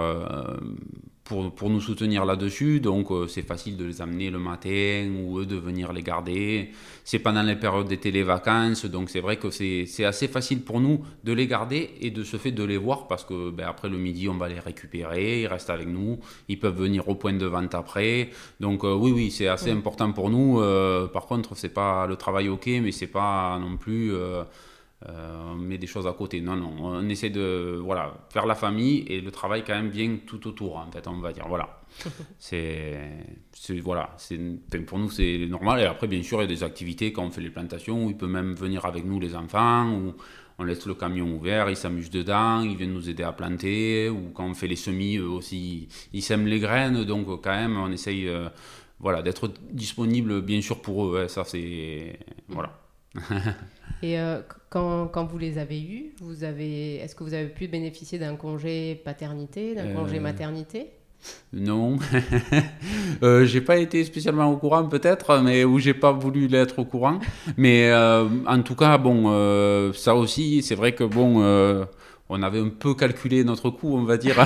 pour, 1.27 1.53
pour 1.53 1.71
nous 1.71 1.81
soutenir 1.81 2.25
là-dessus. 2.25 2.81
Donc 2.81 3.11
euh, 3.11 3.27
c'est 3.27 3.43
facile 3.43 3.77
de 3.77 3.85
les 3.85 4.01
amener 4.01 4.31
le 4.31 4.39
matin 4.39 5.13
ou 5.19 5.39
eux 5.39 5.47
de 5.47 5.57
venir 5.57 5.93
les 5.93 6.03
garder. 6.03 6.71
C'est 7.05 7.19
pendant 7.19 7.43
les 7.43 7.57
périodes 7.57 7.89
des 7.89 7.99
télévacances, 7.99 8.87
donc 8.87 9.11
c'est 9.11 9.21
vrai 9.21 9.37
que 9.37 9.51
c'est 9.51 10.05
assez 10.05 10.29
facile 10.29 10.63
pour 10.63 10.81
nous 10.81 11.05
de 11.25 11.33
les 11.33 11.47
garder 11.47 11.91
et 12.01 12.11
de 12.11 12.23
ce 12.25 12.37
fait 12.37 12.53
de 12.53 12.65
les 12.65 12.79
voir 12.79 13.07
parce 13.07 13.25
que 13.25 13.51
ben, 13.51 13.67
après 13.69 13.89
le 13.89 13.99
midi 13.99 14.29
on 14.29 14.37
va 14.37 14.49
les 14.49 14.61
récupérer, 14.61 15.43
ils 15.43 15.47
restent 15.47 15.71
avec 15.71 15.89
nous, 15.89 16.19
ils 16.49 16.59
peuvent 16.59 16.77
venir 16.77 17.09
au 17.09 17.15
point 17.15 17.33
de 17.33 17.47
vente 17.47 17.75
après. 17.75 18.31
Donc 18.61 18.85
euh, 18.85 18.95
oui 18.95 19.13
oui 19.13 19.31
c'est 19.31 19.49
assez 19.49 19.71
important 19.71 20.13
pour 20.13 20.31
nous. 20.31 20.61
Euh, 20.61 21.07
par 21.09 21.27
contre 21.27 21.57
c'est 21.57 21.75
pas 21.75 22.07
le 22.07 22.17
travail 22.17 22.49
ok 22.49 22.67
mais 22.67 22.93
c'est 22.93 23.07
pas 23.07 23.59
non 23.59 23.77
plus 23.77 24.13
euh, 25.05 25.53
on 25.53 25.57
met 25.57 25.77
des 25.77 25.87
choses 25.87 26.07
à 26.07 26.13
côté. 26.13 26.41
Non, 26.41 26.57
non, 26.57 26.75
on 26.81 27.09
essaie 27.09 27.29
de 27.29 27.79
voilà, 27.83 28.15
faire 28.31 28.47
la 28.47 28.55
famille 28.55 29.05
et 29.09 29.21
le 29.21 29.31
travail 29.31 29.63
quand 29.65 29.75
même 29.75 29.91
bien 29.91 30.19
tout 30.27 30.47
autour, 30.49 30.77
en 30.77 30.91
fait, 30.91 31.07
on 31.07 31.19
va 31.21 31.33
dire. 31.33 31.47
Voilà. 31.49 31.81
c'est, 32.39 32.99
voilà, 33.83 34.15
c'est, 34.17 34.39
pour 34.87 34.99
nous, 34.99 35.11
c'est 35.11 35.47
normal. 35.49 35.81
Et 35.81 35.85
après, 35.85 36.07
bien 36.07 36.23
sûr, 36.23 36.39
il 36.39 36.43
y 36.43 36.45
a 36.45 36.49
des 36.49 36.63
activités 36.63 37.13
quand 37.13 37.25
on 37.25 37.31
fait 37.31 37.43
les 37.43 37.51
plantations 37.51 38.07
où 38.07 38.11
il 38.11 38.17
peut 38.17 38.27
même 38.27 38.55
venir 38.55 38.87
avec 38.87 39.05
nous, 39.05 39.21
les 39.21 39.35
enfants, 39.35 39.91
ou 39.91 40.15
on 40.59 40.65
laisse 40.65 40.87
le 40.87 40.95
camion 40.95 41.27
ouvert, 41.37 41.69
ils 41.69 41.77
s'amusent 41.77 42.11
dedans, 42.11 42.63
ils 42.63 42.77
viennent 42.77 42.95
nous 42.95 43.11
aider 43.11 43.23
à 43.23 43.33
planter, 43.33 44.09
ou 44.09 44.31
quand 44.33 44.47
on 44.47 44.55
fait 44.55 44.69
les 44.69 44.77
semis, 44.77 45.19
eux 45.19 45.29
aussi, 45.29 45.89
ils 46.15 46.23
sèment 46.23 46.47
les 46.47 46.59
graines. 46.59 47.05
Donc, 47.05 47.27
quand 47.43 47.55
même, 47.55 47.77
on 47.77 47.93
essaye 47.93 48.27
euh, 48.29 48.49
voilà, 48.99 49.21
d'être 49.21 49.53
disponible, 49.71 50.41
bien 50.41 50.63
sûr, 50.63 50.81
pour 50.81 51.15
eux. 51.15 51.29
ça, 51.29 51.45
c'est. 51.45 52.19
Voilà. 52.49 52.81
Et 54.03 54.19
euh, 54.19 54.41
quand, 54.69 55.09
quand, 55.09 55.25
vous 55.25 55.39
les 55.39 55.59
avez 55.59 55.81
eus, 55.81 56.13
vous 56.21 56.45
avez, 56.45 56.97
est-ce 56.97 57.15
que 57.15 57.25
vous 57.25 57.35
avez 57.35 57.49
pu 57.49 57.67
bénéficier 57.67 58.19
d'un 58.19 58.37
congé 58.37 59.01
paternité, 59.05 59.75
d'un 59.75 59.93
congé 59.95 60.19
euh, 60.19 60.21
maternité? 60.21 60.91
Non, 61.53 61.97
euh, 63.23 63.47
j'ai 63.47 63.63
pas 63.63 63.79
été 63.79 64.05
spécialement 64.05 64.51
au 64.51 64.59
courant 64.59 64.87
peut-être, 64.87 65.41
mais 65.41 65.65
où 65.65 65.79
j'ai 65.79 65.95
pas 65.95 66.13
voulu 66.13 66.47
l'être 66.47 66.79
au 66.79 66.85
courant. 66.85 67.19
Mais 67.57 67.91
euh, 67.91 68.29
en 68.47 68.63
tout 68.63 68.77
cas, 68.77 68.99
bon, 68.99 69.93
ça 69.93 70.15
aussi, 70.15 70.63
c'est 70.63 70.75
vrai 70.75 70.95
que 70.95 71.05
bon 71.05 71.87
on 72.29 72.43
avait 72.43 72.59
un 72.59 72.71
peu 72.71 72.95
calculé 72.95 73.45
notre 73.45 73.71
coût, 73.71 73.97
on 73.97 74.03
va 74.03 74.17
dire, 74.17 74.35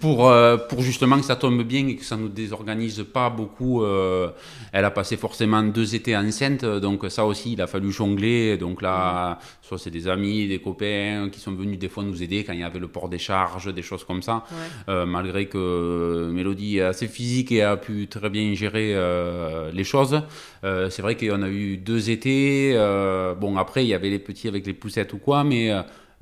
pour, 0.00 0.28
euh, 0.28 0.56
pour 0.56 0.80
justement 0.80 1.18
que 1.18 1.24
ça 1.24 1.36
tombe 1.36 1.62
bien 1.62 1.86
et 1.86 1.96
que 1.96 2.04
ça 2.04 2.16
ne 2.16 2.22
nous 2.22 2.28
désorganise 2.28 3.04
pas 3.12 3.28
beaucoup. 3.28 3.82
Euh, 3.82 4.30
elle 4.72 4.86
a 4.86 4.90
passé 4.90 5.18
forcément 5.18 5.62
deux 5.62 5.94
étés 5.94 6.16
enceinte, 6.16 6.64
donc 6.64 7.04
ça 7.10 7.26
aussi, 7.26 7.52
il 7.52 7.60
a 7.60 7.66
fallu 7.66 7.92
jongler. 7.92 8.56
Donc 8.56 8.80
là, 8.80 9.38
soit 9.60 9.78
c'est 9.78 9.90
des 9.90 10.08
amis, 10.08 10.48
des 10.48 10.60
copains 10.60 11.28
qui 11.30 11.40
sont 11.40 11.52
venus 11.52 11.78
des 11.78 11.90
fois 11.90 12.02
nous 12.02 12.22
aider 12.22 12.42
quand 12.42 12.54
il 12.54 12.60
y 12.60 12.64
avait 12.64 12.78
le 12.78 12.88
port 12.88 13.10
des 13.10 13.18
charges, 13.18 13.72
des 13.72 13.82
choses 13.82 14.04
comme 14.04 14.22
ça. 14.22 14.44
Euh, 14.88 15.04
malgré 15.04 15.46
que 15.46 16.30
Mélodie 16.32 16.78
est 16.78 16.82
assez 16.82 17.06
physique 17.06 17.52
et 17.52 17.62
a 17.62 17.76
pu 17.76 18.08
très 18.08 18.30
bien 18.30 18.54
gérer 18.54 18.94
les 19.72 19.84
choses. 19.84 20.22
c'est 20.62 21.02
vrai 21.02 21.16
qu'on 21.16 21.42
a 21.42 21.48
eu 21.48 21.76
deux 21.76 22.08
étés. 22.08 22.74
bon, 23.38 23.58
après, 23.58 23.84
il 23.84 23.88
y 23.88 23.94
avait 23.94 24.10
les 24.10 24.18
petits 24.18 24.48
avec 24.48 24.66
les 24.66 24.72
poussettes 24.72 25.12
ou 25.12 25.18
quoi, 25.18 25.44
mais... 25.44 25.70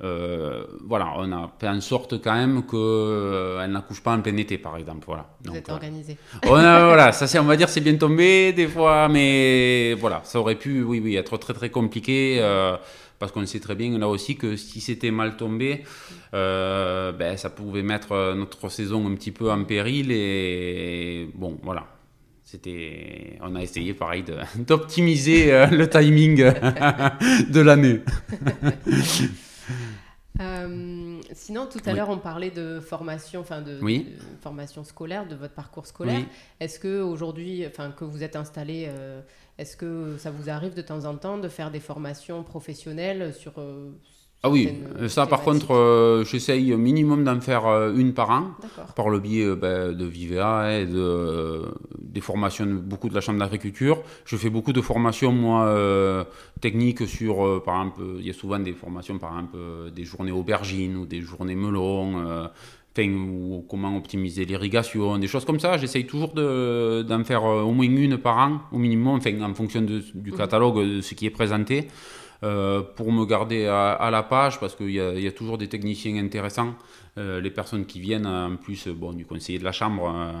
Euh, 0.01 0.65
voilà, 0.85 1.13
on 1.17 1.31
a 1.31 1.51
fait 1.59 1.67
en 1.67 1.79
sorte 1.79 2.21
quand 2.21 2.33
même 2.33 2.63
qu'elle 2.63 2.79
euh, 2.79 3.67
n'accouche 3.67 4.01
pas 4.01 4.13
en 4.13 4.21
plein 4.21 4.35
été, 4.37 4.57
par 4.57 4.77
exemple. 4.77 5.05
Voilà. 5.05 5.29
Vous 5.45 5.55
êtes 5.55 5.69
organisé. 5.69 6.17
On 6.45 6.55
a, 6.55 6.85
voilà, 6.87 7.11
ça 7.11 7.27
c'est, 7.27 7.39
on 7.39 7.45
va 7.45 7.55
dire, 7.55 7.69
c'est 7.69 7.81
bien 7.81 7.95
tombé 7.95 8.53
des 8.53 8.67
fois, 8.67 9.07
mais 9.07 9.93
voilà, 9.93 10.21
ça 10.23 10.39
aurait 10.39 10.55
pu, 10.55 10.83
oui, 10.83 10.99
oui, 11.03 11.15
être 11.15 11.37
très 11.37 11.53
très 11.53 11.69
compliqué. 11.69 12.37
Euh, 12.39 12.75
parce 13.19 13.31
qu'on 13.31 13.45
sait 13.45 13.61
très 13.61 13.75
bien 13.75 13.97
là 13.97 14.09
aussi 14.09 14.35
que 14.35 14.57
si 14.57 14.81
c'était 14.81 15.11
mal 15.11 15.37
tombé, 15.37 15.83
ben, 16.33 17.37
ça 17.37 17.49
pouvait 17.49 17.83
mettre 17.83 18.33
notre 18.35 18.67
saison 18.67 19.07
un 19.07 19.15
petit 19.15 19.31
peu 19.31 19.49
en 19.49 19.63
péril. 19.63 20.11
Et 20.11 21.29
bon, 21.33 21.57
voilà, 21.63 21.85
c'était, 22.43 23.37
on 23.41 23.55
a 23.55 23.61
essayé 23.61 23.93
pareil 23.93 24.25
d'optimiser 24.67 25.67
le 25.71 25.87
timing 25.87 26.35
de 27.49 27.61
l'année. 27.61 28.01
Euh, 30.39 31.21
sinon, 31.33 31.67
tout 31.67 31.81
à 31.85 31.93
l'heure, 31.93 32.09
on 32.09 32.17
parlait 32.17 32.49
de 32.49 32.79
formation, 32.79 33.41
enfin 33.41 33.61
de, 33.61 33.79
formation 34.41 34.83
scolaire, 34.83 35.27
de 35.27 35.35
votre 35.35 35.53
parcours 35.53 35.85
scolaire. 35.85 36.23
Est-ce 36.59 36.79
que 36.79 37.01
aujourd'hui, 37.01 37.65
enfin 37.67 37.91
que 37.91 38.03
vous 38.03 38.23
êtes 38.23 38.35
installé, 38.35 38.85
euh, 38.87 39.21
est-ce 39.57 39.77
que 39.77 40.17
ça 40.17 40.31
vous 40.31 40.49
arrive 40.49 40.73
de 40.73 40.81
temps 40.81 41.05
en 41.05 41.15
temps 41.17 41.37
de 41.37 41.49
faire 41.49 41.69
des 41.69 41.79
formations 41.79 42.43
professionnelles 42.43 43.33
sur 43.33 43.53
euh, 43.57 43.91
ah 44.45 44.49
oui, 44.49 44.73
ça 45.07 45.25
par 45.25 45.41
contre, 45.41 45.73
euh, 45.73 46.25
j'essaye 46.25 46.75
minimum 46.75 47.23
d'en 47.23 47.39
faire 47.39 47.65
euh, 47.65 47.93
une 47.95 48.13
par 48.13 48.29
an, 48.29 48.47
par 48.93 49.07
le 49.07 49.19
biais 49.19 49.45
euh, 49.45 49.55
ben, 49.55 49.93
de 49.93 50.03
Vivea 50.03 50.81
et 50.81 50.85
de, 50.85 51.61
des 51.97 52.19
formations, 52.19 52.65
beaucoup 52.65 53.07
de 53.07 53.15
la 53.15 53.21
Chambre 53.21 53.39
d'agriculture. 53.39 54.03
Je 54.25 54.35
fais 54.35 54.49
beaucoup 54.49 54.73
de 54.73 54.81
formations, 54.81 55.31
moi, 55.31 55.73
techniques 56.59 57.07
sur, 57.07 57.63
par 57.63 57.75
exemple, 57.79 58.01
il 58.19 58.27
y 58.27 58.29
a 58.29 58.33
souvent 58.33 58.59
des 58.59 58.73
formations, 58.73 59.17
par 59.17 59.31
exemple, 59.31 59.57
des 59.95 60.03
journées 60.03 60.33
aubergines 60.33 60.97
ou 60.97 61.05
des 61.05 61.21
journées 61.21 61.55
melons. 61.55 62.49
ou 62.99 63.65
comment 63.69 63.95
optimiser 63.95 64.43
l'irrigation, 64.43 65.17
des 65.19 65.27
choses 65.27 65.45
comme 65.45 65.61
ça. 65.61 65.77
J'essaye 65.77 66.05
toujours 66.05 66.33
d'en 66.33 67.23
faire 67.23 67.45
au 67.45 67.71
moins 67.71 67.85
une 67.85 68.17
par 68.17 68.37
an, 68.39 68.61
au 68.73 68.77
minimum, 68.77 69.21
en 69.41 69.53
fonction 69.53 69.81
du 69.81 70.03
mhm. 70.13 70.37
catalogue, 70.37 70.79
de 70.97 71.01
ce 71.01 71.13
qui 71.13 71.27
est 71.27 71.35
présenté. 71.41 71.87
Euh, 72.43 72.81
pour 72.81 73.13
me 73.13 73.25
garder 73.25 73.67
à, 73.67 74.09
la 74.11 74.21
page 74.21 74.59
parce 74.59 74.75
qu'il 74.75 74.89
y, 74.89 74.95
y, 74.95 75.27
a 75.27 75.31
toujours 75.31 75.57
des 75.57 75.69
techniciens 75.69 76.17
intéressants. 76.17 76.75
Euh, 77.17 77.39
les 77.39 77.51
personnes 77.51 77.85
qui 77.85 78.01
viennent, 78.01 78.27
en 78.27 78.57
plus 78.57 78.89
bon, 78.89 79.13
du 79.13 79.25
conseiller 79.25 79.59
de 79.59 79.63
la 79.63 79.71
chambre, 79.71 80.13
euh, 80.13 80.31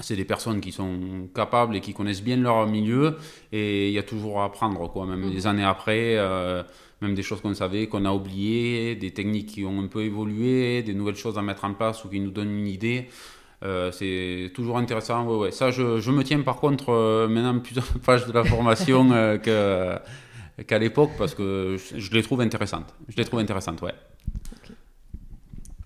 c'est 0.00 0.16
des 0.16 0.26
personnes 0.26 0.60
qui 0.60 0.70
sont 0.70 1.28
capables 1.34 1.76
et 1.76 1.80
qui 1.80 1.94
connaissent 1.94 2.22
bien 2.22 2.36
leur 2.36 2.66
milieu 2.66 3.16
et 3.52 3.88
il 3.88 3.94
y 3.94 3.98
a 3.98 4.02
toujours 4.02 4.42
à 4.42 4.44
apprendre, 4.44 4.90
quoi, 4.92 5.06
même 5.06 5.26
mmh. 5.26 5.30
des 5.30 5.46
années 5.46 5.64
après. 5.64 6.16
même 7.00 7.14
des 7.14 7.22
choses 7.22 7.40
qu'on 7.40 7.54
savait, 7.54 7.86
qu'on 7.86 8.04
a 8.04 8.12
oubliées, 8.12 8.94
des 8.94 9.12
techniques 9.12 9.46
qui 9.46 9.64
ont 9.64 9.80
un 9.80 9.86
peu 9.86 10.02
évolué, 10.02 10.82
des 10.82 10.94
nouvelles 10.94 11.16
choses 11.16 11.38
à 11.38 11.42
mettre 11.42 11.64
en 11.64 11.72
place 11.72 12.04
ou 12.04 12.08
qui 12.08 12.20
nous 12.20 12.30
donnent 12.30 12.58
une 12.58 12.68
idée. 12.68 13.08
c'est 13.92 14.52
toujours 14.54 14.76
intéressant. 14.76 15.24
Ouais, 15.26 15.38
ouais. 15.38 15.50
Ça, 15.52 15.70
je, 15.70 16.00
je, 16.00 16.10
me 16.10 16.22
tiens 16.22 16.42
par 16.42 16.56
contre 16.56 17.26
maintenant 17.28 17.58
plusieurs 17.60 17.86
pages 18.04 18.26
de 18.26 18.32
la 18.32 18.44
formation 18.44 19.08
que, 19.42 19.98
qu'à 20.66 20.78
l'époque 20.78 21.10
parce 21.18 21.34
que 21.34 21.76
je, 21.94 22.10
les 22.10 22.22
trouve 22.22 22.40
intéressantes. 22.40 22.94
Je 23.08 23.16
les 23.16 23.24
trouve 23.24 23.40
intéressantes, 23.40 23.80
ouais. 23.82 23.94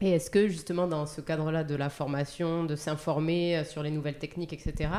Et 0.05 0.11
est-ce 0.11 0.31
que 0.31 0.49
justement 0.49 0.89
dans 0.89 1.07
ce 1.07 1.21
cadre-là 1.21 1.63
de 1.63 1.77
la 1.77 1.89
formation, 1.89 2.65
de 2.65 2.75
s'informer 2.75 3.59
euh, 3.59 3.65
sur 3.65 3.85
les 3.85 3.91
nouvelles 3.93 4.19
techniques, 4.19 4.53
etc., 4.53 4.91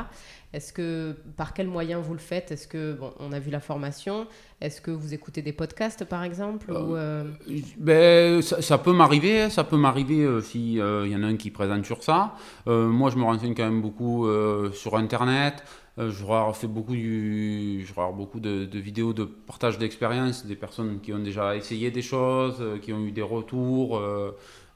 est-ce 0.54 0.72
que 0.72 1.14
par 1.36 1.52
quels 1.52 1.66
moyens 1.66 2.02
vous 2.02 2.14
le 2.14 2.20
faites? 2.20 2.52
Est-ce 2.52 2.66
que, 2.66 2.94
bon, 2.94 3.12
on 3.18 3.32
a 3.32 3.38
vu 3.38 3.50
la 3.50 3.60
formation, 3.60 4.26
est-ce 4.62 4.80
que 4.80 4.90
vous 4.90 5.12
écoutez 5.12 5.42
des 5.42 5.52
podcasts 5.52 6.06
par 6.06 6.22
exemple 6.22 6.70
ou 6.70 6.96
euh, 6.96 7.24
euh, 7.50 7.60
ben, 7.76 8.40
ça, 8.40 8.78
peut 8.78 8.94
m'arriver, 8.94 9.50
ça 9.50 9.64
peut 9.64 9.76
m'arriver 9.76 10.40
s'il 10.40 10.76
y 10.76 10.80
en 10.80 11.22
a 11.22 11.26
un 11.26 11.36
qui 11.36 11.50
présente 11.50 11.84
sur 11.84 12.02
ça. 12.02 12.36
moi 12.66 13.10
je 13.10 13.16
me 13.16 13.24
renseigne 13.24 13.54
quand 13.54 13.64
même 13.64 13.82
beaucoup 13.82 14.26
sur 14.72 14.96
Internet. 14.96 15.64
Euh, 15.98 16.10
je 16.10 16.66
beaucoup, 16.66 16.94
du, 16.94 17.84
je 17.86 17.92
beaucoup 18.12 18.40
de, 18.40 18.66
vidéos 18.78 19.12
de 19.12 19.24
partage 19.24 19.78
d'expérience 19.78 20.44
des 20.44 20.56
personnes 20.56 21.00
qui 21.00 21.12
ont 21.12 21.20
déjà 21.20 21.54
essayé 21.54 21.92
des 21.92 22.02
choses, 22.02 22.56
euh, 22.60 22.78
qui 22.78 22.92
ont 22.92 23.04
eu 23.04 23.12
des 23.12 23.22
retours. 23.22 24.00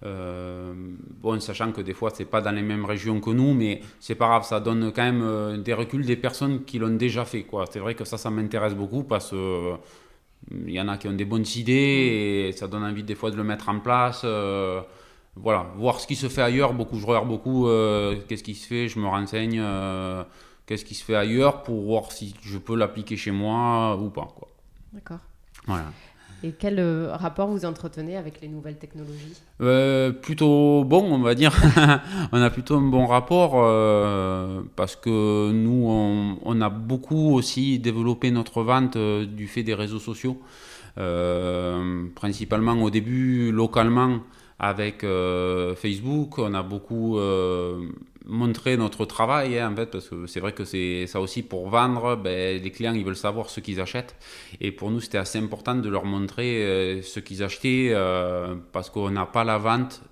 Euh, 0.04 0.72
bon, 1.20 1.40
sachant 1.40 1.72
que 1.72 1.80
des 1.80 1.92
fois, 1.92 2.10
c'est 2.14 2.24
pas 2.24 2.40
dans 2.40 2.52
les 2.52 2.62
mêmes 2.62 2.84
régions 2.84 3.20
que 3.20 3.30
nous, 3.30 3.52
mais 3.52 3.80
c'est 3.98 4.14
pas 4.14 4.28
grave, 4.28 4.44
ça 4.44 4.60
donne 4.60 4.92
quand 4.92 5.02
même 5.02 5.62
des 5.62 5.74
reculs 5.74 6.06
des 6.06 6.16
personnes 6.16 6.64
qui 6.64 6.78
l'ont 6.78 6.96
déjà 6.96 7.24
fait. 7.24 7.42
Quoi. 7.42 7.64
C'est 7.68 7.80
vrai 7.80 7.94
que 7.96 8.04
ça, 8.04 8.16
ça 8.16 8.30
m'intéresse 8.30 8.74
beaucoup 8.74 9.02
parce 9.02 9.30
que 9.30 9.74
il 10.52 10.70
y 10.70 10.80
en 10.80 10.88
a 10.88 10.96
qui 10.98 11.08
ont 11.08 11.12
des 11.12 11.24
bonnes 11.24 11.44
idées 11.56 12.48
et 12.48 12.52
ça 12.52 12.68
donne 12.68 12.84
envie 12.84 13.02
des 13.02 13.16
fois 13.16 13.32
de 13.32 13.36
le 13.36 13.42
mettre 13.44 13.68
en 13.68 13.80
place. 13.80 14.24
voilà, 15.34 15.66
voir 15.76 15.98
ce 16.00 16.06
qui 16.06 16.14
se 16.14 16.28
fait 16.28 16.42
ailleurs. 16.42 16.72
Beaucoup, 16.74 16.98
je 16.98 17.06
regarde 17.06 17.28
beaucoup 17.28 17.66
qu'est-ce 18.28 18.44
qui 18.44 18.54
se 18.54 18.68
fait, 18.68 18.86
je 18.86 19.00
me 19.00 19.06
renseigne 19.06 19.60
qu'est-ce 20.68 20.84
qui 20.84 20.94
se 20.94 21.02
fait 21.02 21.16
ailleurs 21.16 21.62
pour 21.62 21.80
voir 21.82 22.12
si 22.12 22.34
je 22.42 22.58
peux 22.58 22.76
l'appliquer 22.76 23.16
chez 23.16 23.30
moi 23.30 23.96
ou 23.96 24.10
pas. 24.10 24.28
D'accord. 24.92 25.20
Voilà. 25.66 25.86
Et 26.44 26.52
quel 26.52 26.78
euh, 26.78 27.16
rapport 27.16 27.48
vous 27.48 27.64
entretenez 27.64 28.16
avec 28.16 28.40
les 28.42 28.48
nouvelles 28.48 28.76
technologies? 28.76 29.34
Euh, 29.60 30.12
Plutôt 30.12 30.84
bon, 30.84 31.02
on 31.12 31.20
va 31.20 31.34
dire. 31.34 31.52
on 32.32 32.40
a 32.40 32.50
plutôt 32.50 32.76
un 32.76 32.88
bon 32.88 33.06
rapport 33.06 33.54
euh, 33.56 34.62
parce 34.76 34.94
que 34.94 35.50
nous, 35.50 36.36
on, 36.44 36.60
a 36.60 36.68
beaucoup 36.68 37.34
aussi 37.34 37.78
développé 37.78 38.30
notre 38.30 38.62
vente 38.62 38.96
du 38.96 39.48
fait 39.48 39.62
des 39.64 39.74
réseaux 39.74 39.98
sociaux. 39.98 40.40
principalement 42.14 42.74
au 42.74 42.90
début, 42.90 43.50
localement, 43.50 44.20
avec 44.60 45.04
Facebook. 45.76 46.38
On 46.38 46.54
a 46.54 46.62
beaucoup 46.62 47.18
montrer 48.28 48.76
notre 48.76 49.06
travail, 49.06 49.58
hein, 49.58 49.72
en 49.72 49.76
fait, 49.76 49.86
parce 49.86 50.08
que 50.08 50.26
c'est 50.26 50.40
vrai 50.40 50.52
que 50.52 50.64
c'est 50.64 51.06
ça 51.06 51.20
aussi 51.20 51.42
pour 51.42 51.68
vendre, 51.70 52.14
ben, 52.14 52.62
les 52.62 52.70
clients 52.70 52.92
ils 52.92 53.04
veulent 53.04 53.16
savoir 53.16 53.48
ce 53.48 53.60
qu'ils 53.60 53.80
achètent. 53.80 54.14
Et 54.60 54.70
pour 54.70 54.90
nous, 54.90 55.00
c'était 55.00 55.18
assez 55.18 55.38
important 55.38 55.74
de 55.74 55.88
leur 55.88 56.04
montrer 56.04 56.62
euh, 56.64 57.02
ce 57.02 57.20
qu'ils 57.20 57.42
achetaient, 57.42 57.90
euh, 57.92 58.54
parce 58.72 58.90
qu'on 58.90 59.10
n'a 59.10 59.26
pas 59.26 59.44
la 59.44 59.56
vente 59.58 60.02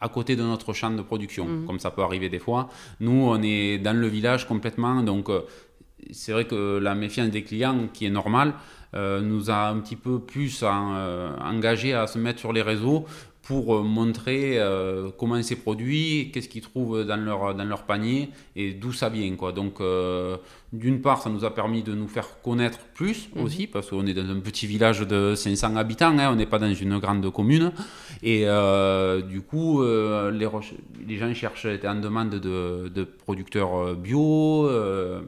à 0.00 0.08
côté 0.08 0.34
de 0.34 0.42
notre 0.42 0.72
champ 0.72 0.90
de 0.90 1.02
production, 1.02 1.46
mmh. 1.46 1.66
comme 1.66 1.78
ça 1.78 1.92
peut 1.92 2.02
arriver 2.02 2.28
des 2.28 2.40
fois. 2.40 2.68
Nous, 2.98 3.12
on 3.12 3.40
est 3.40 3.78
dans 3.78 3.96
le 3.96 4.08
village 4.08 4.48
complètement, 4.48 5.00
donc 5.04 5.30
c'est 6.10 6.32
vrai 6.32 6.44
que 6.44 6.78
la 6.78 6.96
méfiance 6.96 7.30
des 7.30 7.44
clients, 7.44 7.86
qui 7.94 8.06
est 8.06 8.10
normale, 8.10 8.54
nous 8.94 9.48
a 9.48 9.68
un 9.68 9.78
petit 9.78 9.94
peu 9.94 10.18
plus 10.18 10.64
engagé 10.64 11.94
à 11.94 12.08
se 12.08 12.18
mettre 12.18 12.40
sur 12.40 12.52
les 12.52 12.62
réseaux 12.62 13.06
pour 13.42 13.74
euh, 13.74 13.82
montrer 13.82 14.58
euh, 14.58 15.10
comment 15.18 15.42
c'est 15.42 15.56
produit, 15.56 16.30
qu'est-ce 16.32 16.48
qu'ils 16.48 16.62
trouvent 16.62 17.04
dans 17.04 17.16
leur, 17.16 17.54
dans 17.54 17.64
leur 17.64 17.82
panier 17.82 18.30
et 18.54 18.72
d'où 18.72 18.92
ça 18.92 19.08
vient. 19.08 19.34
Quoi. 19.34 19.52
Donc, 19.52 19.80
euh, 19.80 20.36
d'une 20.72 21.02
part, 21.02 21.20
ça 21.20 21.28
nous 21.28 21.44
a 21.44 21.52
permis 21.52 21.82
de 21.82 21.92
nous 21.92 22.06
faire 22.06 22.40
connaître 22.40 22.78
plus 22.94 23.28
mhm. 23.34 23.44
aussi, 23.44 23.66
parce 23.66 23.90
qu'on 23.90 24.06
est 24.06 24.14
dans 24.14 24.30
un 24.30 24.38
petit 24.38 24.66
village 24.66 25.00
de 25.00 25.34
500 25.34 25.74
habitants, 25.76 26.16
hein, 26.18 26.30
on 26.32 26.36
n'est 26.36 26.46
pas 26.46 26.60
dans 26.60 26.72
une 26.72 26.98
grande 26.98 27.30
commune. 27.32 27.72
Et 28.22 28.46
du 29.28 29.40
coup, 29.40 29.82
les, 29.82 30.48
les, 31.08 31.16
gens 31.16 31.34
cherchent, 31.34 31.66
étaient 31.66 31.88
en 31.88 31.96
demande 31.96 32.30
de, 32.30 32.88
de 32.88 33.02
producteurs 33.04 33.96
bio, 33.96 34.70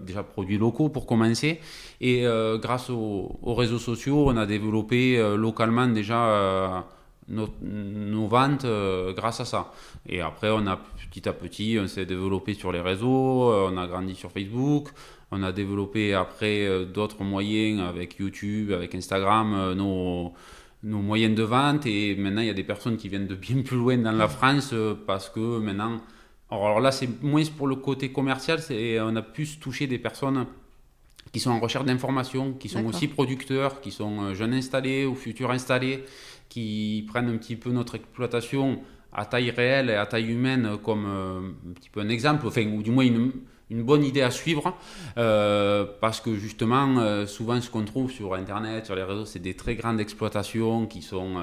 déjà 0.07 0.23
produits 0.23 0.59
locaux 0.59 0.89
pour 0.89 1.05
commencer. 1.05 1.59
Et 2.01 2.25
grâce 2.62 2.91
aux, 2.91 3.37
réseaux 3.45 3.81
sociaux, 3.81 4.29
on 4.29 4.37
a 4.37 4.47
développé 4.47 5.19
localement 5.37 5.89
déjà 5.89 6.87
nos, 7.29 8.27
ventes 8.27 8.64
euh, 8.64 9.12
grâce 9.12 9.41
à 9.41 9.45
ça. 9.45 9.72
Et 10.07 10.20
après, 10.20 10.51
on 10.51 10.66
a 10.66 10.79
petit 11.11 11.29
à 11.29 11.33
petit, 11.33 11.79
on 11.81 11.87
s'est 11.87 12.07
développé 12.07 12.55
sur 12.55 12.72
les 12.72 12.81
réseaux, 12.81 13.51
euh, 13.51 13.70
on 13.72 13.77
a 13.77 13.87
grandi 13.87 14.14
sur 14.14 14.31
Facebook, 14.31 14.89
on 15.31 15.43
a 15.43 15.53
développé 15.53 16.14
après 16.14 16.66
euh, 16.66 16.85
d'autres 16.85 17.22
moyens 17.25 17.81
avec 17.81 18.18
YouTube, 18.18 18.72
avec 18.72 18.95
Instagram, 18.95 19.75
nos, 19.75 20.33
nos 20.83 20.99
moyens 20.99 21.35
de 21.35 21.43
vente. 21.43 21.87
Et 21.87 22.14
maintenant, 22.16 22.43
il 22.43 22.49
y 22.49 22.51
a 22.51 22.55
des 22.55 22.64
personnes 22.64 22.97
qui 22.97 23.09
viennent 23.09 23.27
de 23.27 23.37
bien 23.37 23.62
plus 23.62 23.77
loin 23.77 23.97
dans 23.99 24.12
la 24.12 24.29
France 24.29 24.75
parce 25.07 25.29
que 25.29 25.59
maintenant, 25.59 26.01
alors 26.51 26.81
là, 26.81 26.93
c'est 26.93 27.22
moins 27.22 27.43
pour 27.57 27.66
le 27.66 27.77
côté 27.77 28.12
commercial, 28.12 28.61
on 29.01 29.16
a 29.16 29.22
plus 29.22 29.59
touché 29.59 29.87
des 29.87 29.99
personnes 29.99 30.47
qui 31.33 31.41
sont 31.41 31.51
en 31.51 31.59
recherche 31.59 31.85
d'informations, 31.85 32.53
qui 32.53 32.68
sont 32.68 32.85
aussi 32.85 33.09
producteurs, 33.09 33.81
qui 33.81 33.91
sont 33.91 34.35
jeunes 34.35 34.55
installés 34.55 35.05
ou 35.05 35.16
futurs 35.16 35.51
installés 35.51 36.05
qui 36.55 37.05
prennent 37.09 37.29
un 37.29 37.37
petit 37.37 37.57
peu 37.57 37.71
notre 37.71 37.97
exploitation 37.97 38.79
à 39.13 39.27
taille 39.27 39.51
réelle 39.51 39.91
et 39.91 39.95
à 39.95 40.07
taille 40.07 40.31
humaine 40.31 40.79
comme 40.85 41.05
euh, 41.05 41.41
un 41.69 41.73
petit 41.73 41.91
peu 41.91 42.01
un 42.01 42.09
exemple, 42.09 42.47
ou 42.47 42.83
du 42.83 42.93
moins 42.93 43.05
une, 43.05 43.33
une 43.71 43.83
bonne 43.83 44.05
idée 44.05 44.23
à 44.23 44.31
suivre, 44.31 44.77
euh, 45.19 45.85
parce 46.01 46.21
que 46.21 46.37
justement, 46.37 46.99
euh, 46.99 47.27
souvent 47.27 47.61
ce 47.61 47.69
qu'on 47.69 47.85
trouve 47.85 48.13
sur 48.13 48.35
Internet, 48.35 48.87
sur 48.87 48.95
les 48.95 49.03
réseaux, 49.03 49.25
c'est 49.25 49.41
des 49.41 49.55
très 49.55 49.75
grandes 49.75 49.99
exploitations 49.99 50.87
qui 50.87 51.03
sont 51.03 51.43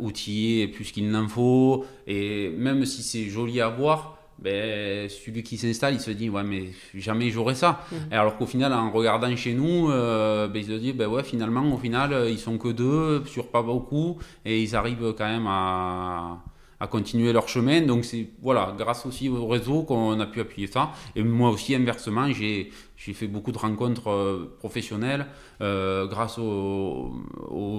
outillées 0.00 0.68
plus 0.68 0.90
qu'il 0.90 1.10
n'en 1.10 1.28
faut, 1.28 1.84
et 2.06 2.48
même 2.56 2.86
si 2.86 3.02
c'est 3.02 3.26
joli 3.26 3.60
à 3.60 3.68
voir, 3.68 4.16
ben, 4.38 5.08
celui 5.08 5.42
qui 5.42 5.56
s'installe, 5.56 5.94
il 5.94 6.00
se 6.00 6.10
dit, 6.10 6.28
ouais, 6.28 6.42
mais 6.42 6.70
jamais 6.94 7.30
j'aurai 7.30 7.54
ça. 7.54 7.80
Mhm. 7.90 7.98
Alors 8.10 8.36
qu'au 8.36 8.46
final, 8.46 8.72
en 8.72 8.90
regardant 8.90 9.34
chez 9.36 9.54
nous, 9.54 9.90
euh, 9.90 10.48
ben, 10.48 10.58
il 10.58 10.66
se 10.66 10.72
dit, 10.72 10.92
ben 10.92 11.08
ouais, 11.08 11.22
finalement, 11.22 11.72
au 11.72 11.78
final, 11.78 12.28
ils 12.28 12.38
sont 12.38 12.58
que 12.58 12.68
deux, 12.68 13.24
sur 13.26 13.48
pas 13.48 13.62
beaucoup, 13.62 14.18
et 14.44 14.62
ils 14.62 14.76
arrivent 14.76 15.14
quand 15.16 15.26
même 15.26 15.46
à, 15.46 16.38
à 16.84 16.86
continuer 16.86 17.32
leur 17.32 17.48
chemin. 17.48 17.80
Donc 17.80 18.04
c'est 18.04 18.28
voilà, 18.42 18.74
grâce 18.76 19.06
aussi 19.06 19.28
au 19.28 19.46
réseau 19.46 19.82
qu'on 19.82 20.20
a 20.20 20.26
pu 20.26 20.40
appuyer 20.40 20.66
ça. 20.66 20.92
Et 21.16 21.22
moi 21.22 21.48
aussi, 21.50 21.74
inversement, 21.74 22.30
j'ai 22.30 22.70
fait 22.96 23.26
beaucoup 23.26 23.52
de 23.52 23.58
rencontres 23.58 24.10
euh, 24.10 24.54
professionnelles 24.58 25.26
euh, 25.62 26.06
grâce 26.06 26.38
aux, 26.38 27.10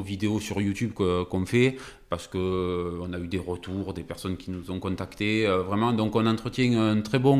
vidéos 0.03 0.39
sur 0.39 0.60
YouTube 0.62 0.91
qu'on 0.93 1.45
fait, 1.45 1.78
parce 2.10 2.28
qu'on 2.28 3.14
a 3.14 3.20
eu 3.20 3.28
des 3.28 3.39
retours, 3.39 3.93
des 3.93 4.03
personnes 4.03 4.38
qui 4.38 4.49
nous 4.51 4.72
ont 4.72 4.80
contactés. 4.80 5.45
Euh, 5.45 5.62
vraiment, 5.62 5.93
donc 5.93 6.16
on 6.16 6.26
entretient 6.26 6.93
une 6.93 7.03
très, 7.03 7.20
bon, 7.20 7.39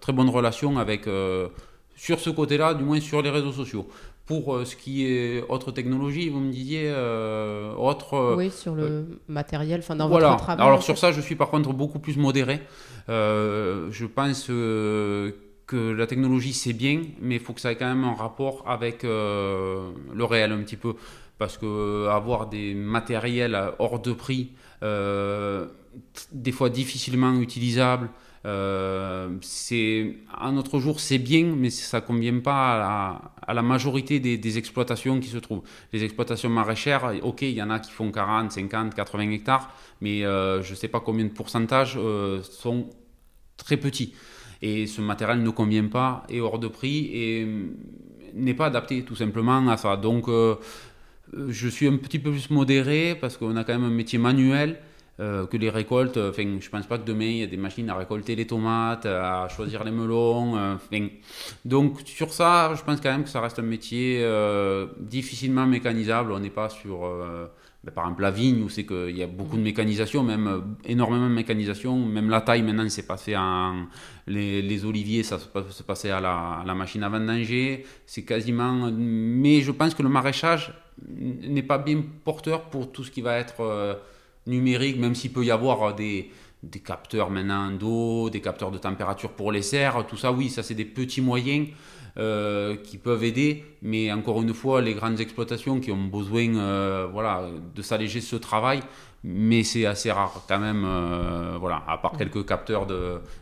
très 0.00 0.12
bonne 0.12 0.28
relation 0.28 0.78
avec, 0.78 1.08
sur 1.96 2.20
ce 2.20 2.30
côté-là, 2.30 2.74
du 2.74 2.84
moins 2.84 3.00
sur 3.00 3.20
les 3.20 3.30
réseaux 3.30 3.52
sociaux. 3.52 3.86
Pour 4.26 4.54
euh, 4.54 4.64
ce 4.64 4.74
qui 4.74 5.06
est 5.06 5.44
autre 5.50 5.70
technologie, 5.70 6.30
vous 6.30 6.40
me 6.40 6.50
disiez 6.50 6.84
euh, 6.86 7.74
autre. 7.74 8.14
Euh, 8.14 8.36
oui, 8.36 8.50
sur 8.50 8.74
le 8.74 9.20
matériel, 9.28 9.80
enfin 9.80 9.96
dans 9.96 10.08
votre 10.08 10.36
travail. 10.36 10.66
Alors 10.66 10.82
sur 10.82 10.96
ça, 10.96 11.12
je 11.12 11.20
suis 11.20 11.34
par 11.36 11.50
contre 11.50 11.74
beaucoup 11.74 11.98
plus 11.98 12.16
modéré. 12.16 12.60
je 13.08 14.06
pense 14.06 14.46
que 14.46 15.34
la 15.76 16.06
technologie 16.06 16.54
c'est 16.54 16.72
bien, 16.72 17.02
mais 17.20 17.34
il 17.34 17.40
faut 17.40 17.52
que 17.52 17.60
ça 17.60 17.70
ait 17.72 17.76
quand 17.76 17.88
même 17.88 18.04
un 18.04 18.14
rapport 18.14 18.64
avec 18.66 19.02
le 19.02 20.24
réel 20.24 20.52
un 20.52 20.62
petit 20.62 20.76
peu, 20.76 20.94
parce 21.38 21.58
que 21.58 22.08
avoir 22.08 22.46
des 22.48 22.72
matériels 22.72 23.58
hors 23.78 23.98
de 24.00 24.12
prix, 24.12 24.52
des 26.32 26.52
fois 26.52 26.70
difficilement 26.70 27.34
utilisables. 27.34 28.08
Euh, 28.46 29.30
c'est 29.40 30.16
un 30.38 30.56
autre 30.56 30.78
jour, 30.78 31.00
c'est 31.00 31.18
bien, 31.18 31.54
mais 31.56 31.70
ça 31.70 32.00
ne 32.00 32.06
convient 32.06 32.40
pas 32.40 33.22
à 33.46 33.54
la, 33.54 33.62
majorité 33.62 34.20
des, 34.20 34.58
exploitations 34.58 35.18
qui 35.18 35.28
se 35.28 35.38
trouvent. 35.38 35.62
Les 35.92 36.04
exploitations 36.04 36.50
maraîchères, 36.50 37.14
ok, 37.22 37.42
il 37.42 37.50
y 37.50 37.62
en 37.62 37.70
a 37.70 37.78
qui 37.80 37.90
font 37.90 38.10
40, 38.10 38.52
50, 38.52 38.94
80 38.94 39.30
hectares, 39.30 39.74
mais 40.00 40.24
euh, 40.24 40.62
je 40.62 40.72
ne 40.72 40.76
sais 40.76 40.88
pas 40.88 41.00
combien 41.00 41.24
de 41.24 41.30
pourcentages 41.30 41.96
euh, 41.96 42.42
sont 42.42 42.90
très 43.56 43.78
petits. 43.78 44.14
Et 44.60 44.86
ce 44.86 45.00
matériel 45.00 45.42
ne 45.42 45.50
convient 45.50 45.88
pas, 45.88 46.24
est 46.28 46.40
hors 46.40 46.58
de 46.58 46.68
prix 46.68 47.10
et 47.12 47.46
n'est 48.34 48.54
pas 48.54 48.66
adapté 48.66 49.04
tout 49.04 49.16
simplement 49.16 49.68
à 49.68 49.76
ça. 49.76 49.96
Donc, 49.96 50.28
je 50.28 51.68
suis 51.68 51.86
un 51.86 51.96
petit 51.96 52.18
peu 52.18 52.30
plus 52.30 52.50
modéré 52.50 53.16
parce 53.20 53.36
qu'on 53.36 53.56
a 53.56 53.64
quand 53.64 53.74
même 53.74 53.84
un 53.84 53.94
métier 53.94 54.18
manuel. 54.18 54.80
Euh, 55.20 55.46
que 55.46 55.56
les 55.56 55.70
récoltes. 55.70 56.16
Enfin, 56.16 56.58
je 56.58 56.68
pense 56.68 56.88
pas 56.88 56.98
que 56.98 57.04
demain 57.04 57.26
il 57.26 57.38
y 57.38 57.42
a 57.44 57.46
des 57.46 57.56
machines 57.56 57.88
à 57.88 57.94
récolter 57.94 58.34
les 58.34 58.48
tomates, 58.48 59.06
à 59.06 59.46
choisir 59.48 59.84
les 59.84 59.92
melons. 59.92 60.56
Euh, 60.56 60.74
donc 61.64 62.00
sur 62.04 62.32
ça, 62.32 62.74
je 62.74 62.82
pense 62.82 63.00
quand 63.00 63.12
même 63.12 63.22
que 63.22 63.28
ça 63.28 63.40
reste 63.40 63.60
un 63.60 63.62
métier 63.62 64.18
euh, 64.24 64.88
difficilement 64.98 65.66
mécanisable. 65.66 66.32
On 66.32 66.40
n'est 66.40 66.50
pas 66.50 66.68
sur, 66.68 67.02
ben, 67.84 67.92
par 67.92 68.06
exemple, 68.06 68.22
la 68.22 68.32
vigne 68.32 68.64
où 68.64 68.68
c'est 68.68 68.84
qu'il 68.84 69.16
y 69.16 69.22
a 69.22 69.28
beaucoup 69.28 69.56
de 69.56 69.62
mécanisation, 69.62 70.24
même 70.24 70.74
énormément 70.84 71.28
de 71.28 71.34
mécanisation. 71.34 71.96
Même 71.96 72.28
la 72.28 72.40
taille 72.40 72.62
maintenant, 72.62 72.88
c'est 72.88 73.06
passé 73.06 73.36
en 73.36 73.86
les, 74.26 74.62
les, 74.62 74.84
oliviers, 74.84 75.22
ça 75.22 75.38
se 75.38 75.82
passait 75.84 76.10
à 76.10 76.20
la, 76.20 76.58
à 76.60 76.64
la 76.66 76.74
machine 76.74 77.04
à 77.04 77.08
vendanger. 77.08 77.86
C'est 78.04 78.24
quasiment. 78.24 78.90
Mais 78.92 79.60
je 79.60 79.70
pense 79.70 79.94
que 79.94 80.02
le 80.02 80.08
maraîchage 80.08 80.74
n'est 81.08 81.62
pas 81.62 81.78
bien 81.78 82.02
porteur 82.24 82.62
pour 82.62 82.90
tout 82.90 83.04
ce 83.04 83.12
qui 83.12 83.22
va 83.22 83.36
être 83.36 84.00
numérique, 84.46 84.98
même 84.98 85.14
s'il 85.14 85.32
peut 85.32 85.44
y 85.44 85.50
avoir 85.50 85.94
des, 85.94 86.30
des 86.62 86.80
capteurs 86.80 87.30
maintenant 87.30 87.70
d'eau, 87.70 88.30
des 88.30 88.40
capteurs 88.40 88.70
de 88.70 88.78
température 88.78 89.30
pour 89.30 89.52
les 89.52 89.62
serres, 89.62 90.06
tout 90.06 90.16
ça, 90.16 90.32
oui, 90.32 90.48
ça 90.48 90.62
c'est 90.62 90.74
des 90.74 90.84
petits 90.84 91.20
moyens 91.20 91.68
euh, 92.16 92.76
qui 92.76 92.96
peuvent 92.96 93.24
aider, 93.24 93.64
mais 93.82 94.12
encore 94.12 94.40
une 94.40 94.54
fois, 94.54 94.80
les 94.80 94.94
grandes 94.94 95.20
exploitations 95.20 95.80
qui 95.80 95.90
ont 95.90 96.04
besoin 96.04 96.56
euh, 96.56 97.08
voilà, 97.10 97.48
de 97.74 97.82
s'alléger 97.82 98.20
ce 98.20 98.36
travail, 98.36 98.80
mais 99.24 99.64
c'est 99.64 99.84
assez 99.84 100.12
rare 100.12 100.44
quand 100.46 100.60
même, 100.60 100.84
euh, 100.86 101.56
voilà, 101.58 101.82
à 101.88 101.98
part 101.98 102.12
quelques 102.16 102.46
capteurs 102.46 102.86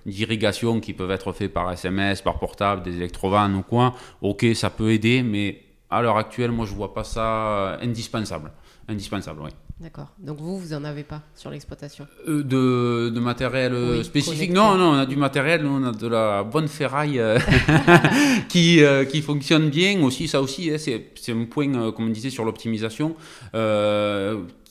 d'irrigation 0.07 0.81
qui 0.81 0.95
peuvent 0.95 1.11
être 1.11 1.33
faits 1.33 1.53
par 1.53 1.71
SMS, 1.71 2.23
par 2.23 2.39
portable, 2.39 2.83
des 2.83 2.97
électrovannes 2.97 3.57
ou 3.57 3.63
quoi, 3.63 3.95
ok, 4.23 4.47
ça 4.55 4.71
peut 4.71 4.91
aider, 4.91 5.23
mais 5.23 5.63
à 5.91 6.01
l'heure 6.01 6.17
actuelle, 6.17 6.51
moi 6.51 6.65
je 6.65 6.75
vois 6.75 6.95
pas 6.95 7.05
ça 7.05 7.77
indispensable. 7.83 8.53
Indispensable, 8.89 9.43
oui. 9.45 9.51
D'accord. 9.83 10.13
Donc 10.21 10.39
vous, 10.39 10.59
vous 10.59 10.69
n'en 10.75 10.85
avez 10.85 11.03
pas 11.03 11.23
sur 11.35 11.51
l'exploitation 11.51 12.07
euh, 12.29 12.45
de, 12.45 13.11
de, 13.13 13.19
matériel 13.19 13.73
euh, 13.73 14.05
spécifique 14.05 14.53
Non, 14.53 14.77
non, 14.77 14.91
on 14.91 14.99
a 14.99 15.07
du 15.07 15.17
matériel, 15.17 15.67
on 15.67 15.83
a 15.83 15.91
de 15.91 16.07
la 16.07 16.45
bonne 16.45 16.69
ferraille 16.69 17.19
euh, 17.19 17.37
qui, 18.49 18.81
qui 19.11 19.23
fonctionne 19.23 19.71
bien 19.71 20.01
aussi. 20.05 20.29
Ça 20.29 20.41
aussi, 20.41 20.71
hein, 20.71 20.77
c'est 20.79 21.33
un 21.33 21.45
point, 21.47 21.91
comme 21.91 22.07
on 22.07 22.11
disait, 22.11 22.31
sur 22.31 22.45
l'optimisation 22.45 23.17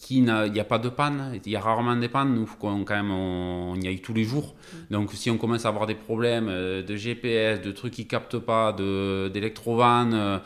il 0.10 0.24
n'y 0.24 0.60
a 0.60 0.64
pas 0.64 0.80
de 0.80 0.90
panne, 0.90 1.40
il 1.46 1.52
y 1.52 1.56
a 1.56 1.62
rarement 1.62 1.96
des 1.96 2.10
pannes, 2.10 2.34
nous, 2.34 2.50
quand 2.60 2.90
même, 2.90 3.12
on, 3.12 3.76
y 3.76 3.88
aille 3.88 4.02
tous 4.02 4.14
les 4.14 4.24
jours. 4.24 4.56
Mm. 4.74 4.78
Donc, 4.92 5.12
si 5.14 5.30
on 5.30 5.38
commence 5.38 5.66
à 5.66 5.70
avoir 5.70 5.86
des 5.86 5.96
problèmes 5.96 6.48
euh, 6.50 6.84
de 6.84 6.96
GPS, 6.96 7.62
de 7.62 7.72
trucs 7.72 7.94
qui 7.94 8.08
captent 8.08 8.40
pas, 8.40 8.74
d'électrovannes, 8.74 10.14
euh, 10.14 10.40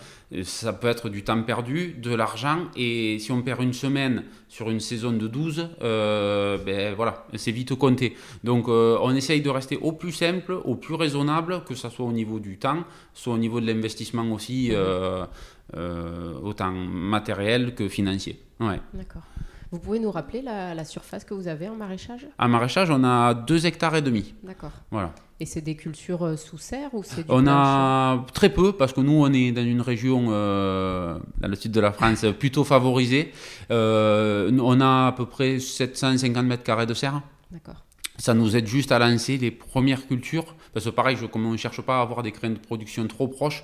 ça 0.44 0.74
peut 0.74 0.88
être 0.88 1.10
du 1.10 1.24
temps 1.24 1.42
perdu, 1.44 1.96
de 2.02 2.14
l'argent, 2.14 2.66
et 2.76 3.18
si 3.20 3.32
on 3.32 3.42
perd 3.42 3.62
une 3.64 3.74
semaine 3.74 4.24
sur 4.50 4.70
une 4.70 4.80
saison 4.80 5.12
de 5.12 5.28
12, 5.28 5.70
euh, 5.82 6.58
ben 6.58 6.94
voilà, 6.94 7.26
c'est 7.36 7.52
vite 7.52 7.76
compté. 7.76 8.16
Donc, 8.44 8.68
on 8.68 9.16
essaye 9.16 9.42
de 9.42 9.50
rester 9.50 9.78
au 9.78 9.94
plus 9.94 10.12
simple, 10.12 10.54
au 10.64 10.76
plus 10.76 10.96
raisonnable, 10.96 11.64
que 11.66 11.76
ce 11.76 11.90
soit 11.90 12.06
au 12.06 12.12
niveau 12.12 12.40
du 12.40 12.58
temps, 12.58 12.84
soit 13.14 13.34
au 13.34 13.38
niveau 13.38 13.62
de 13.62 13.68
l'investissement 13.68 14.30
aussi, 14.32 14.72
mm. 14.72 15.28
Autant 15.74 16.72
matériel 16.72 17.76
que 17.76 17.88
financier. 17.90 18.40
Ouais. 18.60 18.80
D'accord. 18.94 19.24
Vous 19.72 19.80
pouvez 19.80 20.00
nous 20.00 20.12
rappeler 20.12 20.42
la, 20.42 20.86
surface 20.86 21.26
que 21.26 21.34
vous 21.34 21.48
avez 21.48 21.68
en 21.68 21.76
maraîchage? 21.76 22.28
En 22.40 22.48
maraîchage, 22.48 22.90
on 22.90 23.04
a 23.04 23.34
2 23.34 23.66
hectares 23.66 23.96
et 23.96 24.02
demi. 24.02 24.34
D'accord. 24.44 24.72
Voilà. 24.92 25.14
Et 25.42 25.46
c'est 25.46 25.60
des 25.60 25.76
cultures 25.76 26.24
euh, 26.24 26.38
sous 26.38 26.58
serre 26.58 26.94
ou 26.94 27.04
c'est 27.04 27.26
On 27.28 27.46
a 27.46 28.24
très 28.34 28.48
peu 28.48 28.72
parce 28.72 28.94
que 28.94 29.02
nous 29.02 29.12
on 29.12 29.34
est 29.34 29.52
dans 29.52 29.66
une 29.66 29.82
région 29.82 30.28
euh, 30.30 31.20
dans 31.42 31.50
le 31.50 31.56
sud 31.58 31.74
de 31.74 31.82
la 31.82 31.92
France 31.92 32.26
plutôt 32.40 32.64
favorisée. 32.64 33.34
Euh, 33.70 34.50
on 34.62 34.80
a 34.80 35.08
à 35.08 35.12
peu 35.12 35.26
près 35.26 35.60
750 35.60 36.46
mètres 36.46 36.64
carrés 36.64 36.86
de 36.86 36.94
serre. 36.94 37.22
D'accord. 37.52 37.84
Ça 38.18 38.34
nous 38.34 38.56
aide 38.56 38.68
juste 38.68 38.92
à 38.92 39.00
lancer 39.00 39.38
les 39.38 39.52
premières 39.52 40.08
cultures, 40.08 40.56
parce 40.74 40.86
que 40.86 40.90
pareil, 40.90 41.18
je, 41.18 41.26
comme 41.26 41.46
on 41.46 41.52
ne 41.52 41.58
cherche 41.58 41.82
pas 41.82 42.00
à 42.00 42.02
avoir 42.02 42.24
des 42.24 42.32
graines 42.32 42.54
de 42.54 42.60
production 42.60 43.06
trop 43.08 43.28
proches, 43.28 43.64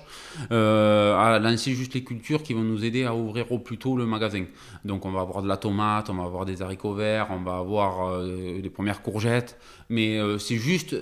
euh, 0.50 1.16
à 1.16 1.38
lancer 1.38 1.72
juste 1.72 1.94
les 1.94 2.04
cultures 2.04 2.42
qui 2.42 2.52
vont 2.52 2.62
nous 2.62 2.84
aider 2.84 3.04
à 3.04 3.14
ouvrir 3.14 3.50
au 3.50 3.58
plus 3.58 3.78
tôt 3.78 3.96
le 3.96 4.04
magasin. 4.04 4.44
Donc 4.84 5.06
on 5.06 5.10
va 5.10 5.20
avoir 5.20 5.42
de 5.42 5.48
la 5.48 5.56
tomate, 5.56 6.10
on 6.10 6.14
va 6.14 6.24
avoir 6.24 6.44
des 6.44 6.60
haricots 6.60 6.94
verts, 6.94 7.28
on 7.30 7.42
va 7.42 7.56
avoir 7.56 8.08
euh, 8.08 8.60
des 8.60 8.70
premières 8.70 9.02
courgettes, 9.02 9.58
mais 9.88 10.18
euh, 10.18 10.38
c'est 10.38 10.56
juste 10.56 10.94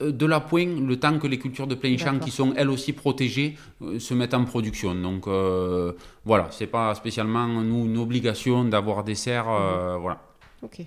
de 0.00 0.26
la 0.26 0.40
pointe 0.40 0.80
le 0.80 0.98
temps 0.98 1.16
que 1.20 1.28
les 1.28 1.38
cultures 1.38 1.68
de 1.68 1.76
plein 1.76 1.96
champ, 1.96 2.18
qui 2.18 2.32
sont 2.32 2.52
elles 2.56 2.70
aussi 2.70 2.92
protégées, 2.92 3.56
se 4.00 4.14
mettent 4.14 4.34
en 4.34 4.44
production. 4.44 4.96
Donc 4.96 5.28
voilà, 6.24 6.48
c'est 6.50 6.66
pas 6.66 6.92
spécialement 6.96 7.46
nous 7.46 7.86
une 7.86 7.98
obligation 7.98 8.64
d'avoir 8.64 9.04
des 9.04 9.14
serres, 9.14 9.46
mhm. 9.46 10.00
voilà. 10.00 10.20
Ok. 10.62 10.82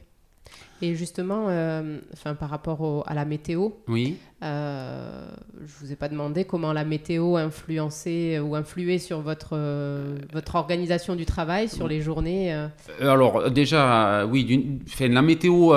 Et 0.81 0.95
justement, 0.95 1.45
euh, 1.47 1.99
par 2.39 2.49
rapport 2.49 3.03
à 3.07 3.13
la 3.13 3.25
météo, 3.25 3.69
oui. 3.87 4.17
Euh, 4.43 5.27
je 5.57 5.63
ne 5.63 5.67
vous 5.79 5.91
ai 5.93 5.95
pas 5.95 6.09
demandé 6.09 6.43
comment 6.43 6.73
la 6.73 6.83
météo 6.83 7.37
influençait 7.37 8.37
ou 8.39 8.55
influait 8.55 8.99
sur 8.99 9.21
votre, 9.21 9.51
euh, 9.53 10.17
votre 10.33 10.55
organisation 10.55 11.15
du 11.15 11.25
travail, 11.25 11.69
sur 11.69 11.87
les 11.87 12.01
journées. 12.01 12.67
Alors 12.99 13.49
déjà, 13.49 14.25
oui, 14.25 14.81
la 14.99 15.21
météo 15.21 15.73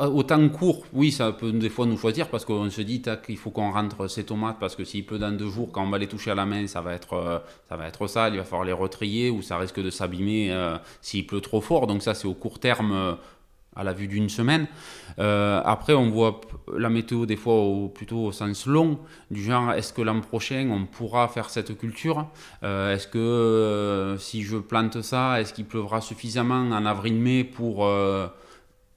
euh, 0.00 0.06
au 0.06 0.22
temps 0.22 0.48
court, 0.48 0.84
oui, 0.92 1.12
ça 1.12 1.32
peut 1.32 1.52
des 1.52 1.68
fois 1.68 1.86
nous 1.86 1.98
choisir 1.98 2.28
parce 2.28 2.44
qu'on 2.44 2.70
se 2.70 2.80
dit 2.80 3.02
qu'il 3.24 3.36
faut 3.36 3.50
qu'on 3.50 3.72
rentre 3.72 4.08
ces 4.08 4.24
tomates 4.24 4.58
parce 4.58 4.76
que 4.76 4.84
s'il 4.84 5.04
pleut 5.04 5.18
dans 5.18 5.32
deux 5.32 5.48
jours, 5.48 5.70
quand 5.72 5.84
on 5.84 5.90
va 5.90 5.98
les 5.98 6.06
toucher 6.06 6.30
à 6.30 6.34
la 6.34 6.46
main, 6.46 6.66
ça 6.66 6.80
va 6.80 6.94
être, 6.94 7.14
euh, 7.14 7.38
ça 7.68 8.08
sale, 8.08 8.34
il 8.34 8.38
va 8.38 8.44
falloir 8.44 8.64
les 8.64 8.72
retrier 8.72 9.30
ou 9.30 9.42
ça 9.42 9.58
risque 9.58 9.80
de 9.80 9.90
s'abîmer 9.90 10.50
euh, 10.50 10.76
s'il 11.00 11.26
pleut 11.26 11.40
trop 11.40 11.60
fort. 11.60 11.86
Donc 11.86 12.02
ça, 12.02 12.14
c'est 12.14 12.26
au 12.26 12.34
court 12.34 12.58
terme 12.58 13.16
à 13.76 13.82
la 13.82 13.92
vue 13.92 14.06
d'une 14.06 14.28
semaine. 14.28 14.68
après, 15.18 15.94
on 15.94 16.08
voit 16.10 16.40
la 16.76 16.88
météo 16.88 17.26
des 17.26 17.36
fois 17.36 17.60
plutôt 17.92 18.26
au 18.26 18.32
sens 18.32 18.66
long, 18.66 18.98
du 19.30 19.42
genre 19.42 19.72
est-ce 19.72 19.92
que 19.92 20.02
l'an 20.02 20.20
prochain 20.20 20.68
on 20.70 20.86
pourra 20.86 21.26
faire 21.28 21.50
cette 21.50 21.76
culture? 21.76 22.26
Est-ce 22.62 23.08
que 23.08 24.16
si 24.20 24.42
je 24.42 24.58
plante 24.58 25.02
ça, 25.02 25.40
est-ce 25.40 25.52
qu'il 25.52 25.64
pleuvra 25.64 26.00
suffisamment 26.00 26.70
en 26.70 26.86
avril-mai 26.86 27.42
pour 27.42 27.84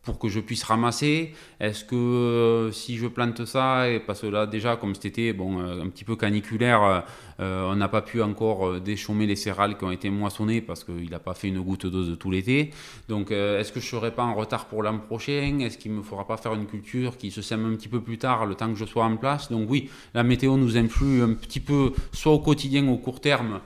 pour 0.08 0.20
que 0.20 0.30
je 0.30 0.40
puisse 0.40 0.64
ramasser. 0.64 1.34
Est-ce 1.60 1.84
que 1.84 1.96
euh, 1.96 2.72
si 2.72 2.96
je 2.96 3.08
plante 3.08 3.44
ça, 3.44 3.90
et 3.90 4.00
parce 4.00 4.22
que 4.22 4.28
là 4.28 4.46
déjà 4.46 4.78
comme 4.78 4.94
été, 5.04 5.34
bon, 5.34 5.60
euh, 5.60 5.84
un 5.84 5.90
petit 5.90 6.06
peu 6.06 6.16
caniculaire, 6.16 7.04
euh, 7.42 7.70
on 7.70 7.76
n'a 7.76 7.90
pas 7.90 8.02
pu 8.02 8.22
encore 8.22 8.80
déchaumer 8.80 9.26
les 9.26 9.36
céréales 9.36 9.78
qui 9.78 9.84
ont 9.84 9.92
été 9.92 10.10
moissonnées 10.10 10.62
parce 10.62 10.86
qu'il 10.86 11.10
n'a 11.10 11.20
pas 11.20 11.34
fait 11.34 11.50
une 11.50 11.60
goutte 11.60 11.86
d'eau 11.86 12.06
de 12.06 12.16
tout 12.16 12.32
l'été. 12.32 12.72
Donc 13.10 13.32
est-ce 13.32 13.74
que 13.74 13.82
je 13.82 13.86
ne 13.86 14.00
serai 14.00 14.12
pas 14.12 14.24
en 14.24 14.34
retard 14.34 14.68
pour 14.68 14.82
l'an 14.82 14.98
prochain? 14.98 15.60
Est-ce 15.60 15.78
qu'il 15.78 15.92
ne 15.92 15.98
me 15.98 16.04
faudra 16.04 16.26
pas 16.26 16.38
faire 16.38 16.54
une 16.54 16.68
culture 16.68 17.18
qui 17.18 17.30
se 17.30 17.42
sème 17.42 17.66
un 17.66 17.76
petit 17.76 17.90
peu 17.90 18.00
plus 18.00 18.18
tard, 18.18 18.46
le 18.46 18.56
temps 18.56 18.72
que 18.72 18.80
je 18.80 18.86
sois 18.86 19.04
en 19.04 19.18
place? 19.18 19.52
Donc 19.52 19.70
oui, 19.70 19.90
la 20.14 20.24
météo 20.24 20.56
nous 20.56 20.78
influe 20.78 21.22
un 21.22 21.34
petit 21.34 21.60
peu, 21.60 21.92
soit 22.14 22.32
au 22.32 22.40
quotidien, 22.40 22.88
au 22.88 22.98
court 22.98 23.20
terme, 23.20 23.60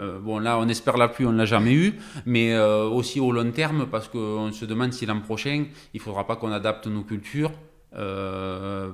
euh, 0.00 0.18
bon, 0.18 0.38
là, 0.38 0.58
on 0.58 0.68
espère 0.68 0.96
la 0.96 1.08
pluie, 1.08 1.26
on 1.26 1.32
ne 1.32 1.38
l'a 1.38 1.44
jamais 1.44 1.74
eu, 1.74 1.94
mais 2.26 2.54
euh, 2.54 2.84
aussi 2.84 3.20
au 3.20 3.32
long 3.32 3.50
terme, 3.50 3.86
parce 3.90 4.08
qu'on 4.08 4.52
se 4.52 4.64
demande 4.64 4.92
si 4.92 5.06
l'an 5.06 5.20
prochain, 5.20 5.64
il 5.94 5.98
ne 5.98 6.02
faudra 6.02 6.26
pas 6.26 6.36
qu'on 6.36 6.52
adapte 6.52 6.86
nos 6.86 7.02
cultures 7.02 7.52
euh, 7.96 8.90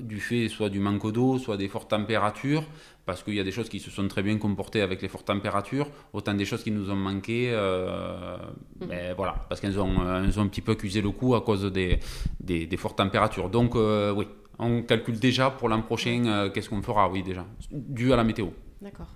du 0.00 0.20
fait 0.20 0.48
soit 0.48 0.68
du 0.68 0.80
manque 0.80 1.10
d'eau, 1.12 1.38
soit 1.38 1.56
des 1.56 1.68
fortes 1.68 1.90
températures, 1.90 2.64
parce 3.04 3.22
qu'il 3.22 3.34
y 3.34 3.40
a 3.40 3.44
des 3.44 3.52
choses 3.52 3.68
qui 3.68 3.78
se 3.78 3.90
sont 3.90 4.08
très 4.08 4.22
bien 4.22 4.36
comportées 4.36 4.80
avec 4.80 5.00
les 5.00 5.08
fortes 5.08 5.26
températures, 5.26 5.88
autant 6.12 6.34
des 6.34 6.44
choses 6.44 6.64
qui 6.64 6.72
nous 6.72 6.90
ont 6.90 6.96
manqué, 6.96 7.52
mm. 7.52 8.86
ben, 8.86 9.14
voilà, 9.16 9.36
parce 9.48 9.60
qu'elles 9.60 9.78
ont, 9.78 9.96
ont, 9.96 10.38
un 10.38 10.48
petit 10.48 10.60
peu 10.60 10.72
accusé 10.72 11.00
le 11.00 11.10
coup 11.10 11.34
à 11.36 11.40
cause 11.40 11.70
des, 11.72 12.00
des, 12.40 12.66
des 12.66 12.76
fortes 12.76 12.98
températures. 12.98 13.48
Donc, 13.48 13.74
oui, 13.76 14.26
on 14.58 14.82
calcule 14.82 15.20
déjà 15.20 15.50
pour 15.50 15.68
l'an 15.68 15.82
prochain 15.82 16.50
qu'est-ce 16.52 16.68
qu'on 16.68 16.82
fera, 16.82 17.08
oui, 17.08 17.22
déjà, 17.22 17.46
dû 17.70 18.12
à 18.12 18.16
la 18.16 18.24
météo. 18.24 18.48
D'accord. 18.82 19.08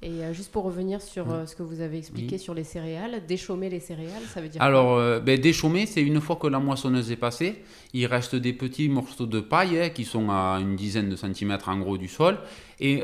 Et 0.00 0.22
euh, 0.22 0.32
juste 0.32 0.52
pour 0.52 0.62
revenir 0.62 1.02
sur 1.02 1.28
euh, 1.32 1.44
ce 1.44 1.56
que 1.56 1.64
vous 1.64 1.80
avez 1.80 1.98
expliqué 1.98 2.38
sur 2.38 2.54
les 2.54 2.62
céréales, 2.62 3.20
déchaumer 3.26 3.68
les 3.68 3.80
céréales, 3.80 4.22
ça 4.32 4.40
veut 4.40 4.48
dire 4.48 4.62
Alors, 4.62 4.96
euh, 4.96 5.18
ben, 5.18 5.40
déchaumer, 5.40 5.86
c'est 5.86 6.02
une 6.02 6.20
fois 6.20 6.36
que 6.36 6.46
la 6.46 6.60
moissonneuse 6.60 7.10
est 7.10 7.16
passée, 7.16 7.64
il 7.92 8.06
reste 8.06 8.36
des 8.36 8.52
petits 8.52 8.88
morceaux 8.88 9.26
de 9.26 9.40
paille 9.40 9.76
hein, 9.80 9.88
qui 9.88 10.04
sont 10.04 10.30
à 10.30 10.58
une 10.60 10.76
dizaine 10.76 11.08
de 11.08 11.16
centimètres 11.16 11.68
en 11.68 11.80
gros 11.80 11.98
du 11.98 12.06
sol. 12.06 12.38
Et 12.80 13.02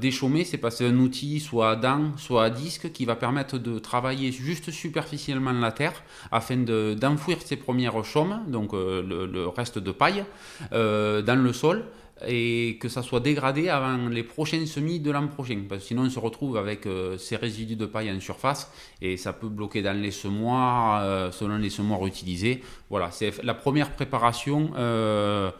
déchaumer, 0.00 0.42
c'est 0.42 0.58
passer 0.58 0.84
un 0.84 0.98
outil 0.98 1.38
soit 1.38 1.70
à 1.70 1.76
dents, 1.76 2.16
soit 2.16 2.46
à 2.46 2.50
disque 2.50 2.90
qui 2.90 3.04
va 3.04 3.14
permettre 3.14 3.56
de 3.56 3.78
travailler 3.78 4.32
juste 4.32 4.72
superficiellement 4.72 5.52
la 5.52 5.70
terre 5.70 6.02
afin 6.32 6.56
d'enfouir 6.56 7.38
ces 7.44 7.54
premières 7.54 8.04
chaumes, 8.04 8.40
donc 8.48 8.72
le, 8.72 9.02
le, 9.32 9.46
reste 9.46 9.78
de 9.78 9.92
paille, 9.92 10.24
dans 10.72 11.40
le 11.40 11.52
sol 11.52 11.84
et 12.26 12.78
que 12.80 12.88
ça 12.88 13.02
soit 13.02 13.20
dégradé 13.20 13.68
avant 13.68 14.08
les 14.08 14.22
prochains 14.22 14.64
semis 14.66 15.00
de 15.00 15.10
l'an 15.10 15.28
prochain. 15.28 15.62
Parce 15.68 15.82
que 15.82 15.88
sinon, 15.88 16.02
on 16.02 16.10
se 16.10 16.18
retrouve 16.18 16.56
avec 16.56 16.86
euh, 16.86 17.16
ces 17.18 17.36
résidus 17.36 17.76
de 17.76 17.86
paille 17.86 18.10
en 18.10 18.20
surface 18.20 18.72
et 19.00 19.16
ça 19.16 19.32
peut 19.32 19.48
bloquer 19.48 19.82
dans 19.82 19.96
les 19.96 20.10
semoirs, 20.10 21.02
euh, 21.02 21.30
selon 21.30 21.58
les 21.58 21.70
semoirs 21.70 22.06
utilisés. 22.06 22.62
Voilà, 22.90 23.10
c'est 23.10 23.42
la 23.44 23.54
première 23.54 23.92
préparation 23.92 24.70
euh, 24.76 25.50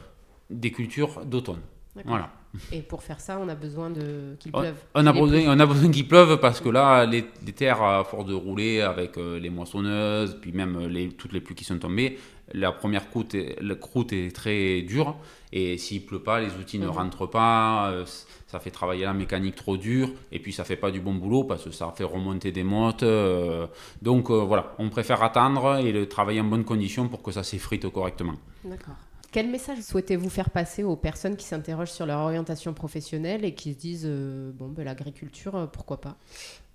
des 0.51 0.73
cultures 0.73 1.25
d'automne. 1.25 1.61
Voilà. 2.05 2.31
Et 2.73 2.81
pour 2.81 3.03
faire 3.03 3.21
ça, 3.21 3.39
on 3.41 3.49
a 3.49 3.55
besoin 3.55 3.91
de 3.91 4.37
qu'il 4.39 4.53
pleuve. 4.53 4.77
On 4.95 5.05
a, 5.05 5.13
besoin, 5.13 5.43
on 5.49 5.61
a 5.61 5.67
besoin 5.67 5.91
qu'il 5.91 6.09
pleuve 6.09 6.39
parce 6.41 6.61
que 6.61 6.69
là, 6.71 7.05
les, 7.05 7.25
terres, 7.53 7.83
à 7.83 8.05
force 8.05 8.25
de 8.25 8.35
rouler 8.35 8.81
avec 8.81 9.17
les 9.17 9.51
moissonneuses, 9.51 10.39
puis 10.41 10.53
même 10.53 10.87
les, 10.87 11.11
toutes 11.11 11.33
les 11.33 11.41
pluies 11.41 11.57
qui 11.57 11.65
sont 11.65 11.79
tombées, 11.79 12.17
la 12.53 12.73
première 12.73 13.09
croûte 13.09 13.35
est, 13.35 13.57
la 13.61 13.75
croûte 13.75 14.13
est 14.13 14.35
très 14.35 14.83
dure 14.83 15.17
et 15.53 15.79
s'il 15.79 16.05
pleut 16.05 16.23
pas, 16.23 16.41
les 16.41 16.55
outils 16.55 16.79
ne 16.79 16.87
mhm. 16.87 16.93
rentrent 16.93 17.27
pas, 17.27 17.91
euh, 17.91 18.05
ça 18.47 18.61
fait 18.61 18.71
travailler 18.71 19.05
la 19.05 19.15
mécanique 19.15 19.55
trop 19.55 19.77
dure 19.77 20.11
et 20.31 20.39
puis 20.39 20.53
ça 20.53 20.65
fait 20.65 20.77
pas 20.77 20.91
du 20.91 21.01
bon 21.01 21.15
boulot 21.15 21.45
parce 21.45 21.65
que 21.65 21.71
ça 21.71 21.93
fait 21.97 22.05
remonter 22.05 22.53
des 22.53 22.65
mottes. 22.65 23.03
Euh, 23.03 23.67
donc 24.03 24.31
euh, 24.31 24.39
voilà, 24.41 24.75
on 24.79 24.91
préfère 24.91 25.23
attendre 25.23 25.79
et 25.79 25.93
le 25.93 26.09
travailler 26.09 26.41
en 26.41 26.45
bonnes 26.45 26.65
conditions 26.65 27.09
pour 27.09 27.23
que 27.23 27.33
ça 27.33 27.43
s'effrite 27.43 27.89
correctement. 27.89 28.35
D'accord. 28.65 28.95
Quel 29.31 29.51
message 29.51 29.81
souhaitez-vous 29.81 30.31
faire 30.31 30.49
passer 30.49 30.83
aux 30.83 30.97
personnes 30.97 31.37
qui 31.37 31.45
s'interrogent 31.45 31.91
sur 31.91 32.07
leur 32.07 32.21
orientation 32.21 32.73
professionnelle 32.73 33.45
et 33.45 33.53
qui 33.55 33.75
se 33.75 33.79
disent 33.79 34.07
bon 34.07 34.69
ben, 34.69 34.85
l'agriculture 34.85 35.69
pourquoi 35.71 36.01
pas? 36.01 36.17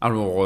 Alors 0.06 0.46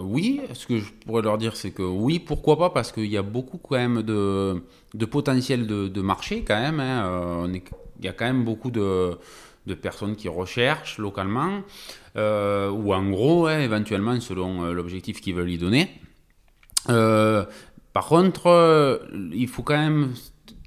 oui, 0.00 0.40
ce 0.54 0.66
que 0.66 0.78
je 0.78 0.90
pourrais 1.04 1.20
leur 1.20 1.36
dire 1.36 1.56
c'est 1.56 1.72
que 1.72 1.82
oui, 1.82 2.18
pourquoi 2.18 2.56
pas 2.56 2.70
parce 2.70 2.90
qu'il 2.90 3.04
y 3.06 3.18
a 3.18 3.22
beaucoup 3.22 3.58
quand 3.58 3.76
même 3.76 4.00
de 4.00 4.62
de 4.94 5.06
potentiel 5.06 5.66
de, 5.66 6.02
marché 6.02 6.44
quand 6.46 6.60
même. 6.60 6.80
Hein. 6.80 7.06
Euh, 7.06 7.58
il 7.98 8.04
y 8.04 8.08
a 8.08 8.12
quand 8.12 8.24
même 8.24 8.44
beaucoup 8.44 8.70
de, 8.70 9.18
personnes 9.80 10.16
qui 10.16 10.28
recherchent 10.28 10.98
localement, 10.98 11.62
euh, 12.16 12.70
ou 12.70 12.92
en 12.92 13.08
gros, 13.10 13.46
hein, 13.46 13.60
éventuellement, 13.60 14.20
selon 14.20 14.64
euh, 14.64 14.72
l'objectif 14.72 15.20
qu'ils 15.20 15.34
veulent 15.34 15.50
y 15.50 15.58
donner. 15.58 15.88
par 16.86 18.06
contre, 18.06 19.00
il 19.32 19.48
faut 19.48 19.62
quand 19.62 19.76
même 19.76 20.14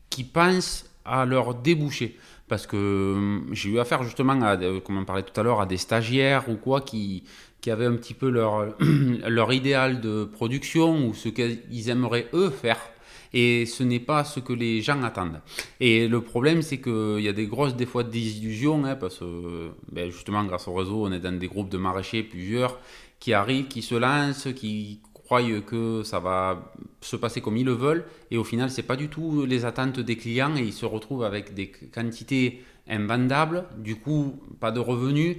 qu'ils 0.10 0.30
pensent 0.30 0.86
à 1.04 1.26
leur 1.26 1.56
déboucher. 1.56 2.18
Parce 2.48 2.68
que 2.68 3.42
j'ai 3.52 3.70
eu 3.70 3.80
affaire 3.80 4.04
justement, 4.04 4.40
à, 4.42 4.58
comme 4.84 4.98
on 4.98 5.06
parlait 5.06 5.24
tout 5.24 5.40
à 5.40 5.44
l'heure, 5.44 5.62
à 5.62 5.66
des 5.66 5.78
stagiaires 5.78 6.48
ou 6.48 6.56
quoi 6.56 6.82
qui, 6.82 7.24
qui 7.62 7.72
avaient 7.72 7.88
un 7.88 7.96
petit 7.96 8.14
peu 8.14 8.30
leur, 8.30 8.76
leur 9.28 9.52
idéal 9.52 10.00
de 10.00 10.26
production 10.26 11.08
ou 11.08 11.14
ce 11.14 11.30
qu'ils 11.30 11.90
aimeraient 11.90 12.28
eux 12.34 12.52
faire 12.52 12.80
et 13.36 13.66
ce 13.66 13.84
n'est 13.84 14.00
pas 14.00 14.24
ce 14.24 14.40
que 14.40 14.54
les 14.54 14.82
gens 14.82 15.04
attendent. 15.04 15.42
Et 15.82 16.08
le 16.08 16.22
problème, 16.22 16.62
c'est 16.62 16.80
qu'il 16.80 17.20
y 17.20 17.28
a 17.28 17.34
des 17.34 17.48
grosses, 17.48 17.76
des 17.76 17.86
fois, 17.86 18.04
désillusions, 18.04 18.86
hein, 18.86 18.96
parce 18.96 19.20
que 19.20 19.72
ben, 19.92 20.10
justement, 20.10 20.44
grâce 20.46 20.70
au 20.70 20.74
réseau, 20.74 21.06
on 21.06 21.12
est 21.12 21.20
dans 21.20 21.38
des 21.38 21.48
groupes 21.48 21.70
de 21.70 21.78
maraîchers, 21.78 22.24
plusieurs, 22.24 22.80
qui 23.20 23.34
arrivent, 23.34 23.68
qui 23.68 23.82
se 23.82 23.96
lancent, 23.96 24.48
qui 24.56 25.02
croient 25.26 25.44
que 25.68 26.04
ça 26.04 26.20
va 26.20 26.72
se 27.02 27.18
passer 27.18 27.42
comme 27.42 27.58
ils 27.58 27.66
le 27.66 27.74
veulent, 27.74 28.06
et 28.32 28.38
au 28.38 28.46
final, 28.46 28.70
c'est 28.70 28.84
pas 28.84 28.96
du 28.96 29.10
tout 29.10 29.46
les 29.46 29.66
attentes 29.66 30.00
des 30.00 30.16
clients, 30.16 30.56
et 30.56 30.62
ils 30.62 30.74
se 30.74 30.86
retrouvent 30.86 31.24
avec 31.24 31.54
des 31.54 31.72
quantités 31.94 32.64
invendables, 32.88 33.66
du 33.78 33.96
coup, 33.96 34.40
pas 34.62 34.72
de 34.72 34.80
revenus 34.80 35.38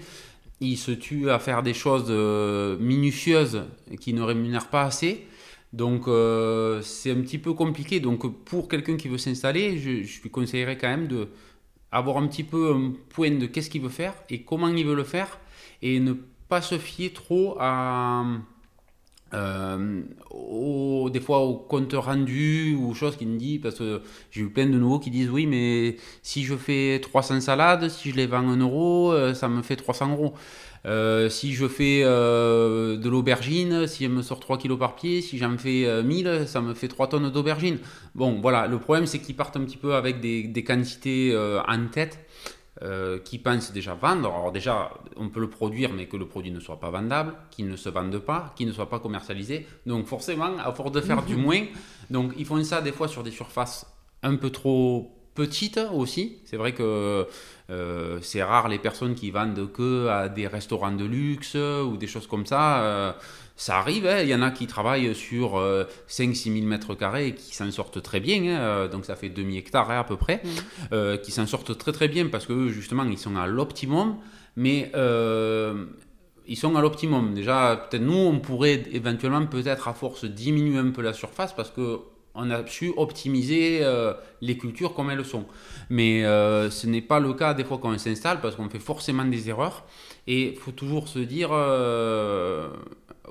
ils 0.61 0.77
se 0.77 0.91
tuent 0.91 1.31
à 1.31 1.39
faire 1.39 1.63
des 1.63 1.75
choses 1.75 2.07
euh, 2.09 2.79
minutieuses 2.79 3.63
qui 4.01 4.13
ne 4.15 4.23
rémunèrent 4.23 4.69
pas 4.69 4.85
assez. 4.85 5.27
Donc 5.73 6.09
euh, 6.09 6.81
c'est 6.83 7.11
un 7.11 7.21
petit 7.21 7.39
peu 7.39 7.53
compliqué. 7.53 8.01
Donc 8.01 8.27
pour 8.45 8.69
quelqu'un 8.69 8.97
qui 8.97 9.09
veut 9.09 9.19
s'installer, 9.19 9.79
je, 9.79 10.23
lui 10.23 10.31
conseillerais 10.31 10.79
quand 10.79 10.89
même 10.89 11.09
de 11.09 11.29
avoir 11.93 12.17
un 12.19 12.27
petit 12.27 12.45
peu 12.45 12.73
un 12.73 12.93
point 13.11 13.31
de 13.31 13.47
qu'est-ce 13.47 13.71
qu'il 13.71 13.83
veut 13.83 13.89
faire 13.89 14.15
et 14.31 14.43
comment 14.43 14.69
il 14.69 14.85
veut 14.85 14.95
le 14.95 15.05
faire 15.05 15.39
et 15.83 16.01
ne 16.01 16.15
pas 16.49 16.63
se 16.63 16.79
fier 16.79 17.13
trop 17.13 17.57
à, 17.61 18.25
euh, 19.37 21.09
des 21.11 21.21
fois 21.21 21.41
au 21.41 21.55
compte 21.55 21.93
rendu 21.93 22.75
ou 22.75 22.95
choses 22.95 23.17
qui 23.17 23.27
me 23.27 23.39
dit 23.39 23.59
parce 23.59 23.77
que 23.77 24.01
j'ai 24.31 24.43
eu 24.43 24.49
plein 24.49 24.67
de 24.67 24.79
nouveaux 24.79 24.99
qui 24.99 25.11
disent 25.11 25.31
oui 25.31 25.47
mais 25.47 25.97
si 26.23 26.45
je 26.45 26.55
fais 26.55 27.01
300 27.01 27.41
salades 27.41 27.89
si 27.89 28.11
je 28.11 28.17
les 28.17 28.27
vends 28.27 28.49
1 28.49 28.57
euro 28.59 29.13
euh, 29.13 29.35
ça 29.35 29.49
me 29.49 29.63
fait 29.63 29.77
300 29.77 30.13
euros 30.13 30.35
euh, 30.87 31.29
si 31.29 31.53
je 31.53 31.67
fais 31.67 32.03
de 32.03 33.09
l'aubergine, 33.09 33.89
si 33.89 34.05
je 34.05 34.09
me 34.09 34.23
sort 34.23 34.39
3 34.39 34.57
kilos 34.57 34.79
par 34.79 34.95
pied, 34.95 35.21
si 35.21 35.37
j'en 35.37 35.59
fais 35.59 36.03
1000, 36.05 36.45
ça 36.47 36.61
me 36.61 36.75
fait 36.75 36.87
3 36.87 37.09
tonnes 37.09 37.29
d'aubergine. 37.29 37.79
Bon, 38.15 38.41
voilà, 38.41 38.69
le 38.69 38.79
problème 38.79 39.07
c'est 39.07 39.19
qu'ils 39.19 39.35
partent 39.35 39.57
un 39.57 39.65
petit 39.65 39.79
peu 39.79 39.95
avec 39.97 40.21
des 40.21 40.65
quantités 40.65 41.37
en 41.67 41.87
tête 41.89 42.21
euh, 42.83 43.19
qui 43.19 43.39
pensent 43.39 43.73
déjà 43.73 43.95
vendre. 43.95 44.29
Alors 44.29 44.53
déjà, 44.53 44.91
on 45.17 45.31
peut 45.31 45.41
le 45.41 45.49
produire, 45.49 45.93
mais 45.95 46.07
que 46.07 46.17
le 46.17 46.27
produit 46.27 46.51
ne 46.51 46.61
soit 46.61 46.79
pas 46.79 46.91
vendable, 46.91 47.33
qu'il 47.51 47.69
ne 47.69 47.77
se 47.77 47.89
vende 47.89 48.19
pas, 48.19 48.53
qu'il 48.55 48.67
ne 48.67 48.73
soit 48.73 48.91
pas 48.91 48.99
commercialisé. 48.99 49.67
Donc 49.87 50.07
forcément, 50.07 50.59
à 50.59 50.73
force 50.73 50.93
de 50.93 51.01
faire 51.01 51.23
du 51.23 51.37
moins, 51.37 51.63
donc 52.11 52.33
ils 52.37 52.45
font 52.45 52.63
ça 52.63 52.83
des 52.83 52.93
fois 52.93 53.09
sur 53.09 53.23
des 53.23 53.31
surfaces 53.31 53.87
un 54.23 54.37
peu 54.37 54.51
trop 54.51 55.11
petites 55.35 55.81
aussi. 55.93 56.39
C'est 56.45 56.57
vrai 56.57 56.73
que 56.73 57.27
euh, 57.71 58.19
c'est 58.21 58.43
rare 58.43 58.69
les 58.69 58.79
personnes 58.79 59.15
qui 59.15 59.31
vendent 59.31 59.73
que 59.73 60.09
à 60.09 60.29
des 60.29 60.47
restaurants 60.47 60.93
de 60.93 61.05
luxe 61.05 61.55
ou 61.55 61.97
des 61.97 62.07
choses 62.07 62.27
comme 62.27 62.45
ça. 62.45 62.83
Euh, 62.83 63.13
ça 63.57 63.79
arrive, 63.79 64.07
hein. 64.07 64.21
il 64.21 64.29
y 64.29 64.35
en 64.35 64.43
a 64.43 64.51
qui 64.51 64.67
travaillent 64.67 65.15
sur 65.15 65.59
5-6 66.09 66.53
000 66.53 66.67
mètres 66.67 66.95
carrés 66.95 67.29
et 67.29 67.35
qui 67.35 67.55
s'en 67.55 67.71
sortent 67.71 68.03
très 68.03 68.21
bien, 68.21 68.43
hein. 68.43 68.61
euh, 68.61 68.89
donc 68.89 69.07
ça 69.07 69.17
fait 69.17 69.31
demi 69.31 69.57
hectare 69.57 69.91
hein, 69.91 70.01
à 70.01 70.05
peu 70.05 70.17
près, 70.17 70.43
mmh. 70.45 70.49
euh, 70.93 71.17
qui 71.17 71.33
s'en 71.33 71.47
sortent 71.47 71.77
très 71.79 71.93
très 71.93 72.09
bien 72.09 72.29
parce 72.29 72.45
que 72.45 72.69
justement 72.69 73.05
ils 73.05 73.19
sont 73.19 73.35
à 73.37 73.47
l'optimum, 73.47 74.17
mais 74.57 74.91
euh, 74.95 75.87
ils 76.47 76.57
sont 76.57 76.77
à 76.77 76.83
l'optimum. 76.83 77.35
Déjà, 77.35 77.89
peut-être 77.89 78.03
nous, 78.03 78.15
on 78.15 78.39
pourrait 78.41 78.85
éventuellement 78.93 79.45
peut-être 79.47 79.89
à 79.89 79.95
force 79.95 80.27
diminuer 80.27 80.79
un 80.79 80.91
peu 80.91 81.03
la 81.03 81.15
surface 81.15 81.55
parce 81.55 81.71
que 81.71 82.01
on 82.39 82.51
a 82.51 82.67
su 82.67 82.93
optimiser 82.99 83.81
les 84.43 84.59
cultures 84.59 84.93
comme 84.93 85.09
elles 85.09 85.25
sont. 85.25 85.47
Mais 85.89 86.23
ce 86.23 86.87
n'est 86.87 87.01
pas 87.01 87.19
le 87.19 87.33
cas 87.33 87.55
des 87.55 87.65
fois 87.65 87.79
quand 87.79 87.91
on 87.91 87.99
s'installe 87.99 88.43
parce 88.43 88.57
qu'on 88.57 88.69
fait 88.69 88.79
forcément 88.79 89.25
des 89.25 89.49
erreurs. 89.49 89.87
Et 90.27 90.51
il 90.51 90.57
faut 90.57 90.73
toujours 90.73 91.09
se 91.09 91.19
dire, 91.19 91.49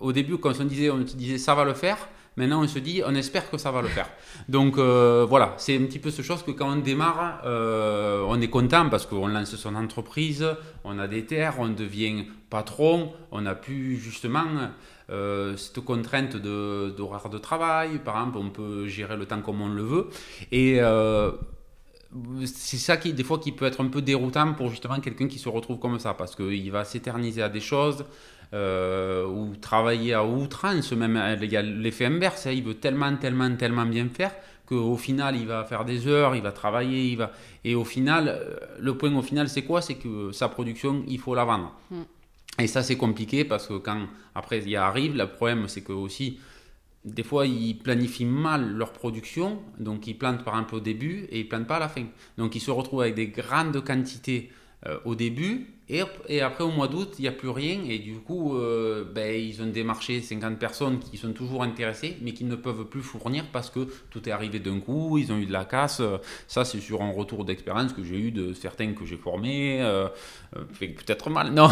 au 0.01 0.11
début, 0.11 0.37
quand 0.37 0.59
on 0.59 0.65
disait, 0.65 0.89
on 0.89 0.99
disait 0.99 1.37
ça 1.37 1.55
va 1.55 1.63
le 1.63 1.73
faire, 1.73 1.97
maintenant 2.37 2.63
on 2.63 2.67
se 2.67 2.79
dit 2.79 3.01
on 3.05 3.15
espère 3.15 3.49
que 3.49 3.57
ça 3.57 3.71
va 3.71 3.81
le 3.81 3.87
faire. 3.87 4.09
Donc 4.49 4.77
euh, 4.77 5.25
voilà, 5.27 5.53
c'est 5.57 5.75
un 5.77 5.83
petit 5.83 5.99
peu 5.99 6.11
ce 6.11 6.21
chose 6.21 6.43
que 6.43 6.51
quand 6.51 6.71
on 6.71 6.77
démarre, 6.77 7.41
euh, 7.45 8.23
on 8.27 8.39
est 8.41 8.49
content 8.49 8.89
parce 8.89 9.05
qu'on 9.05 9.27
lance 9.27 9.55
son 9.55 9.75
entreprise, 9.75 10.45
on 10.83 10.99
a 10.99 11.07
des 11.07 11.25
terres, 11.25 11.55
on 11.59 11.69
devient 11.69 12.25
patron, 12.49 13.11
on 13.31 13.41
n'a 13.41 13.55
plus 13.55 13.97
justement 13.97 14.45
euh, 15.09 15.55
cette 15.57 15.79
contrainte 15.81 16.35
d'horaire 16.35 17.29
de, 17.29 17.37
travail, 17.37 17.99
par 17.99 18.15
exemple, 18.15 18.37
on 18.37 18.49
peut 18.49 18.87
gérer 18.87 19.17
le 19.17 19.25
temps 19.25 19.41
comme 19.41 19.61
on 19.61 19.69
le 19.69 19.83
veut. 19.83 20.07
Et 20.51 20.79
c'est 22.45 22.77
ça 22.77 22.97
qui, 22.97 23.13
des 23.13 23.23
fois, 23.23 23.39
qui 23.39 23.51
peut 23.51 23.65
être 23.65 23.83
un 23.83 23.87
peu 23.87 24.01
déroutant 24.01 24.53
pour 24.53 24.69
justement 24.69 24.99
quelqu'un 24.99 25.27
qui 25.27 25.39
se 25.39 25.49
retrouve 25.49 25.79
comme 25.79 25.99
ça, 25.99 26.13
parce 26.13 26.35
qu'il 26.35 26.71
va 26.71 26.85
s'éterniser 26.85 27.41
à 27.41 27.49
des 27.49 27.59
choses, 27.59 28.05
euh, 28.53 29.25
ou 29.25 29.55
travailler 29.55 30.13
à 30.13 30.25
outrance, 30.25 30.91
même 30.93 31.19
l'effet 31.81 32.05
inverse, 32.05 32.47
hein. 32.47 32.51
il 32.51 32.63
veut 32.63 32.75
tellement, 32.75 33.15
tellement, 33.17 33.55
tellement 33.55 33.85
bien 33.85 34.07
faire 34.09 34.31
qu'au 34.65 34.97
final 34.97 35.35
il 35.35 35.45
va 35.45 35.63
faire 35.63 35.85
des 35.85 36.07
heures, 36.07 36.35
il 36.35 36.41
va 36.41 36.51
travailler, 36.51 37.11
il 37.11 37.17
va 37.17 37.31
et 37.63 37.75
au 37.75 37.85
final, 37.85 38.27
euh, 38.27 38.55
le 38.79 38.97
point 38.97 39.15
au 39.15 39.21
final 39.21 39.47
c'est 39.47 39.63
quoi? 39.63 39.81
C'est 39.81 39.95
que 39.95 40.31
sa 40.31 40.49
production, 40.49 41.03
il 41.07 41.19
faut 41.19 41.35
la 41.35 41.45
vendre. 41.45 41.71
Mm. 41.91 42.01
Et 42.59 42.67
ça 42.67 42.81
c'est 42.81 42.97
compliqué 42.97 43.45
parce 43.45 43.67
que 43.67 43.73
quand 43.75 44.07
après 44.33 44.63
il 44.65 44.75
arrive, 44.75 45.15
le 45.15 45.27
problème 45.27 45.67
c'est 45.67 45.81
que 45.81 45.93
aussi 45.93 46.39
des 47.05 47.23
fois, 47.23 47.45
ils 47.45 47.77
planifient 47.77 48.25
mal 48.25 48.73
leur 48.73 48.91
production, 48.91 49.61
donc 49.77 50.07
ils 50.07 50.17
plantent 50.17 50.43
par 50.43 50.55
exemple 50.55 50.75
au 50.75 50.79
début 50.79 51.27
et 51.29 51.41
ils 51.41 51.47
plantent 51.47 51.67
pas 51.67 51.75
à 51.75 51.79
la 51.79 51.89
fin. 51.89 52.05
Donc 52.37 52.55
ils 52.55 52.59
se 52.59 52.71
retrouvent 52.71 53.01
avec 53.01 53.13
des 53.13 53.27
grandes 53.27 53.83
quantités 53.83 54.51
euh, 54.87 54.97
au 55.05 55.13
début 55.13 55.67
et, 55.87 56.41
après, 56.41 56.63
au 56.63 56.71
mois 56.71 56.87
d'août, 56.87 57.13
il 57.19 57.21
n'y 57.23 57.27
a 57.27 57.31
plus 57.31 57.49
rien. 57.49 57.79
Et 57.87 57.99
du 57.99 58.15
coup, 58.15 58.55
euh, 58.55 59.05
ben, 59.05 59.39
ils 59.39 59.61
ont 59.61 59.67
démarché 59.67 60.19
50 60.19 60.57
personnes 60.57 60.99
qui 60.99 61.17
sont 61.17 61.31
toujours 61.31 61.61
intéressées, 61.61 62.17
mais 62.21 62.33
qui 62.33 62.43
ne 62.43 62.55
peuvent 62.55 62.85
plus 62.85 63.03
fournir 63.03 63.45
parce 63.53 63.69
que 63.69 63.87
tout 64.09 64.27
est 64.27 64.31
arrivé 64.31 64.59
d'un 64.59 64.79
coup, 64.79 65.19
ils 65.19 65.31
ont 65.31 65.37
eu 65.37 65.45
de 65.45 65.53
la 65.53 65.65
casse. 65.65 66.01
Ça, 66.47 66.65
c'est 66.65 66.79
sur 66.79 67.03
un 67.03 67.11
retour 67.11 67.45
d'expérience 67.45 67.93
que 67.93 68.03
j'ai 68.03 68.17
eu 68.17 68.31
de 68.31 68.53
certains 68.53 68.93
que 68.93 69.05
j'ai 69.05 69.17
formés. 69.17 69.81
Euh, 69.83 70.07
euh 70.55 70.63
peut-être 70.79 71.29
mal, 71.29 71.51
non 71.51 71.69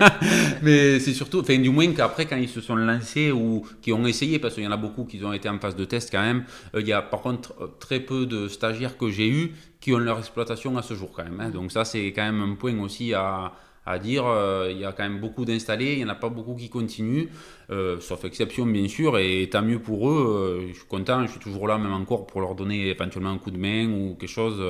Mais 0.62 0.98
c'est 0.98 1.12
surtout, 1.12 1.40
enfin, 1.40 1.58
du 1.58 1.68
moins 1.68 1.92
qu'après, 1.92 2.24
quand 2.24 2.36
ils 2.36 2.48
se 2.48 2.62
sont 2.62 2.76
lancés 2.76 3.32
ou 3.32 3.66
qui 3.82 3.92
ont 3.92 4.06
essayé, 4.06 4.38
parce 4.38 4.54
qu'il 4.54 4.64
y 4.64 4.66
en 4.66 4.72
a 4.72 4.76
beaucoup 4.78 5.04
qui 5.04 5.22
ont 5.24 5.32
été 5.32 5.50
en 5.50 5.58
phase 5.58 5.76
de 5.76 5.84
test 5.84 6.10
quand 6.10 6.22
même, 6.22 6.44
euh, 6.74 6.80
il 6.80 6.86
y 6.86 6.92
a 6.92 7.02
par 7.02 7.20
contre 7.20 7.54
très 7.78 8.00
peu 8.00 8.24
de 8.24 8.48
stagiaires 8.48 8.96
que 8.96 9.10
j'ai 9.10 9.28
eu 9.28 9.52
qui 9.82 9.92
ont 9.92 9.98
leur 9.98 10.20
exploitation 10.20 10.78
à 10.78 10.82
ce 10.82 10.94
jour 10.94 11.10
quand 11.12 11.24
même. 11.24 11.40
Hein. 11.40 11.50
Donc 11.50 11.72
ça, 11.72 11.84
c'est 11.84 12.06
quand 12.12 12.22
même 12.22 12.40
un 12.40 12.54
point 12.54 12.78
aussi 12.78 13.12
à, 13.14 13.41
à 13.86 13.98
dire. 13.98 14.26
Euh, 14.26 14.68
il 14.70 14.78
y 14.78 14.84
a 14.84 14.92
quand 14.92 15.02
même 15.02 15.20
beaucoup 15.20 15.44
d'installés, 15.44 15.92
il 15.92 15.98
n'y 15.98 16.04
en 16.04 16.08
a 16.08 16.14
pas 16.14 16.28
beaucoup 16.28 16.54
qui 16.54 16.68
continuent, 16.68 17.26
euh, 17.70 17.98
sauf 18.00 18.24
exception 18.24 18.66
bien 18.66 18.88
sûr, 18.88 19.18
et 19.18 19.48
tant 19.50 19.62
mieux 19.62 19.80
pour 19.80 20.08
eux. 20.08 20.62
Euh, 20.62 20.68
je 20.68 20.74
suis 20.74 20.86
content, 20.86 21.26
je 21.26 21.32
suis 21.32 21.40
toujours 21.40 21.66
là 21.68 21.78
même 21.78 21.92
encore 21.92 22.26
pour 22.26 22.40
leur 22.40 22.54
donner 22.54 22.88
éventuellement 22.88 23.30
un 23.30 23.38
coup 23.38 23.50
de 23.50 23.58
main 23.58 23.86
ou 23.88 24.14
quelque 24.14 24.30
chose 24.30 24.62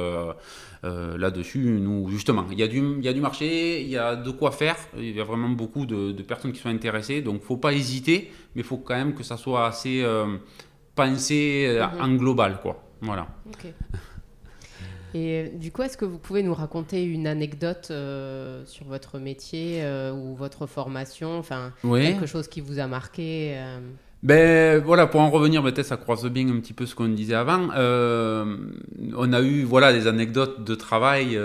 là-dessus. 0.83 1.79
Nous, 1.81 2.09
justement, 2.09 2.47
il 2.51 2.59
y, 2.59 2.63
a 2.63 2.69
du, 2.69 2.79
il 2.79 3.05
y 3.05 3.09
a 3.09 3.13
du 3.13 3.21
marché, 3.21 3.83
il 3.83 3.89
y 3.89 3.97
a 3.97 4.17
de 4.17 4.31
quoi 4.31 4.51
faire, 4.51 4.77
il 4.97 5.15
y 5.15 5.21
a 5.21 5.25
vraiment 5.25 5.51
beaucoup 5.51 5.87
de, 5.87 6.13
personnes 6.23 6.53
qui 6.53 6.61
sont 6.61 6.69
intéressées, 6.69 7.21
donc 7.21 7.35
il 7.35 7.43
ne 7.43 7.47
faut 7.47 7.57
pas 7.57 7.73
hésiter, 7.73 8.31
mais 8.55 8.63
il 8.63 8.65
faut 8.65 8.79
quand 8.79 8.95
même 8.95 9.15
que 9.15 9.23
ça 9.23 9.37
soit 9.37 9.67
assez 9.67 10.05
pensé 10.95 11.79
mhm. 11.79 12.01
en 12.01 12.15
global. 12.15 12.59
Quoi. 12.63 12.83
Voilà. 13.01 13.29
Et 15.15 15.45
euh, 15.45 15.49
du 15.55 15.71
coup, 15.73 15.83
est-ce 15.83 15.97
que 15.97 16.05
vous 16.05 16.19
pouvez 16.19 16.43
nous 16.43 16.55
raconter 16.55 17.05
une 17.05 17.27
anecdote 17.27 17.89
euh, 17.91 18.63
sur 18.67 18.87
votre 18.87 19.19
métier 19.19 19.81
euh, 19.83 20.13
ou 20.13 20.35
votre 20.35 20.67
formation, 20.67 21.39
enfin 21.39 21.73
quelque 21.83 22.27
chose 22.27 22.49
qui 22.49 22.61
vous 22.61 22.79
a 22.79 22.87
marqué 22.87 23.57
Ben 24.23 24.83
voilà, 24.83 25.07
pour 25.07 25.21
en 25.21 25.31
revenir, 25.31 25.63
peut-être 25.63 25.87
ça 25.87 25.97
croise 25.97 26.25
bien 26.27 26.49
un 26.49 26.61
petit 26.61 26.73
peu 26.73 26.87
ce 26.87 26.95
qu'on 26.95 27.09
disait 27.09 27.35
avant. 27.35 27.69
on 27.75 29.33
a 29.33 29.41
eu 29.43 29.63
voilà 29.65 29.93
des 29.93 30.07
anecdotes 30.07 30.65
de 30.65 30.75
travail 30.75 31.39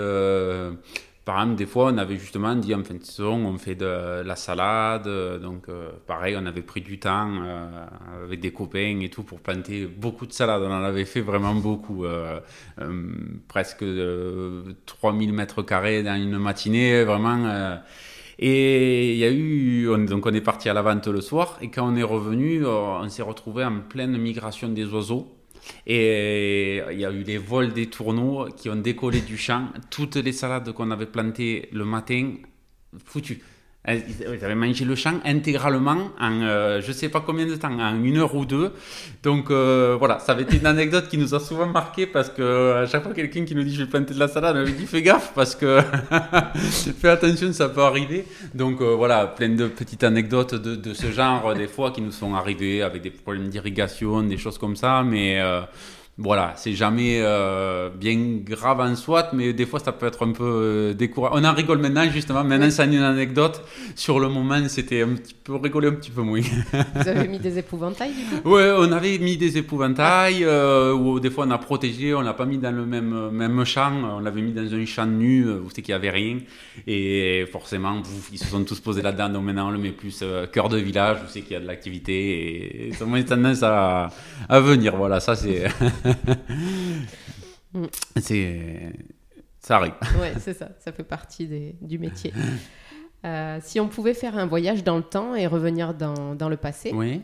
par 1.28 1.42
exemple, 1.42 1.56
des 1.56 1.66
fois, 1.66 1.90
on 1.92 1.98
avait 1.98 2.16
justement 2.16 2.54
dit 2.54 2.74
en 2.74 2.82
fin 2.82 2.94
de 2.94 3.04
saison, 3.04 3.34
on 3.34 3.58
fait 3.58 3.74
de 3.74 4.22
la 4.24 4.34
salade. 4.34 5.06
Donc, 5.42 5.68
euh, 5.68 5.90
pareil, 6.06 6.34
on 6.40 6.46
avait 6.46 6.62
pris 6.62 6.80
du 6.80 6.98
temps 6.98 7.28
euh, 7.42 7.84
avec 8.24 8.40
des 8.40 8.50
copains 8.50 8.98
et 9.02 9.10
tout 9.10 9.24
pour 9.24 9.40
planter 9.40 9.84
beaucoup 9.84 10.26
de 10.26 10.32
salades. 10.32 10.62
On 10.62 10.72
en 10.72 10.82
avait 10.82 11.04
fait 11.04 11.20
vraiment 11.20 11.54
beaucoup, 11.54 12.06
euh, 12.06 12.40
presque 13.46 13.84
3000 14.86 15.34
mètres 15.34 15.60
carrés 15.60 16.02
dans 16.02 16.16
une 16.16 16.38
matinée, 16.38 17.04
vraiment. 17.04 17.78
Et 18.38 19.12
il 19.12 19.18
y 19.18 19.24
a 19.24 19.30
eu, 19.30 19.84
donc 20.06 20.24
on 20.24 20.32
est 20.32 20.40
parti 20.40 20.70
à 20.70 20.72
la 20.72 20.80
vente 20.80 21.08
le 21.08 21.20
soir, 21.20 21.58
et 21.60 21.68
quand 21.68 21.86
on 21.86 21.94
est 21.96 22.02
revenu, 22.02 22.64
on 22.64 23.06
s'est 23.10 23.20
retrouvé 23.20 23.66
en 23.66 23.80
pleine 23.80 24.16
migration 24.16 24.70
des 24.70 24.86
oiseaux. 24.86 25.37
Et 25.86 26.82
il 26.90 26.98
y 26.98 27.04
a 27.04 27.10
eu 27.10 27.22
les 27.22 27.38
vols 27.38 27.72
des 27.72 27.86
tourneaux 27.86 28.48
qui 28.56 28.68
ont 28.70 28.76
décollé 28.76 29.20
du 29.20 29.36
champ. 29.36 29.68
Toutes 29.90 30.16
les 30.16 30.32
salades 30.32 30.72
qu'on 30.72 30.90
avait 30.90 31.06
plantées 31.06 31.68
le 31.72 31.84
matin, 31.84 32.34
foutues. 33.04 33.42
Ils 33.86 34.44
avaient 34.44 34.54
mangé 34.54 34.84
le 34.84 34.94
champ 34.96 35.14
intégralement 35.24 36.10
en 36.20 36.42
euh, 36.42 36.82
je 36.82 36.92
sais 36.92 37.08
pas 37.08 37.22
combien 37.24 37.46
de 37.46 37.54
temps, 37.54 37.72
en 37.72 38.02
une 38.02 38.18
heure 38.18 38.34
ou 38.34 38.44
deux. 38.44 38.72
Donc 39.22 39.50
euh, 39.50 39.96
voilà, 39.98 40.18
ça 40.18 40.32
avait 40.32 40.42
été 40.42 40.58
une 40.58 40.66
anecdote 40.66 41.08
qui 41.08 41.16
nous 41.16 41.34
a 41.34 41.40
souvent 41.40 41.66
marqué 41.66 42.06
parce 42.06 42.28
que 42.28 42.82
à 42.82 42.86
chaque 42.86 43.02
fois 43.02 43.14
quelqu'un 43.14 43.46
qui 43.46 43.54
nous 43.54 43.62
dit 43.62 43.74
je 43.74 43.84
vais 43.84 43.88
planter 43.88 44.12
de 44.12 44.18
la 44.18 44.28
salade, 44.28 44.56
on 44.58 44.64
lui 44.64 44.74
dit 44.74 44.84
fais 44.84 45.00
gaffe 45.00 45.32
parce 45.34 45.54
que 45.54 45.80
fais 47.00 47.08
attention, 47.08 47.50
ça 47.54 47.70
peut 47.70 47.80
arriver. 47.80 48.26
Donc 48.54 48.82
euh, 48.82 48.94
voilà, 48.94 49.26
plein 49.26 49.50
de 49.50 49.68
petites 49.68 50.04
anecdotes 50.04 50.54
de, 50.54 50.74
de, 50.74 50.92
ce 50.92 51.10
genre 51.10 51.54
des 51.54 51.68
fois 51.68 51.90
qui 51.90 52.02
nous 52.02 52.12
sont 52.12 52.34
arrivées 52.34 52.82
avec 52.82 53.00
des 53.00 53.10
problèmes 53.10 53.48
d'irrigation, 53.48 54.22
des 54.22 54.36
choses 54.36 54.58
comme 54.58 54.76
ça, 54.76 55.02
mais 55.02 55.40
voilà, 56.20 56.54
c'est 56.56 56.72
jamais 56.72 57.20
euh, 57.20 57.90
bien 57.90 58.18
grave 58.42 58.80
en 58.80 58.96
soi, 58.96 59.28
mais 59.32 59.52
des 59.52 59.66
fois 59.66 59.78
ça 59.78 59.92
peut 59.92 60.06
être 60.06 60.26
un 60.26 60.32
peu 60.32 60.42
euh, 60.42 60.92
décourageant. 60.92 61.36
On 61.38 61.44
en 61.44 61.54
rigole 61.54 61.78
maintenant, 61.78 62.10
justement. 62.10 62.42
Maintenant, 62.42 62.68
c'est 62.72 62.86
une 62.86 62.96
anecdote. 62.96 63.62
Sur 63.94 64.18
le 64.18 64.28
moment, 64.28 64.58
c'était 64.66 65.02
un 65.02 65.14
petit 65.14 65.34
peu 65.34 65.54
rigolé, 65.54 65.86
un 65.86 65.92
petit 65.92 66.10
peu 66.10 66.22
moins. 66.22 66.40
Vous 66.40 67.08
avez 67.08 67.28
mis 67.28 67.38
des 67.38 67.58
épouvantails, 67.58 68.10
du 68.14 68.24
coup? 68.24 68.56
Oui, 68.56 68.62
on 68.76 68.90
avait 68.90 69.16
mis 69.18 69.36
des 69.36 69.58
épouvantails, 69.58 70.42
euh, 70.42 70.92
ou 70.92 71.20
des 71.20 71.30
fois 71.30 71.44
on 71.46 71.52
a 71.52 71.58
protégé, 71.58 72.12
on 72.12 72.22
l'a 72.22 72.34
pas 72.34 72.46
mis 72.46 72.58
dans 72.58 72.74
le 72.74 72.84
même, 72.84 73.30
même 73.30 73.64
champ, 73.64 73.92
on 74.16 74.18
l'avait 74.18 74.42
mis 74.42 74.52
dans 74.52 74.74
un 74.74 74.86
champ 74.86 75.06
nu, 75.06 75.44
vous 75.44 75.70
savez 75.70 75.82
qu'il 75.82 75.94
n'y 75.94 76.00
avait 76.00 76.10
rien. 76.10 76.38
Et 76.88 77.46
forcément, 77.52 78.02
ils 78.32 78.38
se 78.38 78.46
sont 78.46 78.64
tous 78.64 78.80
posés 78.80 79.02
là-dedans, 79.02 79.28
donc 79.28 79.44
maintenant 79.44 79.68
on 79.68 79.70
le 79.70 79.78
met 79.78 79.92
plus 79.92 80.24
cœur 80.52 80.68
de 80.68 80.78
village, 80.78 81.18
vous 81.22 81.28
savez 81.28 81.42
qu'il 81.42 81.52
y 81.52 81.56
a 81.56 81.60
de 81.60 81.66
l'activité, 81.66 82.88
et 82.88 82.92
ça 82.92 83.04
a 83.04 83.22
tendance 83.22 83.62
à, 83.62 84.10
à 84.48 84.58
venir. 84.58 84.96
Voilà, 84.96 85.20
ça 85.20 85.36
c'est. 85.36 85.68
c'est. 88.16 88.92
Ça 89.60 89.76
arrive. 89.76 89.94
Ouais, 90.20 90.32
c'est 90.38 90.54
ça. 90.54 90.70
Ça 90.78 90.92
fait 90.92 91.04
partie 91.04 91.74
du 91.80 91.98
métier. 91.98 92.32
Euh, 93.24 93.58
si 93.62 93.80
on 93.80 93.88
pouvait 93.88 94.14
faire 94.14 94.38
un 94.38 94.46
voyage 94.46 94.84
dans 94.84 94.96
le 94.96 95.02
temps 95.02 95.34
et 95.34 95.46
revenir 95.46 95.92
dans, 95.94 96.34
dans 96.34 96.48
le 96.48 96.56
passé, 96.56 96.92
oui. 96.94 97.22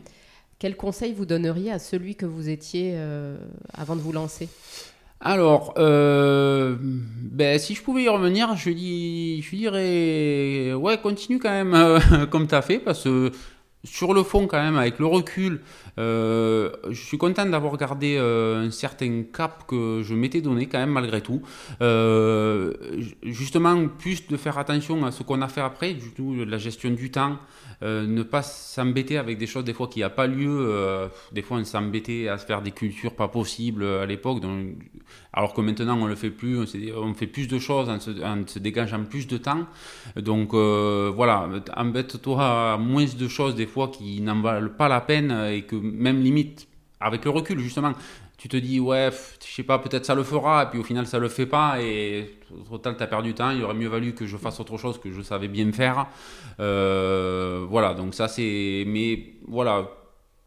Quel 0.57 0.77
conseil 0.77 1.11
vous 1.11 1.25
donneriez 1.25 1.71
à 1.71 1.79
celui 1.79 2.15
que 2.15 2.25
vous 2.25 2.47
étiez 2.47 2.97
avant 3.73 3.97
de 3.97 4.01
vous 4.01 4.13
lancer? 4.13 4.47
Alors, 5.21 5.73
euh, 5.77 6.75
ben, 6.79 7.57
si 7.57 7.73
je 7.73 7.81
pouvais 7.81 8.03
y 8.03 8.09
revenir, 8.09 8.55
je, 8.55 8.69
dis, 8.69 9.41
je 9.41 9.55
dirais, 9.55 10.73
ouais, 10.73 10.99
continue 11.01 11.39
quand 11.39 11.49
même 11.49 11.73
euh, 11.73 12.25
comme 12.29 12.47
tu 12.47 12.55
as 12.55 12.61
fait, 12.61 12.79
parce 12.79 13.03
que 13.03 13.31
sur 13.85 14.13
le 14.13 14.23
fond, 14.23 14.47
quand 14.47 14.61
même, 14.61 14.75
avec 14.75 14.99
le 14.99 15.05
recul, 15.05 15.61
euh, 15.97 16.71
je 16.89 17.01
suis 17.01 17.17
content 17.17 17.45
d'avoir 17.45 17.77
gardé 17.77 18.17
un 18.17 18.69
certain 18.71 19.23
cap 19.23 19.65
que 19.65 20.01
je 20.03 20.13
m'étais 20.13 20.41
donné, 20.41 20.67
quand 20.67 20.79
même, 20.79 20.91
malgré 20.91 21.21
tout. 21.21 21.41
justement, 23.23 23.87
plus 23.87 24.27
de 24.27 24.35
faire 24.35 24.57
attention 24.57 25.05
à 25.05 25.11
ce 25.11 25.23
qu'on 25.23 25.41
a 25.41 25.47
fait 25.47 25.61
après, 25.61 25.93
du 25.93 26.11
tout, 26.11 26.35
la 26.45 26.57
gestion 26.57 26.91
du 26.91 27.11
temps, 27.11 27.37
euh, 27.83 28.07
ne 28.07 28.23
pas 28.23 28.41
s'embêter 28.41 29.17
avec 29.17 29.37
des 29.37 29.47
choses 29.47 29.63
des 29.63 29.73
fois 29.73 29.87
qui 29.87 30.01
a 30.03 30.09
pas 30.09 30.27
lieu. 30.27 30.67
Euh, 30.69 31.07
des 31.31 31.41
fois, 31.41 31.57
on 31.57 31.63
s'embêtait 31.63 32.27
à 32.27 32.37
se 32.37 32.45
faire 32.45 32.61
des 32.61 32.71
cultures 32.71 33.13
pas 33.13 33.27
possibles 33.27 33.83
euh, 33.83 34.03
à 34.03 34.05
l'époque. 34.05 34.41
Alors 35.35 35.53
que 35.53 35.61
maintenant, 35.61 35.97
on 36.01 36.05
le 36.07 36.15
fait 36.15 36.29
plus. 36.29 36.57
On, 36.95 37.13
fait 37.13 37.27
plus 37.27 37.47
de 37.47 37.59
choses 37.59 37.89
en 37.89 37.99
se, 37.99 38.59
dégageant 38.59 39.03
plus 39.03 39.27
de 39.27 39.37
temps. 39.37 39.65
Donc 40.15 40.53
voilà, 40.53 41.49
embête-toi 41.75 42.73
à 42.73 42.77
moins 42.77 43.05
de 43.05 43.27
choses 43.27 43.53
des 43.55 43.67
fois 43.67 43.89
qui 43.89 44.21
n'en 44.21 44.41
valent 44.41 44.69
pas 44.69 44.87
la 44.87 45.01
peine 45.01 45.31
et 45.51 45.63
que 45.63 45.75
même 45.75 46.21
limite 46.21 46.67
avec 47.01 47.25
le 47.25 47.31
recul 47.31 47.59
justement 47.59 47.91
tu 48.37 48.49
te 48.49 48.57
dis, 48.57 48.79
ouais, 48.79 49.09
je 49.43 49.51
sais 49.51 49.63
pas, 49.63 49.79
peut-être 49.79 50.05
ça 50.05 50.13
le 50.13 50.23
fera, 50.23 50.63
et 50.63 50.65
puis 50.67 50.79
au 50.79 50.83
final 50.83 51.07
ça 51.07 51.19
le 51.19 51.29
fait 51.29 51.45
pas, 51.45 51.81
et 51.81 52.37
au 52.69 52.77
total 52.77 52.95
as 52.99 53.07
perdu 53.07 53.29
du 53.29 53.33
temps, 53.33 53.51
il 53.51 53.63
aurait 53.63 53.73
mieux 53.73 53.87
valu 53.87 54.13
que 54.13 54.25
je 54.25 54.37
fasse 54.37 54.59
autre 54.59 54.77
chose 54.77 54.99
que 54.99 55.11
je 55.11 55.21
savais 55.21 55.47
bien 55.47 55.71
faire. 55.71 56.07
Euh, 56.59 57.65
voilà, 57.69 57.93
donc 57.93 58.13
ça 58.13 58.27
c'est. 58.27 58.83
Mais 58.87 59.33
voilà, 59.47 59.89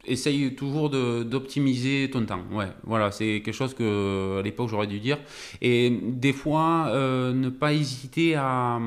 essaye 0.05 0.55
toujours 0.55 0.89
d'optimiser 0.89 2.09
ton 2.11 2.25
temps. 2.25 2.43
Ouais, 2.51 2.67
voilà, 2.83 3.11
c'est 3.11 3.41
quelque 3.43 3.53
chose 3.53 3.73
que 3.73 4.39
à 4.39 4.41
l'époque 4.41 4.69
j'aurais 4.69 4.87
dû 4.87 4.99
dire. 4.99 5.17
Et 5.61 5.89
des 6.03 6.33
fois, 6.33 6.87
euh, 6.89 7.33
ne 7.33 7.49
pas 7.49 7.73
hésiter 7.73 8.35
à 8.35 8.79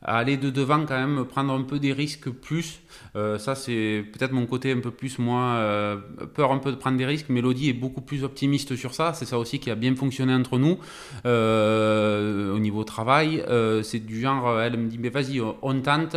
aller 0.00 0.36
de 0.36 0.48
devant 0.48 0.86
quand 0.86 0.96
même, 0.96 1.24
prendre 1.24 1.52
un 1.52 1.62
peu 1.62 1.78
des 1.78 1.92
risques 1.92 2.30
plus. 2.30 2.80
Euh, 3.16 3.36
ça, 3.36 3.54
c'est 3.56 4.04
peut-être 4.12 4.32
mon 4.32 4.46
côté 4.46 4.70
un 4.72 4.78
peu 4.78 4.92
plus, 4.92 5.18
moi, 5.18 5.40
euh, 5.56 5.96
peur 6.34 6.52
un 6.52 6.58
peu 6.58 6.70
de 6.70 6.76
prendre 6.76 6.96
des 6.96 7.06
risques. 7.06 7.28
Mélodie 7.28 7.68
est 7.68 7.74
beaucoup 7.74 8.00
plus 8.00 8.22
optimiste 8.22 8.76
sur 8.76 8.94
ça. 8.94 9.12
C'est 9.12 9.26
ça 9.26 9.38
aussi 9.38 9.58
qui 9.58 9.70
a 9.70 9.74
bien 9.74 9.94
fonctionné 9.96 10.32
entre 10.34 10.58
nous 10.58 10.78
au 11.24 12.58
niveau 12.58 12.84
travail. 12.84 13.44
c'est 13.82 14.04
du 14.04 14.20
genre, 14.20 14.60
elle 14.60 14.78
me 14.78 14.88
dit, 14.88 14.98
mais 14.98 15.10
vas-y, 15.10 15.40
on 15.40 15.80
tente 15.80 16.16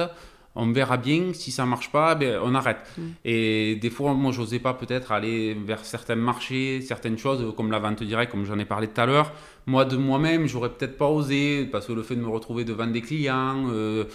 on 0.55 0.71
verra 0.71 0.97
bien. 0.97 1.33
Si 1.33 1.51
ça 1.51 1.65
marche 1.65 1.91
pas, 1.91 2.15
ben, 2.15 2.39
on 2.43 2.53
arrête. 2.55 2.79
Mm. 2.97 3.01
Et 3.25 3.75
des 3.75 3.89
fois, 3.89 4.13
moi, 4.13 4.31
j'osais 4.31 4.59
pas 4.59 4.73
peut-être 4.73 5.11
aller 5.11 5.53
vers 5.53 5.85
certains 5.85 6.15
marchés, 6.15 6.81
certaines 6.81 7.17
choses, 7.17 7.53
comme 7.55 7.71
la 7.71 7.79
vente 7.79 8.03
directe, 8.03 8.31
comme 8.31 8.45
j'en 8.45 8.59
ai 8.59 8.65
parlé 8.65 8.87
tout 8.87 8.99
à 8.99 9.05
l'heure. 9.05 9.31
Moi, 9.65 9.85
de 9.85 9.95
moi-même, 9.95 10.47
j'aurais 10.47 10.69
peut-être 10.69 10.97
pas 10.97 11.07
osé, 11.07 11.65
parce 11.71 11.87
que 11.87 11.93
le 11.93 12.03
fait 12.03 12.15
de 12.15 12.21
me 12.21 12.29
retrouver 12.29 12.65
devant 12.65 12.87
des 12.87 13.01
clients, 13.01 13.67
euh, 13.69 14.05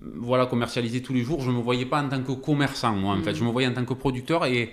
voilà, 0.00 0.46
commercialiser 0.46 1.02
tous 1.02 1.12
les 1.12 1.22
jours, 1.22 1.40
je 1.42 1.50
me 1.50 1.60
voyais 1.60 1.86
pas 1.86 2.02
en 2.02 2.08
tant 2.08 2.22
que 2.22 2.32
commerçant, 2.32 2.94
moi, 2.94 3.14
en 3.14 3.22
fait. 3.22 3.32
Mm. 3.32 3.36
Je 3.36 3.44
me 3.44 3.50
voyais 3.50 3.68
en 3.68 3.74
tant 3.74 3.84
que 3.84 3.94
producteur 3.94 4.46
et. 4.46 4.72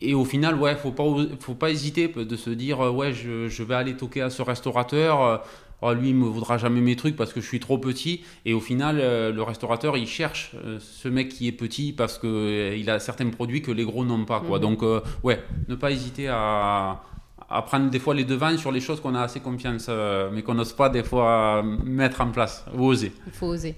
Et 0.00 0.14
au 0.14 0.24
final, 0.24 0.54
ouais, 0.54 0.76
faut 0.76 0.92
pas, 0.92 1.02
faut 1.40 1.56
pas 1.56 1.70
hésiter 1.70 2.06
de 2.06 2.36
se 2.36 2.50
dire, 2.50 2.78
ouais, 2.78 3.12
je, 3.12 3.48
je 3.48 3.62
vais 3.64 3.74
aller 3.74 3.96
toquer 3.96 4.22
à 4.22 4.30
ce 4.30 4.42
restaurateur 4.42 5.42
oh, 5.82 5.92
lui, 5.92 6.10
il 6.10 6.14
me 6.14 6.26
voudra 6.26 6.58
jamais 6.58 6.80
mes 6.80 6.96
trucs 6.96 7.16
parce 7.16 7.32
que 7.32 7.40
je 7.40 7.46
suis 7.46 7.60
trop 7.60 7.78
petit. 7.78 8.24
Et 8.44 8.54
au 8.54 8.60
final, 8.60 8.98
euh, 9.00 9.32
le 9.32 9.42
restaurateur, 9.42 9.96
il 9.96 10.06
cherche 10.06 10.52
euh, 10.64 10.78
ce 10.80 11.08
mec 11.08 11.28
qui 11.28 11.48
est 11.48 11.52
petit 11.52 11.92
parce 11.92 12.18
qu'il 12.18 12.28
euh, 12.30 12.76
il 12.76 12.90
a 12.90 12.98
certains 13.00 13.28
produits 13.30 13.62
que 13.62 13.70
les 13.70 13.84
gros 13.84 14.04
n'ont 14.04 14.24
pas. 14.24 14.40
Quoi. 14.40 14.58
Mhm. 14.58 14.62
Donc, 14.62 15.02
ouais, 15.22 15.42
ne 15.68 15.74
pas 15.74 15.90
hésiter 15.90 16.28
à, 16.28 17.02
à, 17.48 17.62
prendre 17.62 17.90
des 17.90 17.98
fois 17.98 18.14
les 18.14 18.24
devants 18.24 18.56
sur 18.56 18.72
les 18.72 18.80
choses 18.80 19.00
qu'on 19.00 19.14
a 19.14 19.22
assez 19.22 19.40
confiance, 19.40 19.88
mais 20.32 20.42
qu'on 20.42 20.54
n'ose 20.54 20.72
pas 20.72 20.88
des 20.88 21.02
fois 21.02 21.62
mettre 21.62 22.20
en 22.20 22.30
place, 22.30 22.64
ou 22.74 22.86
oser. 22.86 23.12
Il 23.26 23.32
faut 23.32 23.46
oser. 23.46 23.76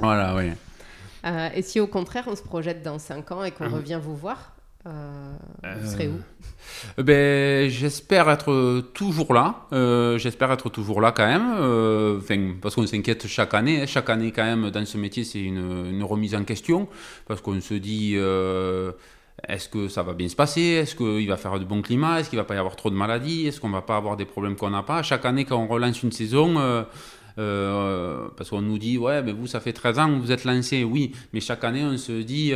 voilà, 0.00 0.34
oui. 0.34 0.52
et 1.54 1.62
si 1.62 1.80
au 1.80 1.86
contraire, 1.86 2.24
on 2.26 2.36
se 2.36 2.42
projette 2.42 2.82
dans 2.82 2.98
5 2.98 3.32
ans 3.32 3.44
et 3.44 3.50
qu'on 3.50 3.66
ah. 3.66 3.76
revient 3.76 4.00
vous 4.02 4.16
voir 4.16 4.55
vous 4.86 5.90
serez 5.90 6.08
où 6.08 6.20
euh, 6.98 7.02
ben, 7.02 7.68
J'espère 7.70 8.28
être 8.30 8.80
toujours 8.94 9.34
là. 9.34 9.66
Euh, 9.72 10.18
j'espère 10.18 10.52
être 10.52 10.68
toujours 10.70 11.00
là 11.00 11.12
quand 11.12 11.26
même. 11.26 11.56
Euh, 11.58 12.20
parce 12.60 12.74
qu'on 12.74 12.86
s'inquiète 12.86 13.26
chaque 13.26 13.54
année. 13.54 13.82
Hein. 13.82 13.86
Chaque 13.86 14.10
année, 14.10 14.32
quand 14.32 14.44
même, 14.44 14.70
dans 14.70 14.84
ce 14.84 14.98
métier, 14.98 15.24
c'est 15.24 15.40
une, 15.40 15.90
une, 15.90 16.02
remise 16.02 16.34
en 16.34 16.44
question. 16.44 16.88
Parce 17.26 17.40
qu'on 17.40 17.60
se 17.60 17.74
dit 17.74 18.16
est-ce 19.48 19.68
que 19.68 19.88
ça 19.88 20.02
va 20.02 20.14
bien 20.14 20.28
se 20.28 20.36
passer? 20.36 20.60
Est-ce 20.60 20.96
qu'il 20.96 21.28
va 21.28 21.36
faire 21.36 21.58
de 21.58 21.64
bon 21.64 21.82
climat? 21.82 22.20
Est-ce 22.20 22.30
qu'il 22.30 22.38
va 22.38 22.44
pas 22.44 22.54
y 22.54 22.58
avoir 22.58 22.76
trop 22.76 22.90
de 22.90 22.96
maladies? 22.96 23.46
Est-ce 23.46 23.60
qu'on 23.60 23.70
va 23.70 23.82
pas 23.82 23.96
avoir 23.96 24.16
des 24.16 24.24
problèmes 24.24 24.56
qu'on 24.56 24.70
n'a 24.70 24.82
pas? 24.82 25.02
Chaque 25.02 25.24
année, 25.24 25.44
quand 25.44 25.58
on 25.58 25.66
relance 25.66 26.02
une 26.02 26.12
saison. 26.12 26.54
parce 27.36 28.50
qu'on 28.50 28.62
nous 28.62 28.78
dit, 28.78 28.98
ouais, 28.98 29.22
mais 29.22 29.32
vous, 29.32 29.46
ça 29.46 29.60
fait 29.60 29.72
13 29.72 29.98
ans 29.98 30.08
que 30.08 30.20
vous 30.20 30.32
êtes 30.32 30.44
lancé, 30.44 30.84
oui, 30.84 31.12
mais 31.32 31.40
chaque 31.40 31.64
année, 31.64 31.84
on 31.84 31.96
se 31.98 32.12
dit, 32.12 32.54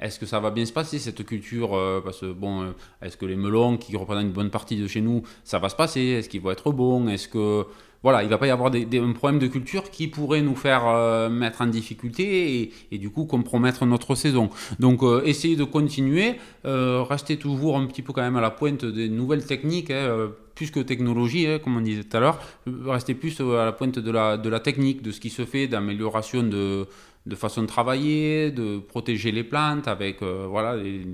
est-ce 0.00 0.18
que 0.18 0.26
ça 0.26 0.40
va 0.40 0.50
bien 0.50 0.66
se 0.66 0.72
passer 0.72 0.98
cette 0.98 1.24
culture 1.24 1.74
euh, 1.74 2.00
Parce 2.04 2.20
que 2.20 2.32
bon, 2.32 2.62
euh, 2.62 2.66
est-ce 3.02 3.16
que 3.16 3.24
les 3.24 3.36
melons 3.36 3.78
qui 3.78 3.96
représentent 3.96 4.24
une 4.24 4.32
bonne 4.32 4.50
partie 4.50 4.76
de 4.76 4.86
chez 4.86 5.00
nous, 5.00 5.22
ça 5.42 5.58
va 5.58 5.68
se 5.68 5.76
passer? 5.76 6.00
Est-ce 6.00 6.28
qu'ils 6.28 6.42
vont 6.42 6.50
être 6.50 6.70
bons? 6.70 7.08
Est-ce 7.08 7.28
que 7.28 7.66
voilà, 8.02 8.22
il 8.22 8.28
va 8.28 8.38
pas 8.38 8.46
y 8.46 8.50
avoir 8.50 8.70
des, 8.70 8.86
un 8.98 9.12
problème 9.12 9.40
de 9.40 9.46
culture 9.46 9.90
qui 9.90 10.06
pourrait 10.06 10.42
nous 10.42 10.54
faire 10.54 10.86
euh, 10.86 11.28
mettre 11.28 11.62
en 11.62 11.66
difficulté 11.66 12.70
et, 12.92 12.98
du 12.98 13.10
coup 13.10 13.24
compromettre 13.24 13.84
notre 13.86 14.14
saison. 14.14 14.50
Donc 14.78 15.02
essayez 15.24 15.56
de 15.56 15.64
continuer, 15.64 16.36
restez 16.64 17.36
toujours 17.36 17.76
un 17.78 17.86
petit 17.86 18.02
peu 18.02 18.12
quand 18.12 18.22
même 18.22 18.36
à 18.36 18.40
la 18.40 18.50
pointe 18.50 18.84
des 18.84 19.08
nouvelles 19.08 19.44
techniques. 19.44 19.90
Hein, 19.90 20.30
plus 20.54 20.70
que 20.70 20.80
technologie, 20.80 21.46
hein, 21.46 21.58
comme 21.62 21.76
on 21.76 21.82
disait 21.82 22.02
tout 22.02 22.16
à 22.16 22.20
l'heure, 22.20 22.40
restez 22.86 23.14
plus 23.14 23.38
à 23.40 23.66
la 23.66 23.72
pointe 23.72 23.98
de 23.98 24.10
la, 24.10 24.38
de 24.38 24.48
la 24.48 24.58
technique, 24.58 25.02
de 25.02 25.10
ce 25.10 25.20
qui 25.20 25.28
se 25.28 25.44
fait, 25.44 25.66
d'amélioration 25.66 26.42
de, 26.42 26.86
de 27.26 27.34
façon 27.34 27.62
de 27.62 27.66
travailler, 27.66 28.50
de 28.50 28.78
protéger 28.78 29.32
les 29.32 29.44
plantes 29.44 29.88
avec 29.88 30.22
euh, 30.22 30.46
voilà, 30.48 30.76
des, 30.76 31.04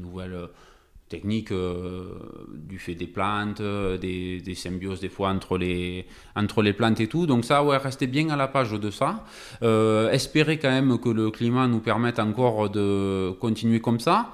nouvelles 0.00 0.34
euh, 0.34 0.46
techniques 1.08 1.50
euh, 1.50 2.04
du 2.54 2.78
fait 2.78 2.94
des 2.94 3.08
plantes, 3.08 3.60
des, 3.60 4.40
des, 4.40 4.54
symbioses 4.54 5.00
des 5.00 5.08
fois 5.08 5.30
entre 5.30 5.58
les, 5.58 6.06
entre 6.36 6.62
les 6.62 6.72
plantes 6.72 7.00
et 7.00 7.08
tout. 7.08 7.26
Donc 7.26 7.44
ça, 7.44 7.64
ouais, 7.64 7.76
restez 7.78 8.06
bien 8.06 8.30
à 8.30 8.36
la 8.36 8.46
page 8.46 8.70
de 8.70 8.90
ça. 8.92 9.24
espérez 10.12 10.58
quand 10.58 10.70
même 10.70 11.00
que 11.00 11.08
le 11.08 11.32
climat 11.32 11.66
nous 11.66 11.80
permette 11.80 12.20
encore 12.20 12.70
de 12.70 13.32
continuer 13.40 13.80
comme 13.80 13.98
ça. 13.98 14.32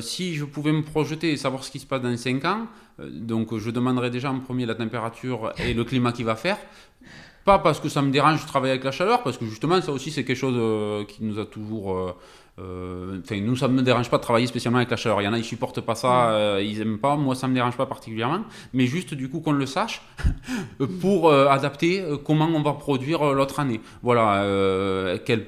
si 0.00 0.34
je 0.34 0.44
pouvais 0.44 0.72
me 0.72 0.82
projeter 0.82 1.30
et 1.30 1.36
savoir 1.36 1.62
ce 1.62 1.70
qui 1.70 1.78
se 1.78 1.86
passe 1.86 2.02
dans 2.02 2.16
5 2.16 2.44
ans, 2.46 2.66
donc 2.98 3.56
je 3.56 3.70
demanderais 3.70 4.10
déjà 4.10 4.32
en 4.32 4.40
premier 4.40 4.66
la 4.66 4.74
température 4.74 5.52
et 5.64 5.72
le 5.72 5.84
climat 5.84 6.10
qui 6.10 6.24
va 6.24 6.34
faire. 6.34 6.58
Pas 7.48 7.58
parce 7.58 7.80
que 7.80 7.88
ça 7.88 8.02
me 8.02 8.10
dérange 8.10 8.42
de 8.42 8.46
travailler 8.46 8.72
avec 8.72 8.84
la 8.84 8.90
chaleur, 8.90 9.22
parce 9.22 9.38
que 9.38 9.46
justement, 9.46 9.80
ça 9.80 9.90
aussi, 9.90 10.10
c'est 10.10 10.22
quelque 10.22 10.36
chose 10.36 10.56
euh, 10.58 11.06
qui 11.06 11.24
nous 11.24 11.38
a 11.38 11.46
toujours. 11.46 11.94
Euh, 11.94 12.14
euh, 12.58 13.20
enfin, 13.24 13.40
nous, 13.40 13.56
ça 13.56 13.68
ne 13.68 13.72
me 13.72 13.80
dérange 13.80 14.10
pas 14.10 14.18
de 14.18 14.22
travailler 14.22 14.46
spécialement 14.46 14.76
avec 14.76 14.90
la 14.90 14.98
chaleur. 14.98 15.22
Il 15.22 15.24
y 15.24 15.28
en 15.28 15.32
a, 15.32 15.38
ils 15.38 15.44
supportent 15.44 15.80
pas 15.80 15.94
ça, 15.94 16.60
ils 16.60 16.78
aiment 16.82 16.98
pas. 16.98 17.16
Moi, 17.16 17.34
ça 17.34 17.48
me 17.48 17.54
dérange 17.54 17.78
pas 17.78 17.86
particulièrement. 17.86 18.44
Mais 18.74 18.84
juste, 18.84 19.14
du 19.14 19.30
coup, 19.30 19.40
qu'on 19.40 19.52
le 19.52 19.64
sache 19.64 20.02
pour 21.00 21.32
adapter 21.32 22.04
comment 22.22 22.50
on 22.54 22.60
va 22.60 22.74
produire 22.74 23.32
l'autre 23.32 23.60
année. 23.60 23.80
Voilà, 24.02 24.44
quel 25.24 25.46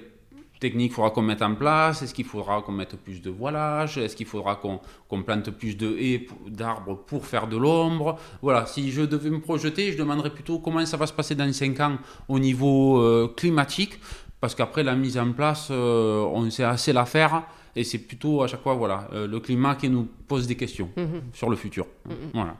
technique 0.61 0.93
faudra 0.93 1.11
qu'on 1.11 1.23
mette 1.23 1.43
en 1.43 1.55
place 1.55 2.03
Est-ce 2.03 2.15
qu'il 2.15 2.27
faudra 2.27 2.63
qu'on 2.63 2.73
mette 2.73 2.97
plus 2.97 3.21
de 3.21 3.31
voilage 3.31 3.99
Est-ce 3.99 4.15
qu'il 4.15 4.27
faudra 4.27 4.57
qu'on 4.57 5.23
plante 5.23 5.51
plus 5.51 5.77
de 5.77 5.97
haies, 5.99 6.27
d'arbres 6.47 6.97
pour 6.97 7.27
faire 7.27 7.49
de 7.49 7.57
l'ombre? 7.57 8.19
Voilà, 8.43 8.67
si 8.67 8.93
je 8.93 9.03
devais 9.03 9.31
me 9.31 9.41
projeter, 9.41 9.91
je 9.91 9.99
demanderais 9.99 10.31
plutôt 10.31 10.59
comment 10.59 10.85
ça 10.87 10.97
va 10.97 11.07
se 11.07 11.13
passer 11.13 11.35
dans 11.35 11.51
5 11.53 11.81
ans 11.81 11.99
au 12.29 12.39
niveau 12.39 13.01
euh, 13.01 13.33
climatique, 13.37 13.99
parce 14.41 14.55
qu'après 14.55 14.85
la 14.85 14.95
mise 14.95 15.19
en 15.19 15.33
place, 15.33 15.69
euh, 15.71 16.23
on 16.33 16.49
sait 16.51 16.65
assez 16.65 16.93
la 16.93 17.07
faire. 17.07 17.43
Et 17.75 17.85
c'est 17.85 17.99
plutôt 17.99 18.43
à 18.43 18.49
chaque 18.49 18.63
fois 18.63 18.75
voilà, 18.75 19.09
euh, 19.13 19.27
le 19.27 19.41
climat 19.41 19.77
qui 19.77 19.89
nous 19.89 20.09
pose 20.29 20.47
des 20.47 20.57
questions 20.57 20.91
mhm. 20.97 21.23
sur 21.33 21.49
le 21.49 21.57
futur. 21.57 21.87
Mhm. 22.05 22.15
Voilà. 22.35 22.57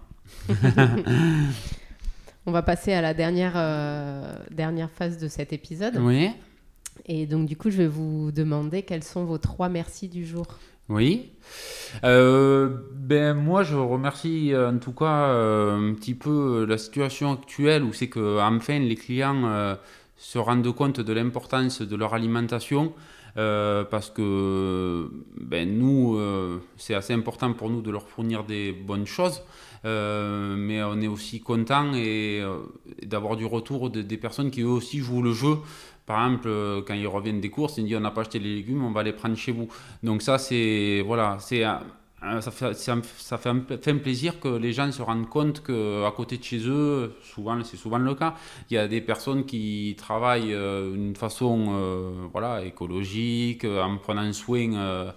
on 2.47 2.53
va 2.53 2.63
passer 2.63 2.93
à 2.93 3.01
la 3.01 3.13
dernière, 3.13 3.55
dernière 4.51 4.91
phase 4.91 5.19
de 5.19 5.29
cet 5.29 5.53
épisode. 5.53 5.97
Oui. 6.01 6.31
Et 7.07 7.27
donc, 7.27 7.47
du 7.47 7.57
coup, 7.57 7.71
je 7.71 7.79
vais 7.79 7.89
vous 7.89 8.33
demander 8.33 8.83
quels 8.83 9.05
sont 9.05 9.25
vos 9.25 9.39
trois 9.39 9.69
merci 9.69 10.09
du 10.09 10.25
jour. 10.25 10.47
Oui. 10.91 11.31
Euh, 12.03 12.69
ben 12.93 13.35
moi, 13.35 13.63
je 13.63 13.77
remercie 13.77 14.53
en 14.57 14.79
tout 14.79 14.93
cas 14.93 15.29
euh, 15.29 15.91
un 15.93 15.95
petit 15.95 16.15
peu 16.15 16.67
la 16.69 16.79
situation 16.79 17.33
actuelle 17.33 17.85
où 17.85 17.93
c'est 17.93 18.09
que 18.09 18.41
enfin 18.41 18.81
les 18.81 18.97
clients 18.97 19.45
euh, 19.45 19.77
se 20.17 20.39
rendent 20.39 20.75
compte 20.75 21.01
de 21.01 21.13
l'importance 21.13 21.81
de 21.81 21.97
leur 21.97 22.13
alimentation. 22.13 22.93
parce 23.37 24.11
que 24.11 25.09
ben, 25.41 25.79
nous, 25.79 26.19
c'est 26.77 26.95
assez 26.95 27.15
important 27.15 27.53
pour 27.55 27.71
nous 27.71 27.83
de 27.83 27.91
leur 27.93 28.09
fournir 28.09 28.43
des 28.45 28.73
bonnes 28.73 29.07
choses. 29.07 29.43
mais 29.85 30.83
on 30.83 31.01
est 31.01 31.09
aussi 31.17 31.41
content 31.41 31.95
et, 31.95 32.43
d'avoir 33.07 33.37
du 33.37 33.47
retour 33.47 33.91
des 33.91 34.19
personnes 34.19 34.51
qui 34.51 34.63
eux 34.63 34.77
aussi 34.81 34.99
jouent 34.99 35.23
le 35.23 35.33
jeu. 35.33 35.57
Par 36.07 36.25
exemple, 36.25 36.49
quand 36.87 36.95
ils 36.95 37.07
reviennent 37.07 37.41
des 37.41 37.51
courses, 37.51 37.79
ils 37.79 37.85
disent 37.85 37.97
on 37.97 38.01
n'a 38.01 38.11
pas 38.11 38.23
acheté 38.23 38.39
les 38.39 38.57
légumes, 38.57 38.85
on 38.85 38.93
va 38.93 39.03
les 39.03 39.13
prendre 39.13 39.37
chez 39.37 39.53
vous. 39.53 39.69
Donc 40.03 40.23
ça, 40.23 40.39
c'est 40.39 41.03
voilà, 41.07 41.37
c'est 41.41 41.65
euh, 42.23 42.41
ça, 42.43 42.51
fait, 42.51 42.75
ça, 42.75 43.39
fait, 43.39 43.49
un, 43.49 43.97
plaisir 43.97 44.41
que 44.41 44.49
les 44.49 44.75
gens 44.75 44.93
se 44.93 45.01
rendent 45.01 45.29
compte 45.29 45.63
qu'à 45.63 46.11
côté 46.15 46.37
de 46.37 46.45
chez 46.45 46.61
eux, 46.69 47.15
souvent 47.23 47.63
c'est 47.65 47.79
souvent 47.79 47.97
le 47.97 48.15
cas, 48.15 48.35
il 48.69 48.75
y 48.75 48.79
a 48.79 48.87
des 48.89 49.01
personnes 49.01 49.47
qui 49.47 49.95
travaillent 49.97 50.53
euh, 50.53 50.93
d'une 50.93 51.17
façon 51.17 51.69
euh, 51.71 52.27
voilà, 52.31 52.63
écologique, 52.63 53.65
en 53.65 53.97
prenant 53.97 54.31
soin. 54.35 55.13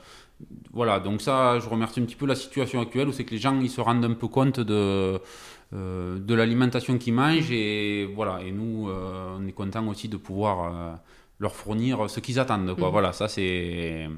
Voilà, 0.73 0.99
donc 0.99 1.21
ça, 1.21 1.59
je 1.59 1.69
remercie 1.69 2.01
un 2.01 2.05
petit 2.05 2.15
peu 2.15 2.25
la 2.25 2.35
situation 2.35 2.81
actuelle 2.81 3.07
où 3.07 3.11
c'est 3.13 3.23
que 3.23 3.31
les 3.31 3.37
gens 3.37 3.59
ils 3.61 3.69
se 3.69 3.79
rendent 3.79 4.03
un 4.05 4.13
peu 4.13 4.27
compte 4.27 4.59
de, 4.59 5.19
de 5.71 6.33
l'alimentation 6.33 6.97
qu'ils 6.97 7.13
mangent 7.13 7.51
et 7.51 8.09
voilà, 8.15 8.41
et 8.43 8.51
nous, 8.51 8.89
on 8.89 9.47
est 9.47 9.53
content 9.53 9.87
aussi 9.87 10.09
de 10.09 10.17
pouvoir 10.17 10.99
leur 11.39 11.55
fournir 11.55 12.09
ce 12.09 12.19
qu'ils 12.19 12.39
attendent. 12.39 12.75
Quoi. 12.75 12.89
Mmh. 12.89 12.91
Voilà, 12.91 13.13
ça 13.13 13.27
c'est, 13.27 14.09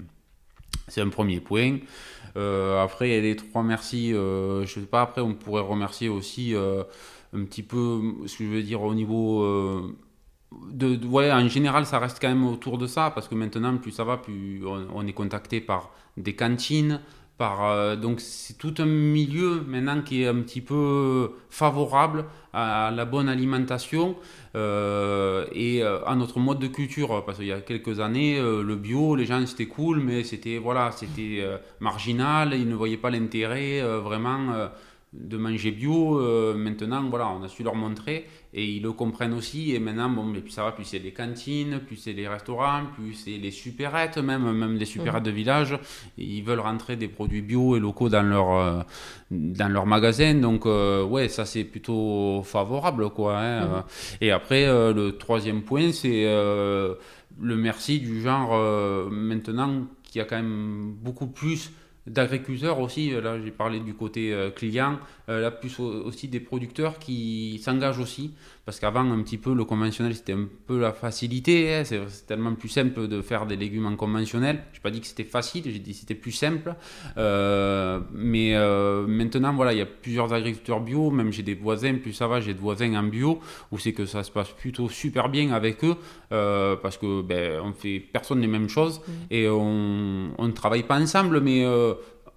c'est 0.87 1.01
un 1.01 1.09
premier 1.09 1.39
point. 1.39 1.77
Euh, 2.37 2.83
après, 2.83 3.09
il 3.09 3.15
y 3.15 3.17
a 3.17 3.21
les 3.21 3.35
trois 3.35 3.63
merci. 3.63 4.13
Euh, 4.13 4.65
je 4.65 4.79
sais 4.79 4.85
pas, 4.85 5.01
après, 5.01 5.21
on 5.21 5.33
pourrait 5.33 5.61
remercier 5.61 6.09
aussi 6.09 6.53
euh, 6.53 6.83
un 7.33 7.43
petit 7.45 7.63
peu, 7.63 8.01
ce 8.25 8.37
que 8.37 8.43
je 8.43 8.49
veux 8.49 8.63
dire, 8.63 8.81
au 8.81 8.93
niveau. 8.93 9.95
Ouais, 11.05 11.31
en 11.31 11.47
général, 11.47 11.85
ça 11.85 11.99
reste 11.99 12.19
quand 12.21 12.27
même 12.27 12.45
autour 12.45 12.77
de 12.77 12.87
ça, 12.87 13.11
parce 13.11 13.27
que 13.27 13.35
maintenant, 13.35 13.77
plus 13.77 13.91
ça 13.91 14.03
va, 14.03 14.17
plus 14.17 14.61
on 14.65 15.05
est 15.07 15.13
contacté 15.13 15.61
par 15.61 15.91
des 16.17 16.35
cantines, 16.35 16.99
euh, 17.41 17.95
donc 17.97 18.21
c'est 18.21 18.57
tout 18.57 18.73
un 18.79 18.85
milieu 18.85 19.61
maintenant 19.67 20.01
qui 20.01 20.23
est 20.23 20.27
un 20.27 20.41
petit 20.41 20.61
peu 20.61 21.31
favorable 21.49 22.25
à 22.53 22.91
la 22.95 23.03
bonne 23.03 23.27
alimentation 23.27 24.15
euh, 24.55 25.45
et 25.51 25.83
euh, 25.83 26.03
à 26.05 26.15
notre 26.15 26.39
mode 26.39 26.59
de 26.59 26.67
culture. 26.67 27.25
Parce 27.25 27.39
qu'il 27.39 27.47
y 27.47 27.51
a 27.51 27.59
quelques 27.61 27.99
années, 27.99 28.39
le 28.39 28.75
bio, 28.75 29.15
les 29.15 29.25
gens 29.25 29.45
c'était 29.45 29.65
cool, 29.67 29.99
mais 29.99 30.23
c'était 30.23 30.57
voilà, 30.57 30.91
c'était 30.91 31.45
marginal, 31.79 32.53
ils 32.53 32.69
ne 32.69 32.75
voyaient 32.75 32.97
pas 32.97 33.09
l'intérêt 33.09 33.81
vraiment 33.81 34.69
de 35.19 35.37
manger 35.37 35.71
bio. 35.71 36.19
Euh, 36.19 36.55
maintenant, 36.55 37.03
voilà, 37.09 37.29
on 37.29 37.43
a 37.43 37.47
su 37.47 37.63
leur 37.63 37.75
montrer 37.75 38.25
et 38.53 38.65
ils 38.65 38.81
le 38.81 38.91
comprennent 38.91 39.33
aussi. 39.33 39.73
Et 39.73 39.79
maintenant, 39.79 40.09
bon, 40.09 40.23
mais 40.23 40.39
plus 40.41 40.51
ça 40.51 40.63
va, 40.63 40.71
plus 40.71 40.83
c'est 40.83 40.99
les 40.99 41.11
cantines, 41.11 41.79
plus 41.79 41.95
c'est 41.95 42.13
les 42.13 42.27
restaurants, 42.27 42.83
plus 42.95 43.13
c'est 43.13 43.37
les 43.37 43.51
supérettes, 43.51 44.17
même, 44.17 44.51
même 44.51 44.75
les 44.75 44.85
supérettes 44.85 45.23
de 45.23 45.31
village. 45.31 45.77
Ils 46.17 46.43
veulent 46.43 46.59
rentrer 46.59 46.95
des 46.95 47.07
produits 47.07 47.41
bio 47.41 47.75
et 47.75 47.79
locaux 47.79 48.09
dans 48.09 48.23
leur, 48.23 48.51
euh, 48.51 48.81
dans 49.31 49.71
leur 49.71 49.85
magasin. 49.85 50.35
Donc, 50.35 50.65
euh, 50.65 51.03
ouais, 51.03 51.29
ça 51.29 51.45
c'est 51.45 51.63
plutôt 51.63 52.43
favorable, 52.43 53.09
quoi. 53.09 53.39
Hein. 53.39 53.85
Et 54.21 54.31
après, 54.31 54.65
le 54.65 55.11
troisième 55.11 55.63
point, 55.63 55.91
c'est 55.91 56.23
le 56.25 57.57
merci 57.57 57.99
du 57.99 58.21
genre 58.21 58.57
maintenant 59.11 59.87
qu'il 60.03 60.19
y 60.19 60.21
a 60.21 60.25
quand 60.25 60.37
même 60.37 60.93
beaucoup 61.01 61.27
plus 61.27 61.71
d'agriculteurs 62.07 62.79
aussi, 62.79 63.13
euh, 63.13 63.21
là 63.21 63.39
j'ai 63.43 63.51
parlé 63.51 63.79
du 63.79 63.93
côté 63.93 64.33
euh, 64.33 64.51
client, 64.51 64.99
euh, 65.29 65.41
là 65.41 65.51
plus 65.51 65.79
aussi 65.79 66.27
des 66.27 66.39
producteurs 66.39 66.99
qui 66.99 67.59
s'engagent 67.63 67.99
aussi, 67.99 68.35
parce 68.65 68.79
qu'avant 68.79 69.11
un 69.11 69.21
petit 69.21 69.37
peu 69.37 69.53
le 69.53 69.63
conventionnel 69.63 70.15
c'était 70.15 70.33
un 70.33 70.47
peu 70.65 70.79
la 70.79 70.91
facilité, 70.91 71.73
hein, 71.73 71.83
c'est 71.83 72.25
tellement 72.25 72.55
plus 72.55 72.69
simple 72.69 73.07
de 73.07 73.21
faire 73.21 73.45
des 73.45 73.55
légumes 73.55 73.85
en 73.85 73.95
conventionnel, 73.95 74.63
je 74.71 74.79
n'ai 74.79 74.81
pas 74.81 74.89
dit 74.89 75.01
que 75.01 75.07
c'était 75.07 75.23
facile, 75.23 75.63
j'ai 75.65 75.79
dit 75.79 75.91
que 75.91 75.97
c'était 75.97 76.15
plus 76.15 76.31
simple, 76.31 76.73
mais 77.15 78.55
maintenant 79.07 79.53
voilà, 79.53 79.73
il 79.73 79.77
y 79.77 79.81
a 79.81 79.85
plusieurs 79.85 80.33
agriculteurs 80.33 80.81
bio, 80.81 81.11
même 81.11 81.31
j'ai 81.31 81.43
des 81.43 81.53
voisins, 81.53 81.95
plus 81.95 82.13
ça 82.13 82.27
va, 82.27 82.41
j'ai 82.41 82.53
des 82.53 82.59
voisins 82.59 82.93
en 82.95 83.03
bio, 83.03 83.39
où 83.71 83.77
c'est 83.77 83.93
que 83.93 84.05
ça 84.05 84.23
se 84.23 84.31
passe 84.31 84.49
plutôt 84.49 84.89
super 84.89 85.29
bien 85.29 85.51
avec 85.51 85.83
eux, 85.83 85.95
parce 86.29 86.97
que 86.97 87.21
ben, 87.21 87.61
on 87.63 87.73
fait 87.73 87.99
personne 87.99 88.41
les 88.41 88.47
mêmes 88.47 88.69
choses, 88.69 88.99
mmh. 88.99 89.11
et 89.31 89.47
on 89.47 90.31
ne 90.39 90.51
travaille 90.51 90.83
pas 90.83 90.99
ensemble, 90.99 91.39
mais 91.39 91.65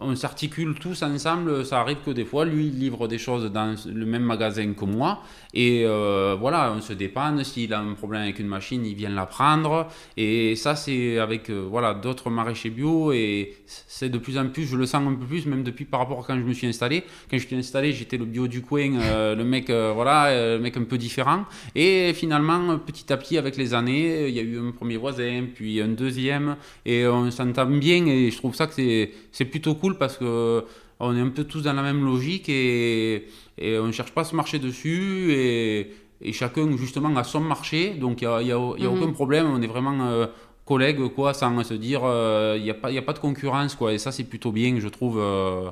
on 0.01 0.15
s'articule 0.15 0.75
tous 0.79 1.03
ensemble. 1.03 1.65
Ça 1.65 1.81
arrive 1.81 1.99
que 2.05 2.11
des 2.11 2.25
fois, 2.25 2.45
lui, 2.45 2.67
il 2.67 2.79
livre 2.79 3.09
des 3.09 3.19
choses 3.19 3.51
dans 3.51 3.75
le 3.87 4.07
même 4.07 4.23
magasin 4.23 4.73
que 4.73 4.85
moi. 4.85 5.23
Et 5.55 5.83
euh, 5.85 6.37
voilà, 6.39 6.73
on 6.77 6.81
se 6.81 6.93
dépanne. 6.93 7.43
S'il 7.43 7.75
a 7.75 7.81
un 7.81 7.95
problème 7.95 8.23
avec 8.23 8.39
une 8.39 8.47
machine, 8.47 8.85
il 8.87 8.95
vient 8.95 9.11
la 9.11 9.27
prendre. 9.27 9.89
Et 10.17 10.55
ça, 10.55 10.77
c'est 10.77 11.19
avec 11.19 11.51
euh, 11.51 11.67
voilà 11.69 11.95
d'autres 11.95 12.31
maraîchers 12.31 12.71
bio. 12.71 13.13
Et 13.13 13.55
c'est 13.67 14.09
de 14.09 14.19
plus 14.19 14.39
en 14.39 14.49
plus, 14.49 14.65
je 14.65 14.77
le 14.77 14.87
sens 14.87 15.07
un 15.07 15.15
peu 15.15 15.27
plus, 15.27 15.47
même 15.47 15.65
depuis 15.65 15.85
par 15.85 16.01
rapport 16.01 16.21
à 16.21 16.23
quand 16.25 16.39
je 16.39 16.45
me 16.45 16.53
suis 16.53 16.69
installé. 16.69 17.03
Quand 17.29 17.39
je 17.39 17.47
suis 17.47 17.57
installé, 17.57 17.93
j'étais 17.93 18.19
le 18.19 18.25
bio 18.25 18.47
du 18.47 18.63
coin, 18.63 19.01
euh, 19.01 19.35
le 19.35 19.45
mec, 19.45 19.69
voilà, 19.69 20.57
le 20.57 20.61
mec 20.61 20.77
un 20.77 20.85
peu 20.85 20.99
différent. 20.99 21.45
Et 21.75 22.13
finalement, 22.15 22.79
petit 22.79 23.13
à 23.13 23.17
petit, 23.17 23.37
avec 23.37 23.57
les 23.57 23.75
années, 23.75 24.29
il 24.29 24.35
y 24.35 24.39
a 24.39 24.43
eu 24.43 24.61
un 24.61 24.71
premier 24.71 24.97
voisin, 24.97 25.47
puis 25.53 25.81
un 25.81 25.89
deuxième. 25.89 26.57
Et 26.87 27.05
on 27.07 27.31
s'entend 27.33 27.67
bien. 27.67 28.07
Et 28.07 28.31
je 28.31 28.37
trouve 28.37 28.55
ça 28.55 28.69
que 28.69 28.75
c'est 28.75 29.11
plutôt 29.45 29.75
cool 29.75 29.97
parce 29.99 30.17
que 30.17 30.65
on 31.01 31.17
est 31.17 31.21
un 31.21 31.29
peu 31.29 31.45
tous 31.45 31.63
dans 31.63 31.73
la 31.73 31.83
même 31.83 32.05
logique 32.05 32.49
et, 32.49 33.29
et 33.57 33.79
on 33.79 33.87
ne 33.87 33.93
cherche 33.93 34.13
pas 34.13 34.23
à 34.23 34.25
se 34.25 34.35
marcher 34.35 34.59
dessus 34.59 35.33
et, 35.33 35.93
et, 36.21 36.33
chacun 36.33 36.77
justement 36.77 37.15
a 37.17 37.25
son 37.25 37.41
marché 37.41 37.91
donc 37.91 38.23
il 38.23 38.29
n'y 38.29 38.53
a, 38.53 38.57
a, 38.57 38.59
mhm. 38.59 38.87
aucun 38.87 39.13
problème 39.13 39.47
on 39.47 39.63
est 39.63 39.67
vraiment 39.67 39.99
euh, 40.01 40.27
collègues 40.65 41.09
quoi 41.15 41.35
sans 41.35 41.63
se 41.63 41.75
dire 41.75 42.01
euh, 42.05 42.57
il 42.59 42.65
n'y 42.65 42.71
a, 42.71 42.75
pas, 42.75 42.91
a 42.91 43.03
pas 43.03 43.13
de 43.13 43.21
concurrence 43.21 43.75
quoi 43.75 43.93
et 43.93 43.99
ça 43.99 44.13
c'est 44.13 44.25
plutôt 44.25 44.53
bien 44.53 44.81
je 44.81 44.89
trouve 44.89 45.19
euh, 45.21 45.71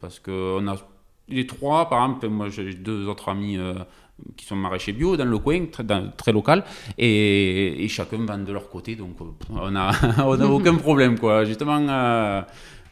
parce 0.00 0.18
que 0.18 0.58
on 0.58 0.66
a 0.66 0.76
les 1.28 1.46
trois 1.46 1.88
par 1.88 2.02
exemple 2.02 2.28
moi 2.28 2.48
j'ai 2.48 2.74
deux 2.74 3.06
autres 3.08 3.28
amis 3.28 3.58
qui 4.36 4.46
sont 4.46 4.56
maraîchers 4.56 4.92
bio 4.92 5.16
dans 5.16 5.24
le 5.24 5.38
coin, 5.38 5.66
très, 5.66 5.84
très 6.16 6.32
local, 6.32 6.64
et, 6.96 7.84
et, 7.84 7.88
chacun 7.88 8.24
vend 8.24 8.38
de 8.38 8.52
leur 8.52 8.68
côté, 8.68 8.94
donc 8.94 9.16
on 9.50 9.70
n'a 9.70 9.90
on 10.24 10.40
a 10.40 10.46
aucun 10.46 10.74
problème, 10.86 11.18
quoi. 11.18 11.44
Justement, 11.44 12.44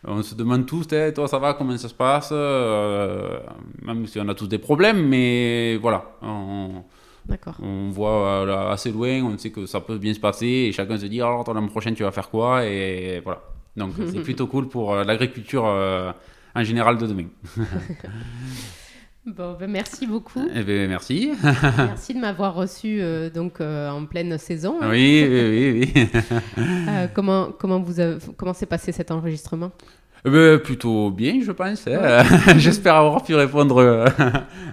on 0.05 0.23
se 0.23 0.35
demande 0.35 0.67
tous, 0.67 0.89
toi 1.15 1.29
ça 1.29 1.39
va, 1.39 1.55
comment 1.55 1.77
ça 1.77 1.89
se 1.89 1.95
passe 1.95 2.31
euh, 2.33 3.39
Même 3.83 4.07
si 4.07 4.19
on 4.21 4.29
a 4.29 4.35
tous 4.35 4.49
des 4.49 4.59
problèmes, 4.59 5.07
mais 5.09 5.77
voilà. 5.77 6.17
On, 6.23 6.85
on 7.63 7.91
voit 7.91 8.71
assez 8.73 8.91
loin, 8.91 9.23
on 9.23 9.37
sait 9.39 9.51
que 9.51 9.67
ça 9.67 9.81
peut 9.81 9.99
bien 9.99 10.15
se 10.15 10.21
passer 10.21 10.47
et 10.47 10.73
chacun 10.73 10.97
se 10.97 11.07
dit 11.07 11.21
alors 11.21 11.53
l'année 11.53 11.69
prochaine 11.69 11.95
tu 11.95 12.03
vas 12.03 12.11
faire 12.11 12.31
quoi 12.31 12.65
et 12.65 13.21
voilà. 13.25 13.43
Donc 13.77 13.93
c'est 13.97 14.21
plutôt 14.23 14.47
cool 14.47 14.69
pour 14.69 14.95
euh, 14.95 15.05
l'agriculture 15.05 15.65
euh, 15.67 16.13
en 16.55 16.65
général 16.65 16.99
de 16.99 17.07
demain. 17.07 17.27
Bon, 19.27 19.55
ben 19.59 19.71
merci 19.71 20.07
beaucoup. 20.07 20.49
Eh 20.55 20.63
ben, 20.63 20.89
merci. 20.89 21.33
merci 21.43 22.15
de 22.15 22.21
m'avoir 22.21 22.55
reçu 22.55 23.03
donc 23.35 23.61
en 23.61 24.07
pleine 24.07 24.39
saison. 24.39 24.77
Oui, 24.83 25.27
oui, 25.29 25.93
oui. 25.95 26.09
comment 27.15 27.51
comment 27.59 27.81
vous 27.81 27.95
comment 28.37 28.55
s'est 28.55 28.67
passé 28.67 28.93
cet 28.93 29.11
enregistrement? 29.11 29.73
Eh 30.27 30.31
ben, 30.31 30.59
plutôt 30.59 31.11
bien, 31.11 31.41
je 31.43 31.51
pense. 31.51 31.87
Hein. 31.87 32.23
J'espère 32.59 32.97
avoir 32.97 33.23
pu 33.23 33.35
répondre 33.35 33.79
euh, 33.79 34.07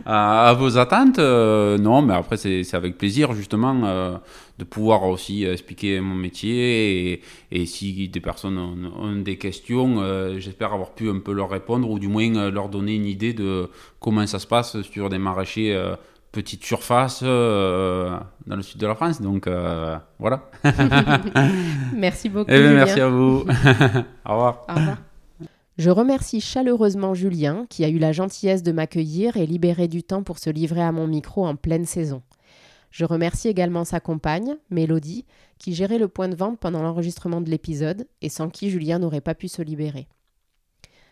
à, 0.06 0.54
vos 0.58 0.78
attentes. 0.78 1.20
Euh, 1.20 1.78
non, 1.78 2.02
mais 2.02 2.16
après, 2.16 2.36
c'est 2.36 2.74
avec 2.74 2.98
plaisir, 2.98 3.34
justement, 3.34 3.80
euh, 3.86 4.18
de 4.58 4.64
pouvoir 4.64 5.03
aussi 5.03 5.45
expliquer 5.45 5.99
mon 5.99 6.16
métier. 6.16 7.14
Et, 7.14 7.22
et 7.51 7.66
si 7.66 8.10
des 8.10 8.20
personnes 8.20 8.58
ont, 8.58 9.16
des 9.18 9.38
questions, 9.38 10.01
j'espère 10.39 10.74
avoir 10.74 10.93
pu 10.93 11.10
un 11.10 11.20
peu 11.20 11.32
leur 11.32 11.49
répondre 11.49 11.89
ou 11.89 11.99
du 11.99 12.08
moins 12.08 12.49
leur 12.49 12.70
donner 12.70 12.95
une 12.95 13.05
idée 13.05 13.34
de 13.34 13.70
comment 13.99 14.26
ça 14.28 14.39
se 14.39 14.47
passe 14.47 14.82
sur 14.82 15.10
des 15.10 15.18
maraîchers 15.18 15.78
petite 16.32 16.64
surface 16.64 17.24
dans 17.24 18.55
le 18.55 18.62
sud 18.62 18.80
de 18.80 18.88
la 18.88 18.95
France. 18.95 19.22
Donc 19.22 19.47
voilà. 20.20 20.49
merci 21.95 22.30
beaucoup. 22.30 22.51
Eh 22.51 22.60
ben, 22.60 22.74
merci 22.74 22.99
à 22.99 23.10
vous. 23.10 23.45
Au 24.26 24.34
revoir. 24.34 24.66
Au 24.70 24.74
revoir. 24.76 24.97
Je 25.78 25.91
remercie 25.91 26.41
chaleureusement 26.41 27.14
Julien 27.14 27.68
qui 27.70 27.86
a 27.86 27.89
eu 27.89 27.99
la 27.99 28.12
gentillesse 28.12 28.64
de 28.64 28.72
m'accueillir 28.72 29.38
et 29.38 29.45
libérer 29.45 29.88
du 29.88 30.01
temps 30.01 30.24
pour 30.24 30.39
se 30.39 30.49
livrer 30.49 30.82
à 30.82 30.91
mon 30.91 31.05
micro 31.05 31.45
en 31.45 31.55
pleine 31.55 31.86
saison. 31.86 32.24
Je 32.92 33.06
remercie 33.06 33.48
également 33.48 33.86
sa 33.86 34.00
compagne, 34.00 34.58
Mélodie, 34.70 35.26
qui 35.58 35.74
gérait 35.74 35.98
le 35.98 36.08
point 36.08 36.30
de 36.30 36.36
vente 36.36 36.60
pendant 36.60 36.82
l'enregistrement 36.82 37.42
de 37.42 37.50
l'épisode 37.50 38.08
et 38.22 38.30
sans 38.30 38.50
qui 38.50 38.70
Julien 38.70 39.00
n'aurait 39.00 39.22
pas 39.22 39.36
pu 39.36 39.48
se 39.48 39.62
libérer. 39.62 40.08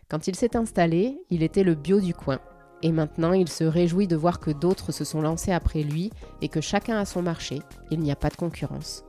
Quand 0.10 0.28
il 0.28 0.36
s'est 0.36 0.56
installé, 0.56 1.18
il 1.30 1.44
était 1.44 1.64
le 1.64 1.76
bio 1.76 2.00
du 2.00 2.14
coin. 2.14 2.40
Et 2.84 2.92
maintenant, 2.92 3.34
il 3.34 3.50
se 3.50 3.64
réjouit 3.64 4.08
de 4.08 4.16
voir 4.16 4.40
que 4.40 4.52
d'autres 4.52 4.92
se 4.92 5.04
sont 5.04 5.22
lancés 5.22 5.52
après 5.52 5.82
lui 5.82 6.12
et 6.42 6.50
que 6.50 6.62
chacun 6.62 6.98
a 6.98 7.06
son 7.06 7.22
marché. 7.22 7.60
Il 7.90 8.00
n'y 8.00 8.12
a 8.12 8.16
pas 8.16 8.30
de 8.30 8.36
concurrence. 8.36 9.04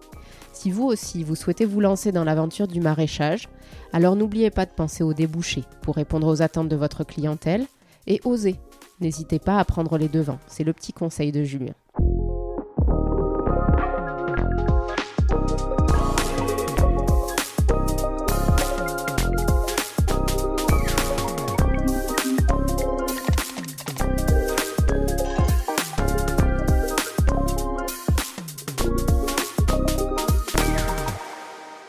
Si 0.52 0.70
vous 0.70 0.84
aussi, 0.84 1.22
vous 1.22 1.34
souhaitez 1.34 1.66
vous 1.66 1.80
lancer 1.80 2.12
dans 2.12 2.24
l'aventure 2.24 2.68
du 2.68 2.80
maraîchage, 2.80 3.48
alors 3.92 4.16
n'oubliez 4.16 4.50
pas 4.50 4.64
de 4.64 4.72
penser 4.72 5.04
aux 5.04 5.12
débouchés 5.12 5.64
pour 5.82 5.96
répondre 5.96 6.26
aux 6.28 6.40
attentes 6.40 6.70
de 6.70 6.76
votre 6.76 7.04
clientèle 7.04 7.66
et 8.06 8.20
osez. 8.24 8.56
N'hésitez 9.00 9.38
pas 9.38 9.58
à 9.58 9.64
prendre 9.66 9.98
les 9.98 10.08
devants, 10.08 10.38
c'est 10.46 10.64
le 10.64 10.72
petit 10.72 10.94
conseil 10.94 11.30
de 11.30 11.44
Julien. 11.44 11.74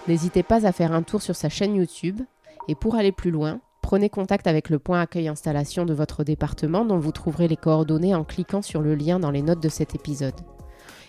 N'hésitez 0.08 0.43
pas 0.43 0.66
à 0.66 0.72
faire 0.72 0.93
un 0.93 1.03
tour 1.03 1.22
sur 1.22 1.36
sa 1.36 1.49
chaîne 1.49 1.76
YouTube 1.76 2.22
et 2.68 2.76
pour 2.76 2.95
aller 2.95 3.12
plus 3.12 3.32
loin, 3.32 3.60
prenez 3.82 4.10
contact 4.10 4.47
avec 4.47 4.70
le 4.70 4.80
point 4.80 5.01
accueil 5.01 5.28
installation 5.28 5.86
de 5.86 5.93
votre 5.93 6.24
département 6.24 6.86
dont 6.86 6.97
vous 6.97 7.12
trouverez 7.12 7.47
les 7.47 7.58
coordonnées 7.58 8.16
en 8.16 8.24
cliquant 8.24 8.62
sur 8.62 8.82
le 8.82 8.95
lien 8.95 9.20
dans 9.20 9.32
les 9.32 9.41
notes 9.41 9.62
de 9.62 9.70
cet 9.70 9.95
épisode. 9.95 10.39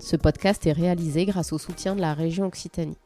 Ce 0.00 0.16
podcast 0.16 0.66
est 0.66 0.72
réalisé 0.72 1.26
grâce 1.26 1.52
au 1.52 1.58
soutien 1.58 1.94
de 1.96 2.00
la 2.00 2.14
région 2.14 2.46
Occitanie. 2.46 2.96